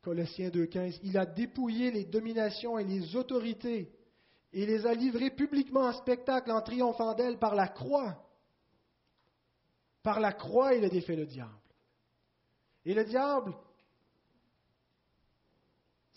Colossiens 0.00 0.48
2.15, 0.48 1.00
il 1.02 1.18
a 1.18 1.26
dépouillé 1.26 1.90
les 1.90 2.04
dominations 2.04 2.78
et 2.78 2.84
les 2.84 3.14
autorités 3.16 3.92
et 4.52 4.64
les 4.64 4.86
a 4.86 4.94
livrées 4.94 5.30
publiquement 5.30 5.82
en 5.82 5.92
spectacle 5.92 6.50
en 6.50 6.62
triomphant 6.62 7.14
d'elles 7.14 7.38
par 7.38 7.54
la 7.54 7.68
croix. 7.68 8.24
Par 10.02 10.20
la 10.20 10.32
croix, 10.32 10.74
il 10.74 10.84
a 10.84 10.88
défait 10.88 11.16
le 11.16 11.26
diable. 11.26 11.52
Et 12.86 12.94
le 12.94 13.04
diable, 13.04 13.54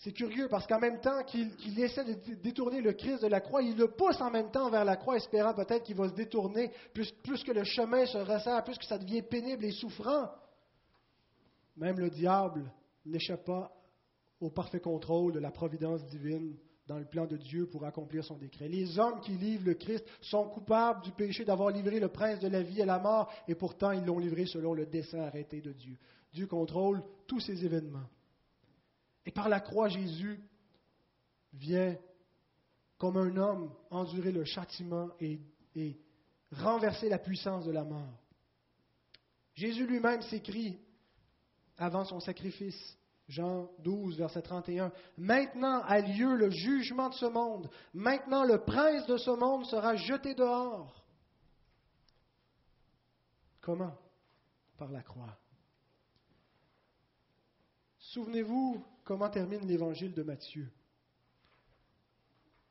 c'est 0.02 0.12
curieux 0.12 0.48
parce 0.48 0.66
qu'en 0.66 0.80
même 0.80 1.00
temps 1.00 1.22
qu'il 1.22 1.78
essaie 1.78 2.04
de 2.04 2.34
détourner 2.42 2.80
le 2.80 2.92
Christ 2.92 3.22
de 3.22 3.28
la 3.28 3.40
croix, 3.40 3.62
il 3.62 3.76
le 3.76 3.86
pousse 3.86 4.20
en 4.20 4.32
même 4.32 4.50
temps 4.50 4.68
vers 4.68 4.84
la 4.84 4.96
croix, 4.96 5.16
espérant 5.16 5.54
peut-être 5.54 5.84
qu'il 5.84 5.94
va 5.94 6.08
se 6.08 6.14
détourner, 6.14 6.72
plus, 6.92 7.12
plus, 7.22 7.44
que 7.44 7.52
le 7.52 7.62
chemin 7.62 8.04
se 8.06 8.18
resserre, 8.18 8.64
plus 8.64 8.76
que 8.76 8.84
ça 8.84 8.98
devient 8.98 9.22
pénible 9.22 9.64
et 9.64 9.70
souffrant. 9.70 10.28
Même 11.76 12.00
le 12.00 12.10
diable 12.10 12.68
n'échappe 13.06 13.44
pas 13.44 13.70
au 14.40 14.50
parfait 14.50 14.80
contrôle 14.80 15.34
de 15.34 15.38
la 15.38 15.52
providence 15.52 16.04
divine 16.06 16.56
dans 16.88 16.98
le 16.98 17.04
plan 17.04 17.26
de 17.26 17.36
Dieu 17.36 17.66
pour 17.66 17.84
accomplir 17.84 18.24
son 18.24 18.38
décret. 18.38 18.66
Les 18.66 18.98
hommes 18.98 19.20
qui 19.20 19.32
livrent 19.32 19.66
le 19.66 19.74
Christ 19.74 20.04
sont 20.20 20.48
coupables 20.48 21.04
du 21.04 21.12
péché 21.12 21.44
d'avoir 21.44 21.70
livré 21.70 22.00
le 22.00 22.08
prince 22.08 22.40
de 22.40 22.48
la 22.48 22.62
vie 22.62 22.80
et 22.80 22.84
la 22.84 22.98
mort, 22.98 23.32
et 23.46 23.54
pourtant 23.54 23.92
ils 23.92 24.04
l'ont 24.04 24.18
livré 24.18 24.46
selon 24.46 24.74
le 24.74 24.86
dessein 24.86 25.20
arrêté 25.20 25.60
de 25.60 25.70
Dieu. 25.72 25.96
Dieu 26.32 26.48
contrôle 26.48 27.04
tous 27.28 27.38
ces 27.38 27.64
événements. 27.64 28.08
Et 29.24 29.30
par 29.30 29.48
la 29.48 29.60
croix, 29.60 29.88
Jésus 29.88 30.40
vient 31.52 31.96
comme 32.98 33.16
un 33.16 33.36
homme 33.36 33.74
endurer 33.90 34.32
le 34.32 34.44
châtiment 34.44 35.10
et, 35.20 35.40
renverser 36.52 37.08
la 37.08 37.18
puissance 37.18 37.64
de 37.64 37.72
la 37.72 37.82
mort. 37.82 38.20
Jésus 39.54 39.86
lui-même 39.86 40.20
s'écrit 40.22 40.78
avant 41.78 42.04
son 42.04 42.20
sacrifice, 42.20 42.96
Jean 43.26 43.70
12, 43.78 44.18
verset 44.18 44.42
31, 44.42 44.92
Maintenant 45.16 45.80
a 45.82 46.00
lieu 46.00 46.36
le 46.36 46.50
jugement 46.50 47.08
de 47.08 47.14
ce 47.14 47.24
monde, 47.24 47.70
maintenant 47.94 48.44
le 48.44 48.58
prince 48.58 49.06
de 49.06 49.16
ce 49.16 49.30
monde 49.30 49.64
sera 49.64 49.96
jeté 49.96 50.34
dehors. 50.34 51.02
Comment? 53.62 53.96
Par 54.76 54.90
la 54.90 55.02
croix. 55.02 55.38
Souvenez-vous 57.98 58.84
comment 59.04 59.30
termine 59.30 59.66
l'évangile 59.66 60.14
de 60.14 60.22
Matthieu? 60.22 60.68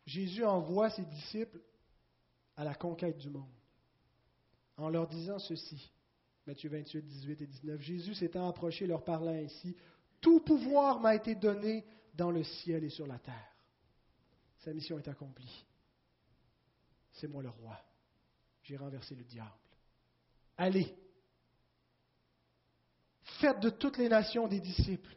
Jésus 0.06 0.44
envoie 0.44 0.90
ses 0.90 1.06
disciples 1.06 1.62
à 2.56 2.64
la 2.64 2.76
conquête 2.76 3.18
du 3.18 3.30
monde 3.30 3.50
en 4.78 4.90
leur 4.90 5.08
disant 5.08 5.40
ceci. 5.40 5.92
Matthieu 6.48 6.70
28, 6.70 7.02
18 7.04 7.42
et 7.42 7.48
19. 7.48 7.82
Jésus 7.82 8.16
s'étant 8.16 8.48
approché, 8.50 8.88
leur 8.88 9.04
parlant 9.04 9.34
ainsi, 9.34 9.76
Tout 10.20 10.40
pouvoir 10.40 11.00
m'a 11.00 11.16
été 11.16 11.36
donné 11.36 11.86
dans 12.16 12.32
le 12.32 12.44
ciel 12.44 12.84
et 12.84 12.90
sur 12.90 13.08
la 13.08 13.20
terre. 13.20 13.56
Sa 14.60 14.74
mission 14.74 14.98
est 14.98 15.08
accomplie. 15.08 15.66
C'est 17.14 17.28
moi 17.28 17.44
le 17.44 17.50
roi. 17.50 17.80
J'ai 18.64 18.78
renversé 18.78 19.16
le 19.16 19.24
diable. 19.24 19.50
Allez, 20.58 20.96
faites 23.40 23.60
de 23.60 23.70
toutes 23.70 23.98
les 23.98 24.10
nations 24.10 24.48
des 24.48 24.60
disciples 24.60 25.16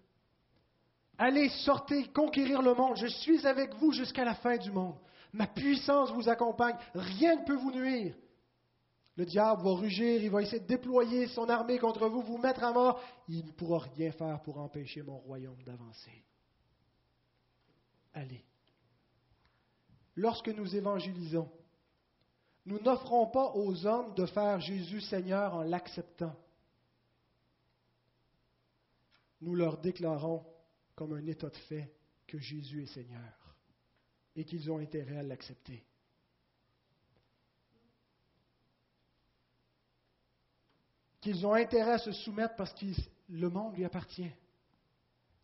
Allez, 1.19 1.49
sortez, 1.65 2.09
conquérir 2.09 2.63
le 2.63 2.75
monde. 2.75 2.97
Je 2.97 3.07
suis 3.07 3.47
avec 3.47 3.75
vous 3.75 3.93
jusqu'à 3.93 4.25
la 4.25 4.35
fin 4.35 4.57
du 4.57 4.71
monde. 4.71 4.97
Ma 5.33 5.47
puissance 5.47 6.13
vous 6.13 6.29
accompagne. 6.29 6.77
Rien 6.95 7.37
ne 7.37 7.45
peut 7.45 7.57
vous 7.57 7.73
nuire. 7.73 8.15
Le 9.17 9.25
diable 9.25 9.63
va 9.63 9.75
rugir, 9.75 10.23
il 10.23 10.31
va 10.31 10.43
essayer 10.43 10.61
de 10.61 10.67
déployer 10.67 11.29
son 11.29 11.49
armée 11.49 11.79
contre 11.79 12.09
vous, 12.09 12.23
vous 12.23 12.39
mettre 12.39 12.65
à 12.65 12.73
mort. 12.73 13.01
Il 13.29 13.47
ne 13.47 13.53
pourra 13.53 13.79
rien 13.79 14.11
faire 14.11 14.41
pour 14.43 14.59
empêcher 14.59 15.03
mon 15.03 15.19
royaume 15.19 15.63
d'avancer. 15.63 16.25
Allez. 18.13 18.45
Lorsque 20.17 20.49
nous 20.49 20.75
évangélisons, 20.75 21.49
nous 22.67 22.81
n'offrons 22.81 23.27
pas 23.27 23.53
aux 23.55 23.87
hommes 23.87 24.15
de 24.15 24.27
faire 24.27 24.61
Jésus 24.61 25.01
Seigneur 25.01 25.55
en 25.55 25.63
l'acceptant. 25.63 26.35
Nous 29.41 29.55
leur 29.55 29.79
déclarons 29.79 30.45
comme 30.95 31.13
un 31.15 31.27
état 31.27 31.49
de 31.49 31.57
fait 31.57 31.93
que 32.27 32.39
Jésus 32.39 32.83
est 32.83 32.95
Seigneur 32.95 33.57
et 34.37 34.45
qu'ils 34.45 34.71
ont 34.71 34.79
intérêt 34.79 35.19
à 35.19 35.23
l'accepter. 35.23 35.85
Qu'ils 41.21 41.47
ont 41.47 41.55
intérêt 41.55 41.93
à 41.93 41.99
se 41.99 42.13
soumettre 42.13 42.57
parce 42.57 42.73
que 42.75 42.87
le 43.29 43.49
monde 43.49 43.77
lui 43.77 43.85
appartient 43.85 44.31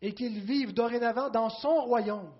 et 0.02 0.14
qu'ils 0.14 0.40
vivent 0.40 0.72
dorénavant 0.72 1.30
dans 1.30 1.50
son 1.50 1.82
royaume. 1.84 2.32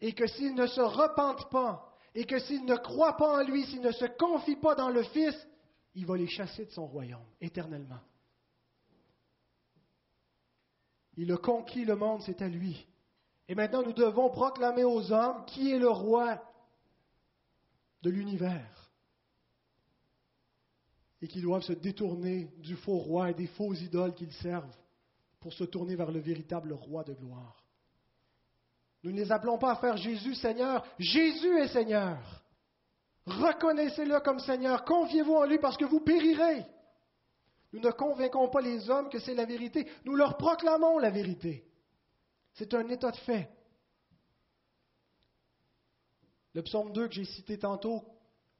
Et 0.00 0.12
que 0.12 0.26
s'ils 0.26 0.54
ne 0.54 0.66
se 0.66 0.80
repentent 0.80 1.50
pas 1.50 1.96
et 2.14 2.24
que 2.24 2.38
s'ils 2.38 2.64
ne 2.64 2.76
croient 2.76 3.16
pas 3.16 3.40
en 3.40 3.46
lui, 3.46 3.66
s'ils 3.66 3.82
ne 3.82 3.92
se 3.92 4.06
confient 4.18 4.56
pas 4.56 4.74
dans 4.74 4.88
le 4.88 5.02
Fils, 5.04 5.34
il 5.94 6.06
va 6.06 6.16
les 6.16 6.26
chasser 6.26 6.64
de 6.64 6.70
son 6.70 6.86
royaume 6.86 7.24
éternellement. 7.40 8.00
Il 11.16 11.32
a 11.32 11.36
conquis 11.36 11.84
le 11.84 11.96
monde, 11.96 12.22
c'est 12.22 12.42
à 12.42 12.48
lui. 12.48 12.86
Et 13.48 13.54
maintenant, 13.54 13.82
nous 13.82 13.92
devons 13.92 14.28
proclamer 14.30 14.84
aux 14.84 15.12
hommes 15.12 15.44
qui 15.46 15.72
est 15.72 15.78
le 15.78 15.88
roi 15.88 16.42
de 18.02 18.10
l'univers. 18.10 18.90
Et 21.22 21.28
qu'ils 21.28 21.42
doivent 21.42 21.62
se 21.62 21.72
détourner 21.72 22.50
du 22.58 22.76
faux 22.76 22.98
roi 22.98 23.30
et 23.30 23.34
des 23.34 23.46
faux 23.46 23.72
idoles 23.72 24.14
qu'ils 24.14 24.32
servent 24.34 24.76
pour 25.40 25.52
se 25.52 25.64
tourner 25.64 25.96
vers 25.96 26.10
le 26.10 26.20
véritable 26.20 26.72
roi 26.72 27.04
de 27.04 27.14
gloire. 27.14 27.64
Nous 29.02 29.12
ne 29.12 29.16
les 29.16 29.32
appelons 29.32 29.58
pas 29.58 29.72
à 29.72 29.76
faire 29.76 29.96
Jésus 29.96 30.34
Seigneur. 30.34 30.84
Jésus 30.98 31.58
est 31.58 31.68
Seigneur. 31.68 32.18
Reconnaissez-le 33.26 34.20
comme 34.20 34.40
Seigneur. 34.40 34.84
Confiez-vous 34.84 35.34
en 35.34 35.44
lui 35.44 35.58
parce 35.58 35.76
que 35.76 35.84
vous 35.84 36.00
périrez. 36.00 36.66
Nous 37.76 37.82
ne 37.82 37.90
convainquons 37.90 38.48
pas 38.48 38.62
les 38.62 38.88
hommes 38.88 39.10
que 39.10 39.18
c'est 39.18 39.34
la 39.34 39.44
vérité. 39.44 39.86
Nous 40.06 40.14
leur 40.14 40.38
proclamons 40.38 40.98
la 40.98 41.10
vérité. 41.10 41.62
C'est 42.54 42.72
un 42.72 42.88
état 42.88 43.10
de 43.10 43.16
fait. 43.18 43.50
Le 46.54 46.62
psaume 46.62 46.90
2 46.90 47.08
que 47.08 47.14
j'ai 47.14 47.26
cité 47.26 47.58
tantôt, 47.58 48.02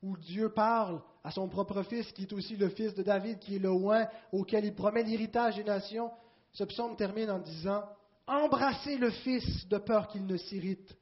où 0.02 0.18
Dieu 0.18 0.50
parle 0.50 1.02
à 1.24 1.30
son 1.30 1.48
propre 1.48 1.82
fils, 1.82 2.12
qui 2.12 2.24
est 2.24 2.32
aussi 2.34 2.56
le 2.56 2.68
fils 2.68 2.94
de 2.94 3.02
David, 3.02 3.38
qui 3.38 3.56
est 3.56 3.58
le 3.58 3.70
oint 3.70 4.06
auquel 4.32 4.66
il 4.66 4.74
promet 4.74 5.02
l'héritage 5.02 5.56
des 5.56 5.64
nations, 5.64 6.10
ce 6.52 6.64
psaume 6.64 6.94
termine 6.94 7.30
en 7.30 7.38
disant 7.38 7.84
Embrassez 8.26 8.98
le 8.98 9.10
Fils 9.10 9.66
de 9.68 9.78
peur 9.78 10.08
qu'il 10.08 10.26
ne 10.26 10.36
s'irrite 10.36 10.94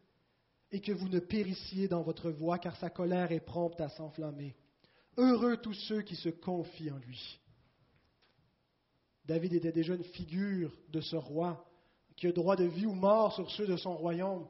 et 0.70 0.80
que 0.80 0.92
vous 0.92 1.08
ne 1.08 1.18
périssiez 1.18 1.88
dans 1.88 2.02
votre 2.02 2.30
voie, 2.30 2.58
car 2.58 2.76
sa 2.76 2.90
colère 2.90 3.32
est 3.32 3.40
prompte 3.40 3.80
à 3.80 3.88
s'enflammer. 3.88 4.54
Heureux 5.16 5.56
tous 5.56 5.74
ceux 5.74 6.02
qui 6.02 6.14
se 6.14 6.28
confient 6.28 6.92
en 6.92 6.98
lui. 6.98 7.40
David 9.24 9.54
était 9.54 9.72
déjà 9.72 9.94
une 9.94 10.04
figure 10.04 10.76
de 10.88 11.00
ce 11.00 11.16
roi 11.16 11.64
qui 12.16 12.26
a 12.26 12.32
droit 12.32 12.56
de 12.56 12.64
vie 12.64 12.86
ou 12.86 12.92
mort 12.92 13.34
sur 13.34 13.50
ceux 13.50 13.66
de 13.66 13.76
son 13.76 13.96
royaume, 13.96 14.46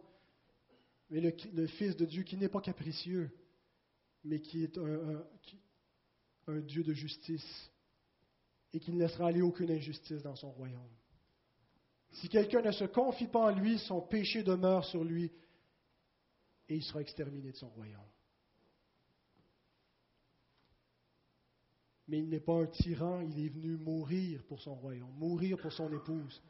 mais 1.10 1.20
le, 1.20 1.66
Fils 1.66 1.96
de 1.96 2.04
Dieu 2.04 2.22
qui 2.22 2.36
n'est 2.36 2.48
pas 2.48 2.60
capricieux, 2.60 3.30
mais 4.24 4.40
qui 4.40 4.64
est 4.64 4.78
un, 4.78 6.60
Dieu 6.60 6.82
de 6.82 6.92
justice 6.92 7.70
et 8.72 8.80
qui 8.80 8.92
ne 8.92 8.98
laissera 8.98 9.28
aller 9.28 9.40
aucune 9.42 9.70
injustice 9.70 10.22
dans 10.22 10.36
son 10.36 10.50
royaume. 10.50 10.90
Si 12.12 12.28
quelqu'un 12.28 12.62
ne 12.62 12.72
se 12.72 12.84
confie 12.84 13.28
pas 13.28 13.46
en 13.46 13.50
lui, 13.50 13.78
son 13.78 14.00
péché 14.02 14.42
demeure 14.42 14.84
sur 14.84 15.04
lui 15.04 15.32
et 16.68 16.76
il 16.76 16.82
sera 16.82 17.00
exterminé 17.00 17.52
de 17.52 17.56
son 17.56 17.68
royaume. 17.70 18.00
Mais 22.08 22.18
il 22.18 22.28
n'est 22.28 22.40
pas 22.40 22.54
un 22.54 22.66
tyran, 22.66 23.20
il 23.20 23.46
est 23.46 23.48
venu 23.48 23.76
mourir 23.76 24.42
pour 24.44 24.60
son 24.60 24.74
royaume, 24.74 25.12
mourir 25.16 25.56
pour 25.58 25.72
son 25.72 25.90
épouse. 25.92 26.42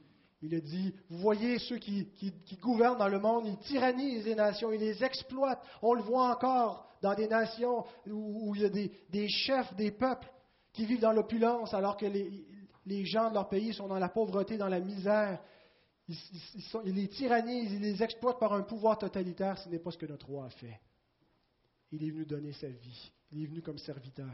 Il 0.43 0.55
a 0.55 0.61
dit, 0.61 0.93
vous 1.09 1.19
voyez 1.19 1.59
ceux 1.59 1.79
qui, 1.79 2.07
gouvernent 2.61 2.99
dans 2.99 3.09
le 3.09 3.19
monde, 3.19 3.47
ils 3.47 3.57
tyrannisent 3.59 4.27
les 4.27 4.35
nations, 4.35 4.73
ils 4.73 4.81
les 4.81 5.03
exploitent. 5.03 5.63
On 5.81 5.95
le 5.95 6.03
voit 6.03 6.35
encore 6.35 6.87
dans 7.01 7.15
des 7.15 7.29
nations 7.29 7.85
où, 8.07 8.55
il 8.55 8.61
y 8.61 8.65
a 8.67 8.69
des, 8.69 9.29
chefs 9.29 9.75
des 9.77 9.91
peuples 9.91 10.31
qui 10.73 10.85
vivent 10.85 11.01
dans 11.01 11.13
l'opulence 11.13 11.73
alors 11.73 11.97
que 11.97 12.05
les, 12.05 13.05
gens 13.07 13.31
de 13.31 13.35
leur 13.35 13.49
pays 13.49 13.73
sont 13.73 13.89
dans 13.89 13.99
la 13.99 14.11
pauvreté, 14.11 14.59
dans 14.59 14.69
la 14.69 14.81
misère. 14.81 15.41
Ils, 16.09 16.17
les 16.93 17.09
tyrannisent, 17.09 17.73
ils 17.73 17.81
les 17.81 18.03
exploitent 18.03 18.41
par 18.41 18.53
un 18.53 18.65
pouvoir 18.65 18.99
totalitaire. 18.99 19.57
Ce 19.59 19.69
n'est 19.71 19.79
pas 19.79 19.93
ce 19.93 19.99
que 19.99 20.07
notre 20.07 20.27
roi 20.27 20.45
a 20.47 20.51
fait. 20.51 20.79
Il 21.91 22.05
est 22.05 22.11
venu 22.11 22.27
donner 22.27 22.53
sa 22.53 22.69
vie. 22.69 23.13
Il 23.33 23.45
est 23.45 23.47
venu 23.47 23.63
comme 23.63 23.79
serviteur. 23.79 24.29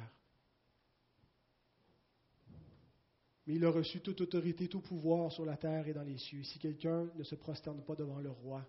Mais 3.47 3.55
il 3.55 3.65
a 3.65 3.71
reçu 3.71 4.01
toute 4.01 4.21
autorité, 4.21 4.69
tout 4.69 4.81
pouvoir 4.81 5.33
sur 5.33 5.45
la 5.45 5.57
terre 5.57 5.89
et 5.89 5.95
dans 5.95 6.03
les 6.03 6.19
cieux. 6.19 6.43
Si 6.43 6.59
quelqu'un 6.59 7.11
ne 7.15 7.25
se 7.25 7.35
prosterne 7.35 7.83
pas 7.83 7.95
devant 7.95 8.21
le 8.21 8.31
roi, 8.31 8.67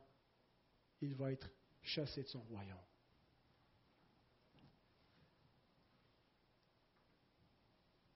il 1.02 1.14
va 1.16 1.32
être 1.32 1.50
chassé 1.82 2.24
de 2.24 2.28
son 2.28 2.42
royaume. 2.42 2.78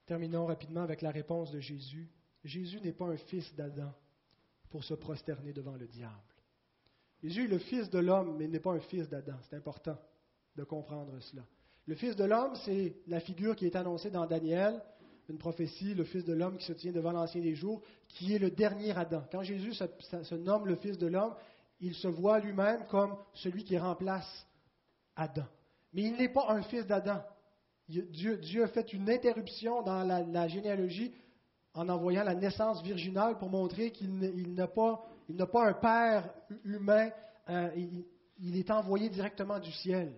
Terminons 0.05 0.45
rapidement 0.45 0.83
avec 0.83 1.01
la 1.01 1.11
réponse 1.11 1.51
de 1.51 1.59
Jésus. 1.59 2.07
Jésus 2.43 2.79
n'est 2.79 2.93
pas 2.93 3.07
un 3.07 3.17
fils 3.17 3.53
d'Adam 3.55 3.91
pour 4.69 4.83
se 4.83 4.93
prosterner 4.93 5.51
devant 5.51 5.75
le 5.75 5.87
diable. 5.87 6.13
Jésus 7.23 7.45
est 7.45 7.47
le 7.47 7.57
fils 7.57 7.89
de 7.89 7.99
l'homme, 7.99 8.37
mais 8.37 8.45
il 8.45 8.51
n'est 8.51 8.59
pas 8.59 8.73
un 8.73 8.79
fils 8.79 9.09
d'Adam. 9.09 9.37
C'est 9.49 9.55
important 9.55 9.97
de 10.55 10.63
comprendre 10.63 11.19
cela. 11.21 11.43
Le 11.87 11.95
fils 11.95 12.15
de 12.15 12.23
l'homme, 12.23 12.55
c'est 12.65 12.97
la 13.07 13.19
figure 13.19 13.55
qui 13.55 13.65
est 13.65 13.75
annoncée 13.75 14.11
dans 14.11 14.25
Daniel, 14.25 14.81
une 15.29 15.37
prophétie, 15.37 15.93
le 15.93 16.03
fils 16.03 16.23
de 16.23 16.33
l'homme 16.33 16.57
qui 16.57 16.65
se 16.65 16.73
tient 16.73 16.91
devant 16.91 17.11
l'ancien 17.11 17.41
des 17.41 17.55
jours, 17.55 17.81
qui 18.07 18.33
est 18.33 18.39
le 18.39 18.51
dernier 18.51 18.91
Adam. 18.91 19.23
Quand 19.31 19.43
Jésus 19.43 19.73
se, 19.73 20.35
nomme 20.35 20.67
le 20.67 20.75
fils 20.75 20.97
de 20.97 21.07
l'homme, 21.07 21.33
il 21.79 21.95
se 21.95 22.07
voit 22.07 22.39
lui-même 22.39 22.85
comme 22.87 23.15
celui 23.33 23.63
qui 23.63 23.77
remplace 23.77 24.47
Adam. 25.15 25.45
Mais 25.93 26.03
il 26.03 26.15
n'est 26.17 26.29
pas 26.29 26.45
un 26.49 26.61
fils 26.63 26.85
d'Adam. 26.85 27.21
Dieu, 27.87 28.63
a 28.63 28.67
fait 28.67 28.93
une 28.93 29.09
interruption 29.09 29.81
dans 29.83 30.03
la, 30.03 30.47
généalogie 30.47 31.13
en 31.73 31.87
envoyant 31.89 32.23
la 32.23 32.33
naissance 32.33 32.81
virginale 32.81 33.37
pour 33.37 33.49
montrer 33.49 33.91
qu'il 33.91 34.53
n'a 34.55 34.67
pas, 34.67 35.03
un 35.29 35.73
père 35.73 36.33
humain, 36.63 37.09
euh, 37.49 37.69
il, 38.39 38.57
est 38.57 38.71
envoyé 38.71 39.09
directement 39.09 39.59
du 39.59 39.71
ciel. 39.71 40.13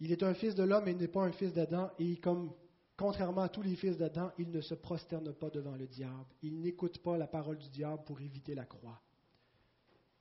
Il 0.00 0.12
est 0.12 0.22
un 0.22 0.34
fils 0.34 0.54
de 0.54 0.62
l'homme 0.62 0.88
et 0.88 0.92
il 0.92 0.96
n'est 0.98 1.08
pas 1.08 1.24
un 1.24 1.32
fils 1.32 1.52
d'Adam, 1.52 1.90
et 1.98 2.16
comme 2.18 2.52
contrairement 2.96 3.42
à 3.42 3.48
tous 3.48 3.62
les 3.62 3.76
fils 3.76 3.96
d'Adam, 3.96 4.30
il 4.38 4.50
ne 4.50 4.60
se 4.60 4.74
prosterne 4.74 5.32
pas 5.32 5.50
devant 5.50 5.76
le 5.76 5.86
diable. 5.86 6.34
Il 6.42 6.60
n'écoute 6.60 6.98
pas 6.98 7.16
la 7.16 7.26
parole 7.26 7.58
du 7.58 7.68
diable 7.70 8.04
pour 8.04 8.20
éviter 8.20 8.54
la 8.54 8.64
croix. 8.64 9.00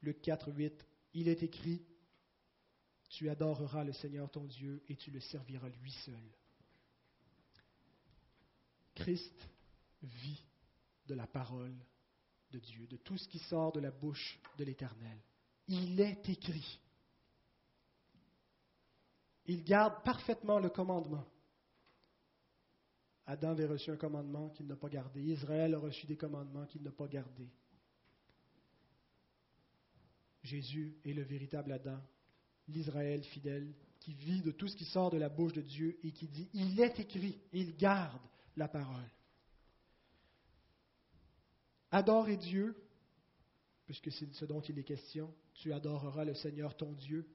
Luc 0.02 0.22
4, 0.22 0.52
8, 0.52 0.86
il 1.14 1.28
est 1.28 1.44
écrit, 1.44 1.84
tu 3.10 3.30
adoreras 3.30 3.84
le 3.84 3.94
Seigneur 3.94 4.30
ton 4.30 4.46
Dieu 4.46 4.84
et 4.88 4.96
tu 4.96 5.12
le 5.12 5.20
serviras 5.20 5.70
lui 5.70 5.92
seul. 5.92 6.36
Christ 8.94 9.50
vit 10.02 10.46
de 11.08 11.16
la 11.16 11.28
parole 11.28 11.76
de 12.52 12.60
Dieu, 12.60 12.88
de 12.88 12.98
tout 12.98 13.18
ce 13.18 13.28
qui 13.28 13.40
sort 13.40 13.72
de 13.72 13.80
la 13.80 13.92
bouche 13.92 14.40
de 14.58 14.64
l'Éternel. 14.64 15.18
Il 15.68 16.00
est 16.00 16.30
écrit. 16.30 16.80
Il 19.46 19.64
garde 19.64 20.04
parfaitement 20.04 20.60
le 20.60 20.70
commandement. 20.70 21.26
Adam 23.28 23.50
avait 23.50 23.66
reçu 23.66 23.92
un 23.92 23.98
commandement 23.98 24.50
qu'il 24.50 24.68
n'a 24.68 24.76
pas 24.76 24.90
gardé. 24.90 25.22
Israël 25.22 25.74
a 25.74 25.80
reçu 25.80 26.06
des 26.06 26.18
commandements 26.18 26.66
qu'il 26.66 26.84
n'a 26.84 26.92
pas 26.92 27.08
gardés. 27.08 27.50
Jésus 30.44 30.96
est 31.04 31.14
le 31.14 31.24
véritable 31.24 31.72
Adam 31.72 32.00
l'Israël 32.68 33.24
fidèle, 33.24 33.74
qui 34.00 34.14
vit 34.14 34.42
de 34.42 34.52
tout 34.52 34.68
ce 34.68 34.76
qui 34.76 34.86
sort 34.86 35.10
de 35.10 35.18
la 35.18 35.30
bouche 35.30 35.54
de 35.54 35.62
Dieu 35.62 35.98
et 36.04 36.12
qui 36.12 36.28
dit, 36.28 36.50
il 36.54 36.80
est 36.80 37.00
écrit, 37.00 37.40
il 37.54 37.76
garde 37.76 38.22
la 38.56 38.68
parole. 38.68 39.10
Adorer 41.92 42.38
Dieu, 42.38 42.76
puisque 43.86 44.12
c'est 44.12 44.32
ce 44.34 44.46
dont 44.46 44.62
il 44.62 44.78
est 44.78 44.84
question, 44.84 45.34
tu 45.54 45.74
adoreras 45.74 46.26
le 46.26 46.34
Seigneur 46.34 46.76
ton 46.76 46.92
Dieu, 46.94 47.28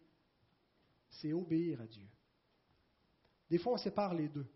c'est 1.10 1.32
obéir 1.32 1.80
à 1.80 1.86
Dieu. 1.86 2.06
Des 3.50 3.58
fois, 3.58 3.74
on 3.74 3.78
sépare 3.78 4.14
les 4.14 4.28
deux. 4.28 4.46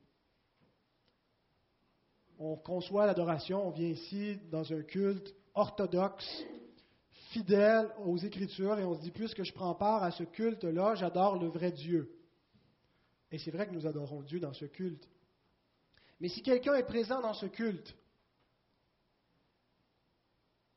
On 2.38 2.56
conçoit 2.56 3.06
l'adoration, 3.06 3.66
on 3.66 3.70
vient 3.70 3.88
ici 3.88 4.38
dans 4.50 4.72
un 4.72 4.82
culte 4.82 5.34
orthodoxe, 5.54 6.44
fidèle 7.30 7.90
aux 8.04 8.16
Écritures 8.16 8.78
et 8.78 8.84
on 8.84 8.94
se 8.94 9.00
dit, 9.00 9.10
puisque 9.10 9.44
je 9.44 9.52
prends 9.52 9.74
part 9.74 10.02
à 10.02 10.10
ce 10.10 10.24
culte-là, 10.24 10.94
j'adore 10.94 11.38
le 11.38 11.48
vrai 11.48 11.72
Dieu. 11.72 12.16
Et 13.30 13.38
c'est 13.38 13.50
vrai 13.50 13.66
que 13.66 13.72
nous 13.72 13.86
adorons 13.86 14.22
Dieu 14.22 14.38
dans 14.38 14.52
ce 14.52 14.64
culte. 14.64 15.08
Mais 16.20 16.28
si 16.28 16.42
quelqu'un 16.42 16.74
est 16.74 16.86
présent 16.86 17.20
dans 17.20 17.34
ce 17.34 17.46
culte 17.46 17.96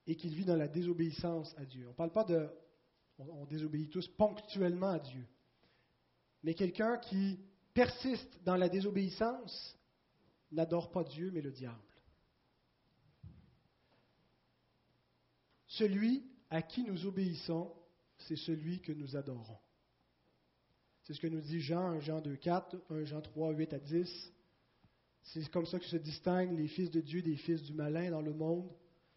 et 0.07 0.15
qu'il 0.15 0.33
vit 0.33 0.45
dans 0.45 0.55
la 0.55 0.67
désobéissance 0.67 1.53
à 1.57 1.65
Dieu, 1.65 1.85
on 1.85 1.91
ne 1.91 1.95
parle 1.95 2.11
pas 2.11 2.23
de... 2.23 2.49
On, 3.19 3.45
désobéit 3.45 3.89
tous 3.89 4.07
ponctuellement 4.09 4.89
à 4.89 4.99
Dieu. 4.99 5.25
Mais 6.43 6.53
quelqu'un 6.53 6.97
qui 6.97 7.39
persiste 7.73 8.39
dans 8.43 8.55
la 8.55 8.69
désobéissance 8.69 9.77
n'adore 10.51 10.91
pas 10.91 11.03
Dieu, 11.03 11.31
mais 11.31 11.41
le 11.41 11.51
diable. 11.51 11.77
Celui 15.67 16.23
à 16.49 16.61
qui 16.61 16.83
nous 16.83 17.05
obéissons, 17.05 17.73
c'est 18.17 18.37
celui 18.37 18.81
que 18.81 18.91
nous 18.91 19.15
adorons. 19.15 19.59
C'est 21.03 21.13
ce 21.13 21.21
que 21.21 21.27
nous 21.27 21.41
dit 21.41 21.61
Jean, 21.61 21.91
1 21.91 21.99
Jean 21.99 22.21
2, 22.21 22.35
4, 22.35 22.77
1 22.89 23.03
Jean 23.05 23.21
3, 23.21 23.51
8 23.51 23.73
à 23.73 23.79
10. 23.79 24.33
C'est 25.23 25.49
comme 25.51 25.65
ça 25.65 25.79
que 25.79 25.85
se 25.85 25.97
distinguent 25.97 26.57
les 26.57 26.67
fils 26.67 26.89
de 26.89 27.01
Dieu 27.01 27.21
des 27.21 27.35
fils 27.35 27.61
du 27.63 27.73
malin 27.73 28.11
dans 28.11 28.21
le 28.21 28.33
monde. 28.33 28.69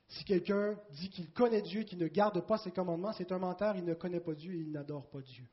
Si 0.09 0.25
quelqu'un 0.25 0.79
dit 0.91 1.09
qu'il 1.09 1.31
connaît 1.33 1.63
Dieu, 1.63 1.85
qu'il 1.85 1.99
ne 1.99 2.09
garde 2.09 2.45
pas 2.47 2.59
ses 2.59 2.73
commandements, 2.73 3.13
c'est 3.13 3.31
un 3.31 3.39
menteur, 3.39 3.77
il 3.77 3.85
ne 3.85 3.95
connaît 3.95 4.21
pas 4.21 4.35
Dieu 4.35 4.55
et 4.55 4.61
il 4.61 4.73
n'adore 4.73 5.09
pas 5.09 5.21
Dieu. 5.21 5.45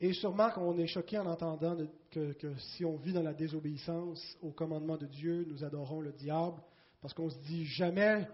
Et 0.00 0.14
sûrement 0.14 0.50
qu'on 0.50 0.78
est 0.78 0.86
choqué 0.86 1.18
en 1.18 1.26
entendant 1.26 1.76
que, 2.10 2.34
si 2.74 2.84
on 2.84 2.96
vit 2.96 3.12
dans 3.12 3.22
la 3.22 3.34
désobéissance 3.34 4.38
au 4.40 4.50
commandement 4.50 4.96
de 4.96 5.06
Dieu, 5.06 5.44
nous 5.46 5.62
adorons 5.62 6.00
le 6.00 6.12
diable, 6.12 6.60
parce 7.02 7.12
qu'on 7.12 7.28
se 7.28 7.38
dit 7.40 7.66
jamais 7.66 8.26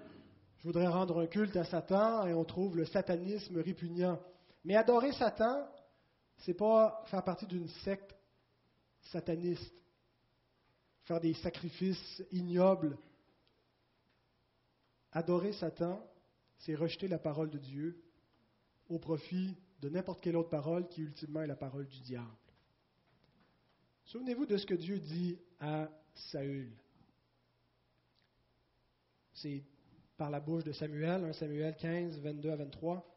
je 0.59 0.63
voudrais 0.65 0.87
rendre 0.87 1.21
un 1.21 1.27
culte 1.27 1.57
à 1.57 1.65
Satan 1.65 2.27
et 2.27 2.35
on 2.35 2.45
trouve 2.45 2.77
le 2.77 2.87
satanisme 2.87 3.61
répugnant. 3.61 4.19
Mais 4.65 4.75
adorer 4.75 5.13
Satan, 5.13 5.69
c'est 6.39 6.55
pas 6.55 7.05
faire 7.07 7.23
partie 7.23 7.47
d'une 7.47 7.69
secte 7.69 8.17
sataniste, 9.13 9.75
faire 11.05 11.21
des 11.21 11.35
sacrifices 11.35 12.23
ignobles. 12.33 12.99
Adorer 15.13 15.53
Satan, 15.53 16.01
c'est 16.59 16.75
rejeter 16.75 17.07
la 17.07 17.19
parole 17.19 17.51
de 17.51 17.59
Dieu 17.59 18.03
au 18.89 18.99
profit 18.99 19.57
de 19.81 19.89
n'importe 19.89 20.21
quelle 20.21 20.37
autre 20.37 20.49
parole 20.49 20.89
qui 20.89 21.03
ultimement 21.03 21.43
est 21.43 21.47
la 21.47 21.57
parole 21.57 21.87
du 21.87 22.01
diable. 22.01 22.27
Souvenez-vous 24.05 24.47
de 24.47 24.57
ce 24.57 24.67
que 24.67 24.75
Dieu 24.75 24.99
dit 25.01 25.39
à 25.61 25.89
Saül. 26.15 26.71
C'est 29.35 29.63
par 30.17 30.31
la 30.31 30.41
bouche 30.41 30.65
de 30.65 30.73
Samuel, 30.73 31.25
1 31.25 31.33
Samuel 31.35 31.77
15, 31.77 32.21
22 32.21 32.51
à 32.51 32.57
23. 32.57 33.17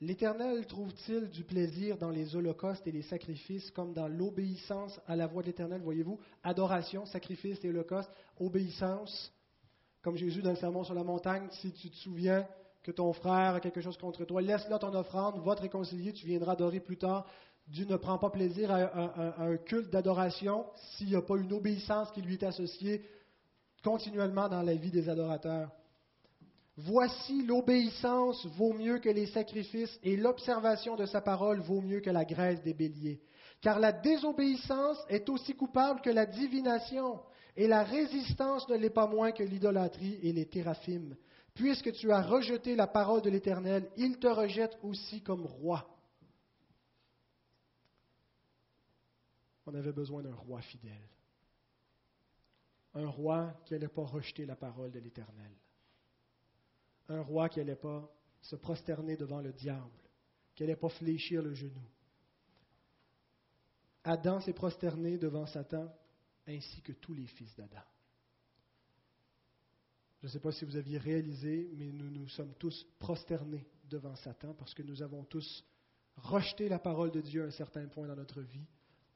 L'Éternel 0.00 0.66
trouve-t-il 0.66 1.28
du 1.30 1.44
plaisir 1.44 1.96
dans 1.96 2.10
les 2.10 2.34
holocaustes 2.34 2.86
et 2.86 2.92
les 2.92 3.02
sacrifices 3.02 3.70
comme 3.70 3.92
dans 3.92 4.08
l'obéissance 4.08 5.00
à 5.06 5.16
la 5.16 5.26
voix 5.26 5.42
de 5.42 5.46
l'Éternel 5.46 5.80
Voyez-vous, 5.80 6.18
adoration, 6.42 7.06
sacrifice 7.06 7.64
et 7.64 7.68
holocauste, 7.68 8.10
obéissance. 8.38 9.32
Comme 10.02 10.16
Jésus 10.16 10.42
dans 10.42 10.50
le 10.50 10.56
sermon 10.56 10.82
sur 10.82 10.94
la 10.94 11.04
montagne, 11.04 11.48
si 11.52 11.72
tu 11.72 11.88
te 11.88 11.96
souviens 11.96 12.46
que 12.82 12.90
ton 12.90 13.12
frère 13.12 13.54
a 13.54 13.60
quelque 13.60 13.80
chose 13.80 13.96
contre 13.96 14.24
toi, 14.24 14.42
laisse-le 14.42 14.78
ton 14.78 14.94
offrande, 14.94 15.40
va 15.44 15.54
te 15.54 15.62
réconcilier, 15.62 16.12
tu 16.12 16.26
viendras 16.26 16.52
adorer 16.52 16.80
plus 16.80 16.98
tard. 16.98 17.26
Dieu 17.68 17.86
ne 17.86 17.96
prend 17.96 18.18
pas 18.18 18.30
plaisir 18.30 18.70
à, 18.72 19.42
un 19.42 19.56
culte 19.56 19.90
d'adoration 19.90 20.66
s'il 20.74 21.08
n'y 21.08 21.16
a 21.16 21.22
pas 21.22 21.36
une 21.36 21.52
obéissance 21.52 22.10
qui 22.10 22.20
lui 22.20 22.34
est 22.34 22.42
associée 22.42 23.02
continuellement 23.84 24.48
dans 24.48 24.62
la 24.62 24.74
vie 24.74 24.90
des 24.90 25.08
adorateurs. 25.08 25.70
Voici 26.76 27.44
l'obéissance 27.44 28.46
vaut 28.56 28.72
mieux 28.72 28.98
que 28.98 29.10
les 29.10 29.26
sacrifices 29.26 29.98
et 30.02 30.16
l'observation 30.16 30.96
de 30.96 31.06
sa 31.06 31.20
parole 31.20 31.60
vaut 31.60 31.82
mieux 31.82 32.00
que 32.00 32.10
la 32.10 32.24
graisse 32.24 32.62
des 32.62 32.74
béliers. 32.74 33.20
Car 33.60 33.78
la 33.78 33.92
désobéissance 33.92 34.98
est 35.08 35.28
aussi 35.28 35.54
coupable 35.54 36.00
que 36.00 36.10
la 36.10 36.26
divination 36.26 37.20
et 37.56 37.68
la 37.68 37.84
résistance 37.84 38.68
ne 38.68 38.76
l'est 38.76 38.90
pas 38.90 39.06
moins 39.06 39.30
que 39.30 39.42
l'idolâtrie 39.42 40.18
et 40.22 40.32
les 40.32 40.46
théraphimes. 40.46 41.14
Puisque 41.54 41.92
tu 41.92 42.10
as 42.10 42.22
rejeté 42.22 42.74
la 42.74 42.86
parole 42.86 43.22
de 43.22 43.30
l'Éternel, 43.30 43.90
il 43.96 44.18
te 44.18 44.26
rejette 44.26 44.78
aussi 44.82 45.22
comme 45.22 45.44
roi. 45.44 45.86
On 49.66 49.74
avait 49.74 49.92
besoin 49.92 50.22
d'un 50.22 50.34
roi 50.34 50.60
fidèle. 50.62 51.08
Un 52.94 53.08
roi 53.08 53.54
qui 53.64 53.74
n'allait 53.74 53.88
pas 53.88 54.04
rejeter 54.04 54.44
la 54.44 54.56
parole 54.56 54.90
de 54.90 54.98
l'Éternel 54.98 55.52
un 57.12 57.22
roi 57.22 57.48
qui 57.48 57.58
n'allait 57.58 57.76
pas 57.76 58.08
se 58.40 58.56
prosterner 58.56 59.16
devant 59.16 59.40
le 59.40 59.52
diable, 59.52 59.90
qui 60.54 60.62
n'allait 60.62 60.76
pas 60.76 60.88
fléchir 60.88 61.42
le 61.42 61.54
genou. 61.54 61.82
Adam 64.04 64.40
s'est 64.40 64.52
prosterné 64.52 65.18
devant 65.18 65.46
Satan, 65.46 65.92
ainsi 66.46 66.82
que 66.82 66.92
tous 66.92 67.14
les 67.14 67.26
fils 67.26 67.54
d'Adam. 67.54 67.82
Je 70.22 70.28
ne 70.28 70.32
sais 70.34 70.38
pas 70.38 70.52
si 70.52 70.64
vous 70.64 70.76
aviez 70.76 70.98
réalisé, 70.98 71.68
mais 71.76 71.90
nous 71.90 72.08
nous 72.08 72.28
sommes 72.28 72.54
tous 72.54 72.86
prosternés 73.00 73.66
devant 73.90 74.14
Satan 74.14 74.54
parce 74.54 74.72
que 74.72 74.84
nous 74.84 75.02
avons 75.02 75.24
tous 75.24 75.64
rejeté 76.14 76.68
la 76.68 76.78
parole 76.78 77.10
de 77.10 77.20
Dieu 77.20 77.42
à 77.42 77.46
un 77.46 77.50
certain 77.50 77.88
point 77.88 78.06
dans 78.06 78.14
notre 78.14 78.40
vie 78.40 78.64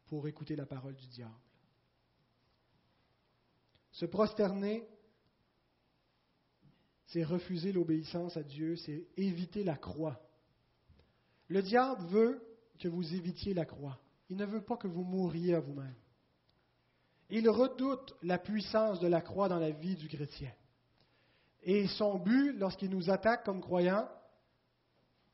pour 0.06 0.26
écouter 0.26 0.56
la 0.56 0.66
parole 0.66 0.96
du 0.96 1.06
diable. 1.06 1.32
Se 3.92 4.04
prosterner, 4.04 4.84
c'est 7.06 7.22
refuser 7.22 7.70
l'obéissance 7.70 8.36
à 8.36 8.42
Dieu, 8.42 8.74
c'est 8.74 9.06
éviter 9.16 9.62
la 9.62 9.76
croix. 9.76 10.20
Le 11.46 11.62
diable 11.62 12.04
veut 12.06 12.42
que 12.80 12.88
vous 12.88 13.14
évitiez 13.14 13.54
la 13.54 13.64
croix. 13.64 14.00
Il 14.28 14.36
ne 14.36 14.44
veut 14.44 14.60
pas 14.60 14.76
que 14.76 14.88
vous 14.88 15.04
mouriez 15.04 15.54
à 15.54 15.60
vous-même. 15.60 15.94
Il 17.30 17.48
redoute 17.48 18.16
la 18.22 18.38
puissance 18.38 18.98
de 18.98 19.06
la 19.06 19.20
croix 19.20 19.48
dans 19.48 19.60
la 19.60 19.70
vie 19.70 19.94
du 19.94 20.08
chrétien. 20.08 20.52
Et 21.68 21.88
son 21.88 22.20
but, 22.20 22.52
lorsqu'il 22.52 22.90
nous 22.90 23.10
attaque 23.10 23.44
comme 23.44 23.60
croyants, 23.60 24.08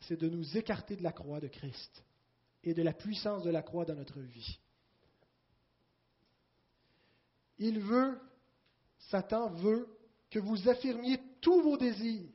c'est 0.00 0.18
de 0.18 0.30
nous 0.30 0.56
écarter 0.56 0.96
de 0.96 1.02
la 1.02 1.12
croix 1.12 1.40
de 1.40 1.46
Christ 1.46 2.02
et 2.64 2.72
de 2.72 2.82
la 2.82 2.94
puissance 2.94 3.42
de 3.42 3.50
la 3.50 3.60
croix 3.60 3.84
dans 3.84 3.94
notre 3.94 4.18
vie. 4.18 4.58
Il 7.58 7.80
veut, 7.80 8.18
Satan 9.10 9.50
veut 9.50 9.86
que 10.30 10.38
vous 10.38 10.70
affirmiez 10.70 11.20
tous 11.42 11.60
vos 11.60 11.76
désirs, 11.76 12.32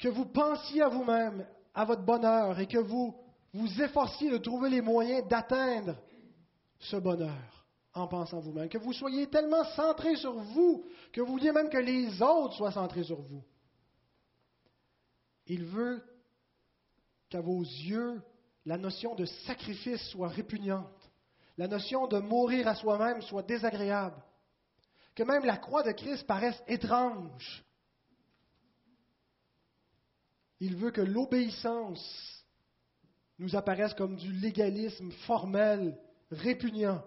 que 0.00 0.08
vous 0.08 0.26
pensiez 0.26 0.82
à 0.82 0.88
vous-même, 0.88 1.46
à 1.72 1.84
votre 1.84 2.02
bonheur, 2.02 2.58
et 2.58 2.66
que 2.66 2.78
vous 2.78 3.14
vous 3.52 3.80
efforciez 3.80 4.28
de 4.28 4.38
trouver 4.38 4.70
les 4.70 4.80
moyens 4.80 5.28
d'atteindre 5.28 5.96
ce 6.80 6.96
bonheur 6.96 7.63
en 7.94 8.08
pensant 8.08 8.40
vous-même, 8.40 8.68
que 8.68 8.78
vous 8.78 8.92
soyez 8.92 9.28
tellement 9.28 9.64
centré 9.76 10.16
sur 10.16 10.34
vous 10.34 10.84
que 11.12 11.20
vous 11.20 11.32
vouliez 11.32 11.52
même 11.52 11.70
que 11.70 11.78
les 11.78 12.20
autres 12.20 12.54
soient 12.54 12.72
centrés 12.72 13.04
sur 13.04 13.20
vous. 13.20 13.44
Il 15.46 15.64
veut 15.64 16.02
qu'à 17.28 17.40
vos 17.40 17.62
yeux, 17.62 18.20
la 18.64 18.78
notion 18.78 19.14
de 19.14 19.24
sacrifice 19.24 20.02
soit 20.08 20.28
répugnante, 20.28 21.10
la 21.56 21.68
notion 21.68 22.08
de 22.08 22.18
mourir 22.18 22.66
à 22.66 22.74
soi-même 22.74 23.22
soit 23.22 23.42
désagréable, 23.42 24.20
que 25.14 25.22
même 25.22 25.44
la 25.44 25.56
croix 25.56 25.84
de 25.84 25.92
Christ 25.92 26.26
paraisse 26.26 26.60
étrange. 26.66 27.64
Il 30.58 30.76
veut 30.76 30.90
que 30.90 31.00
l'obéissance 31.00 32.44
nous 33.38 33.54
apparaisse 33.54 33.94
comme 33.94 34.16
du 34.16 34.32
légalisme 34.32 35.10
formel, 35.26 35.96
répugnant, 36.30 37.04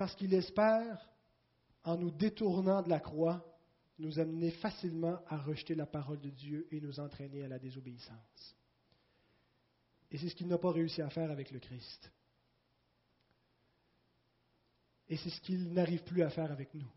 parce 0.00 0.14
qu'il 0.14 0.32
espère, 0.32 1.10
en 1.84 1.98
nous 1.98 2.10
détournant 2.10 2.80
de 2.80 2.88
la 2.88 3.00
croix, 3.00 3.44
nous 3.98 4.18
amener 4.18 4.50
facilement 4.50 5.18
à 5.26 5.36
rejeter 5.36 5.74
la 5.74 5.84
parole 5.84 6.18
de 6.22 6.30
Dieu 6.30 6.66
et 6.70 6.80
nous 6.80 6.98
entraîner 7.00 7.44
à 7.44 7.48
la 7.48 7.58
désobéissance. 7.58 8.56
Et 10.10 10.16
c'est 10.16 10.30
ce 10.30 10.34
qu'il 10.34 10.48
n'a 10.48 10.56
pas 10.56 10.72
réussi 10.72 11.02
à 11.02 11.10
faire 11.10 11.30
avec 11.30 11.50
le 11.50 11.58
Christ. 11.58 12.10
Et 15.06 15.18
c'est 15.18 15.28
ce 15.28 15.40
qu'il 15.42 15.70
n'arrive 15.70 16.02
plus 16.04 16.22
à 16.22 16.30
faire 16.30 16.50
avec 16.50 16.72
nous. 16.72 16.88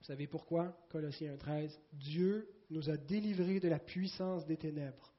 Vous 0.00 0.06
savez 0.06 0.26
pourquoi? 0.26 0.76
Colossiens 0.88 1.36
1.13. 1.36 1.70
Dieu 1.92 2.48
nous 2.68 2.90
a 2.90 2.96
délivrés 2.96 3.60
de 3.60 3.68
la 3.68 3.78
puissance 3.78 4.44
des 4.44 4.56
ténèbres 4.56 5.14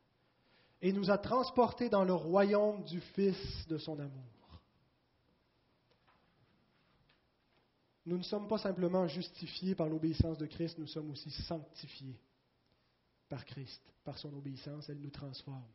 et 0.81 0.91
nous 0.91 1.09
a 1.09 1.17
transportés 1.17 1.87
dans 1.87 2.03
le 2.03 2.13
royaume 2.13 2.83
du 2.83 2.99
Fils 2.99 3.65
de 3.69 3.77
son 3.77 3.97
amour. 3.99 4.36
Nous 8.07 8.17
ne 8.17 8.23
sommes 8.23 8.47
pas 8.47 8.57
simplement 8.57 9.05
justifiés 9.05 9.75
par 9.75 9.89
l'obéissance 9.89 10.37
de 10.37 10.45
Christ, 10.45 10.77
nous 10.77 10.87
sommes 10.87 11.11
aussi 11.11 11.29
sanctifiés 11.29 12.17
par 13.27 13.43
Christ, 13.43 13.81
par 14.05 14.17
son 14.17 14.33
obéissance, 14.33 14.87
elle 14.87 15.01
nous 15.01 15.09
transforme. 15.09 15.67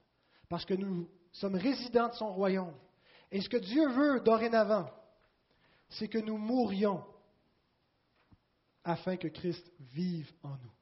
Parce 0.49 0.65
que 0.65 0.73
nous 0.73 1.11
sommes 1.31 1.57
résidents 1.57 2.09
de 2.09 2.15
son 2.15 2.33
royaume. 2.33 2.75
Et 3.31 3.43
ce 3.43 3.51
que 3.51 3.59
Dieu 3.59 3.87
veut 3.91 4.21
dorénavant, 4.21 4.89
c'est 5.91 6.09
que 6.09 6.17
nous 6.17 6.39
mourions 6.39 7.05
afin 8.83 9.19
que 9.19 9.29
Christ 9.29 9.71
vive 9.79 10.33
en 10.43 10.57
nous. 10.57 10.73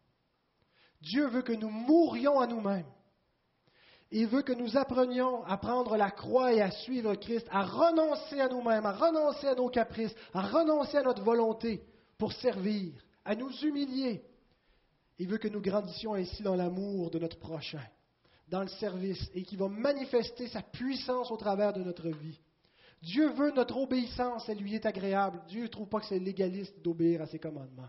Dieu 1.01 1.26
veut 1.30 1.42
que 1.42 1.53
nous 1.53 1.70
mourions 1.70 2.38
à 2.38 2.46
nous-mêmes. 2.46 2.86
Il 4.12 4.26
veut 4.26 4.42
que 4.42 4.52
nous 4.52 4.76
apprenions 4.76 5.44
à 5.44 5.56
prendre 5.56 5.96
la 5.96 6.11
croix 6.11 6.52
et 6.52 6.61
à 6.61 6.70
suivre 6.70 7.14
Christ, 7.14 7.46
à 7.50 7.62
renoncer 7.64 8.40
à 8.40 8.48
nous-mêmes, 8.48 8.84
à 8.84 8.92
renoncer 8.92 9.46
à 9.46 9.54
nos 9.54 9.68
caprices, 9.68 10.14
à 10.34 10.42
renoncer 10.42 10.96
à 10.96 11.02
notre 11.02 11.22
volonté 11.22 11.84
pour 12.18 12.32
servir, 12.32 12.92
à 13.24 13.36
nous 13.36 13.52
humilier. 13.62 14.24
Il 15.18 15.28
veut 15.28 15.38
que 15.38 15.48
nous 15.48 15.61
grandissions 15.61 16.14
ainsi 16.14 16.42
dans 16.42 16.56
l'amour 16.56 17.11
de 17.11 17.20
notre 17.20 17.38
prochain, 17.38 17.82
dans 18.48 18.62
le 18.62 18.68
service, 18.68 19.30
et 19.32 19.44
qui 19.44 19.54
va 19.54 19.68
manifester 19.68 20.48
sa 20.48 20.62
puissance 20.62 21.30
au 21.30 21.36
travers 21.36 21.72
de 21.72 21.82
notre 21.84 22.08
vie. 22.08 22.40
Dieu 23.02 23.28
veut 23.30 23.52
notre 23.52 23.76
obéissance, 23.76 24.48
elle 24.48 24.58
lui 24.58 24.74
est 24.74 24.86
agréable. 24.86 25.40
Dieu 25.48 25.62
ne 25.62 25.68
trouve 25.68 25.88
pas 25.88 26.00
que 26.00 26.06
c'est 26.06 26.18
légaliste 26.18 26.82
d'obéir 26.82 27.22
à 27.22 27.26
ses 27.26 27.38
commandements. 27.38 27.88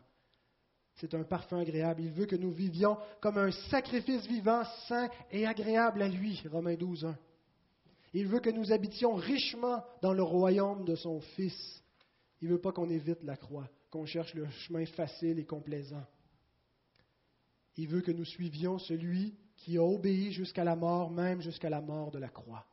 C'est 0.96 1.14
un 1.14 1.24
parfum 1.24 1.60
agréable. 1.60 2.04
Il 2.04 2.12
veut 2.12 2.26
que 2.26 2.36
nous 2.36 2.52
vivions 2.52 2.98
comme 3.22 3.38
un 3.38 3.52
sacrifice 3.70 4.26
vivant, 4.28 4.64
saint 4.88 5.10
et 5.32 5.46
agréable 5.46 6.02
à 6.02 6.08
lui. 6.08 6.42
Romains 6.52 6.76
12, 6.76 7.06
1. 7.06 7.18
Il 8.14 8.28
veut 8.28 8.40
que 8.40 8.50
nous 8.50 8.72
habitions 8.72 9.16
richement 9.16 9.84
dans 10.02 10.14
le 10.14 10.24
royaume 10.24 10.84
de 10.84 10.96
son 10.96 11.22
Fils. 11.22 11.84
Il 12.42 12.50
ne 12.50 12.54
veut 12.54 12.62
pas 12.62 12.72
qu'on 12.72 12.90
évite 12.90 13.24
la 13.24 13.38
croix, 13.38 13.70
qu'on 13.90 14.06
cherche 14.06 14.34
le 14.34 14.50
chemin 14.50 14.86
facile 14.86 15.40
et 15.40 15.46
complaisant. 15.46 16.06
Il 17.78 17.88
veut 17.88 18.02
que 18.02 18.12
nous 18.12 18.26
suivions 18.26 18.80
celui 18.80 19.36
qui 19.56 19.78
a 19.78 19.84
obéi 19.84 20.32
jusqu'à 20.34 20.64
la 20.64 20.76
mort, 20.76 21.10
même 21.10 21.42
jusqu'à 21.42 21.70
la 21.70 21.82
mort 21.82 22.12
de 22.12 22.20
la 22.20 22.30
croix. 22.30 22.66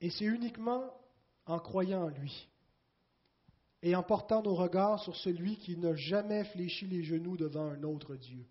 Et 0.00 0.10
c'est 0.10 0.24
uniquement 0.24 0.84
en 1.46 1.58
croyant 1.58 2.04
en 2.04 2.08
lui 2.08 2.48
et 3.82 3.94
en 3.94 4.02
portant 4.02 4.42
nos 4.42 4.54
regards 4.54 5.02
sur 5.02 5.16
celui 5.16 5.56
qui 5.56 5.76
n'a 5.76 5.94
jamais 5.94 6.44
fléchi 6.44 6.86
les 6.86 7.02
genoux 7.02 7.36
devant 7.36 7.66
un 7.66 7.82
autre 7.82 8.16
Dieu. 8.16 8.46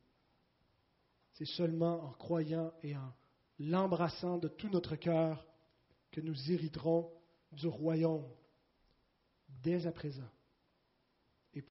C'est 1.34 1.46
seulement 1.46 2.04
en 2.04 2.12
croyant 2.14 2.74
et 2.84 2.96
en 2.96 3.14
l'embrassant 3.60 4.38
de 4.38 4.48
tout 4.48 4.70
notre 4.70 4.96
cœur 4.96 5.46
que 6.12 6.22
nous 6.22 6.52
hériterons 6.52 7.12
du 7.52 7.68
royaume 7.68 8.28
dès 9.64 9.86
à 9.86 9.92
présent. 9.92 10.30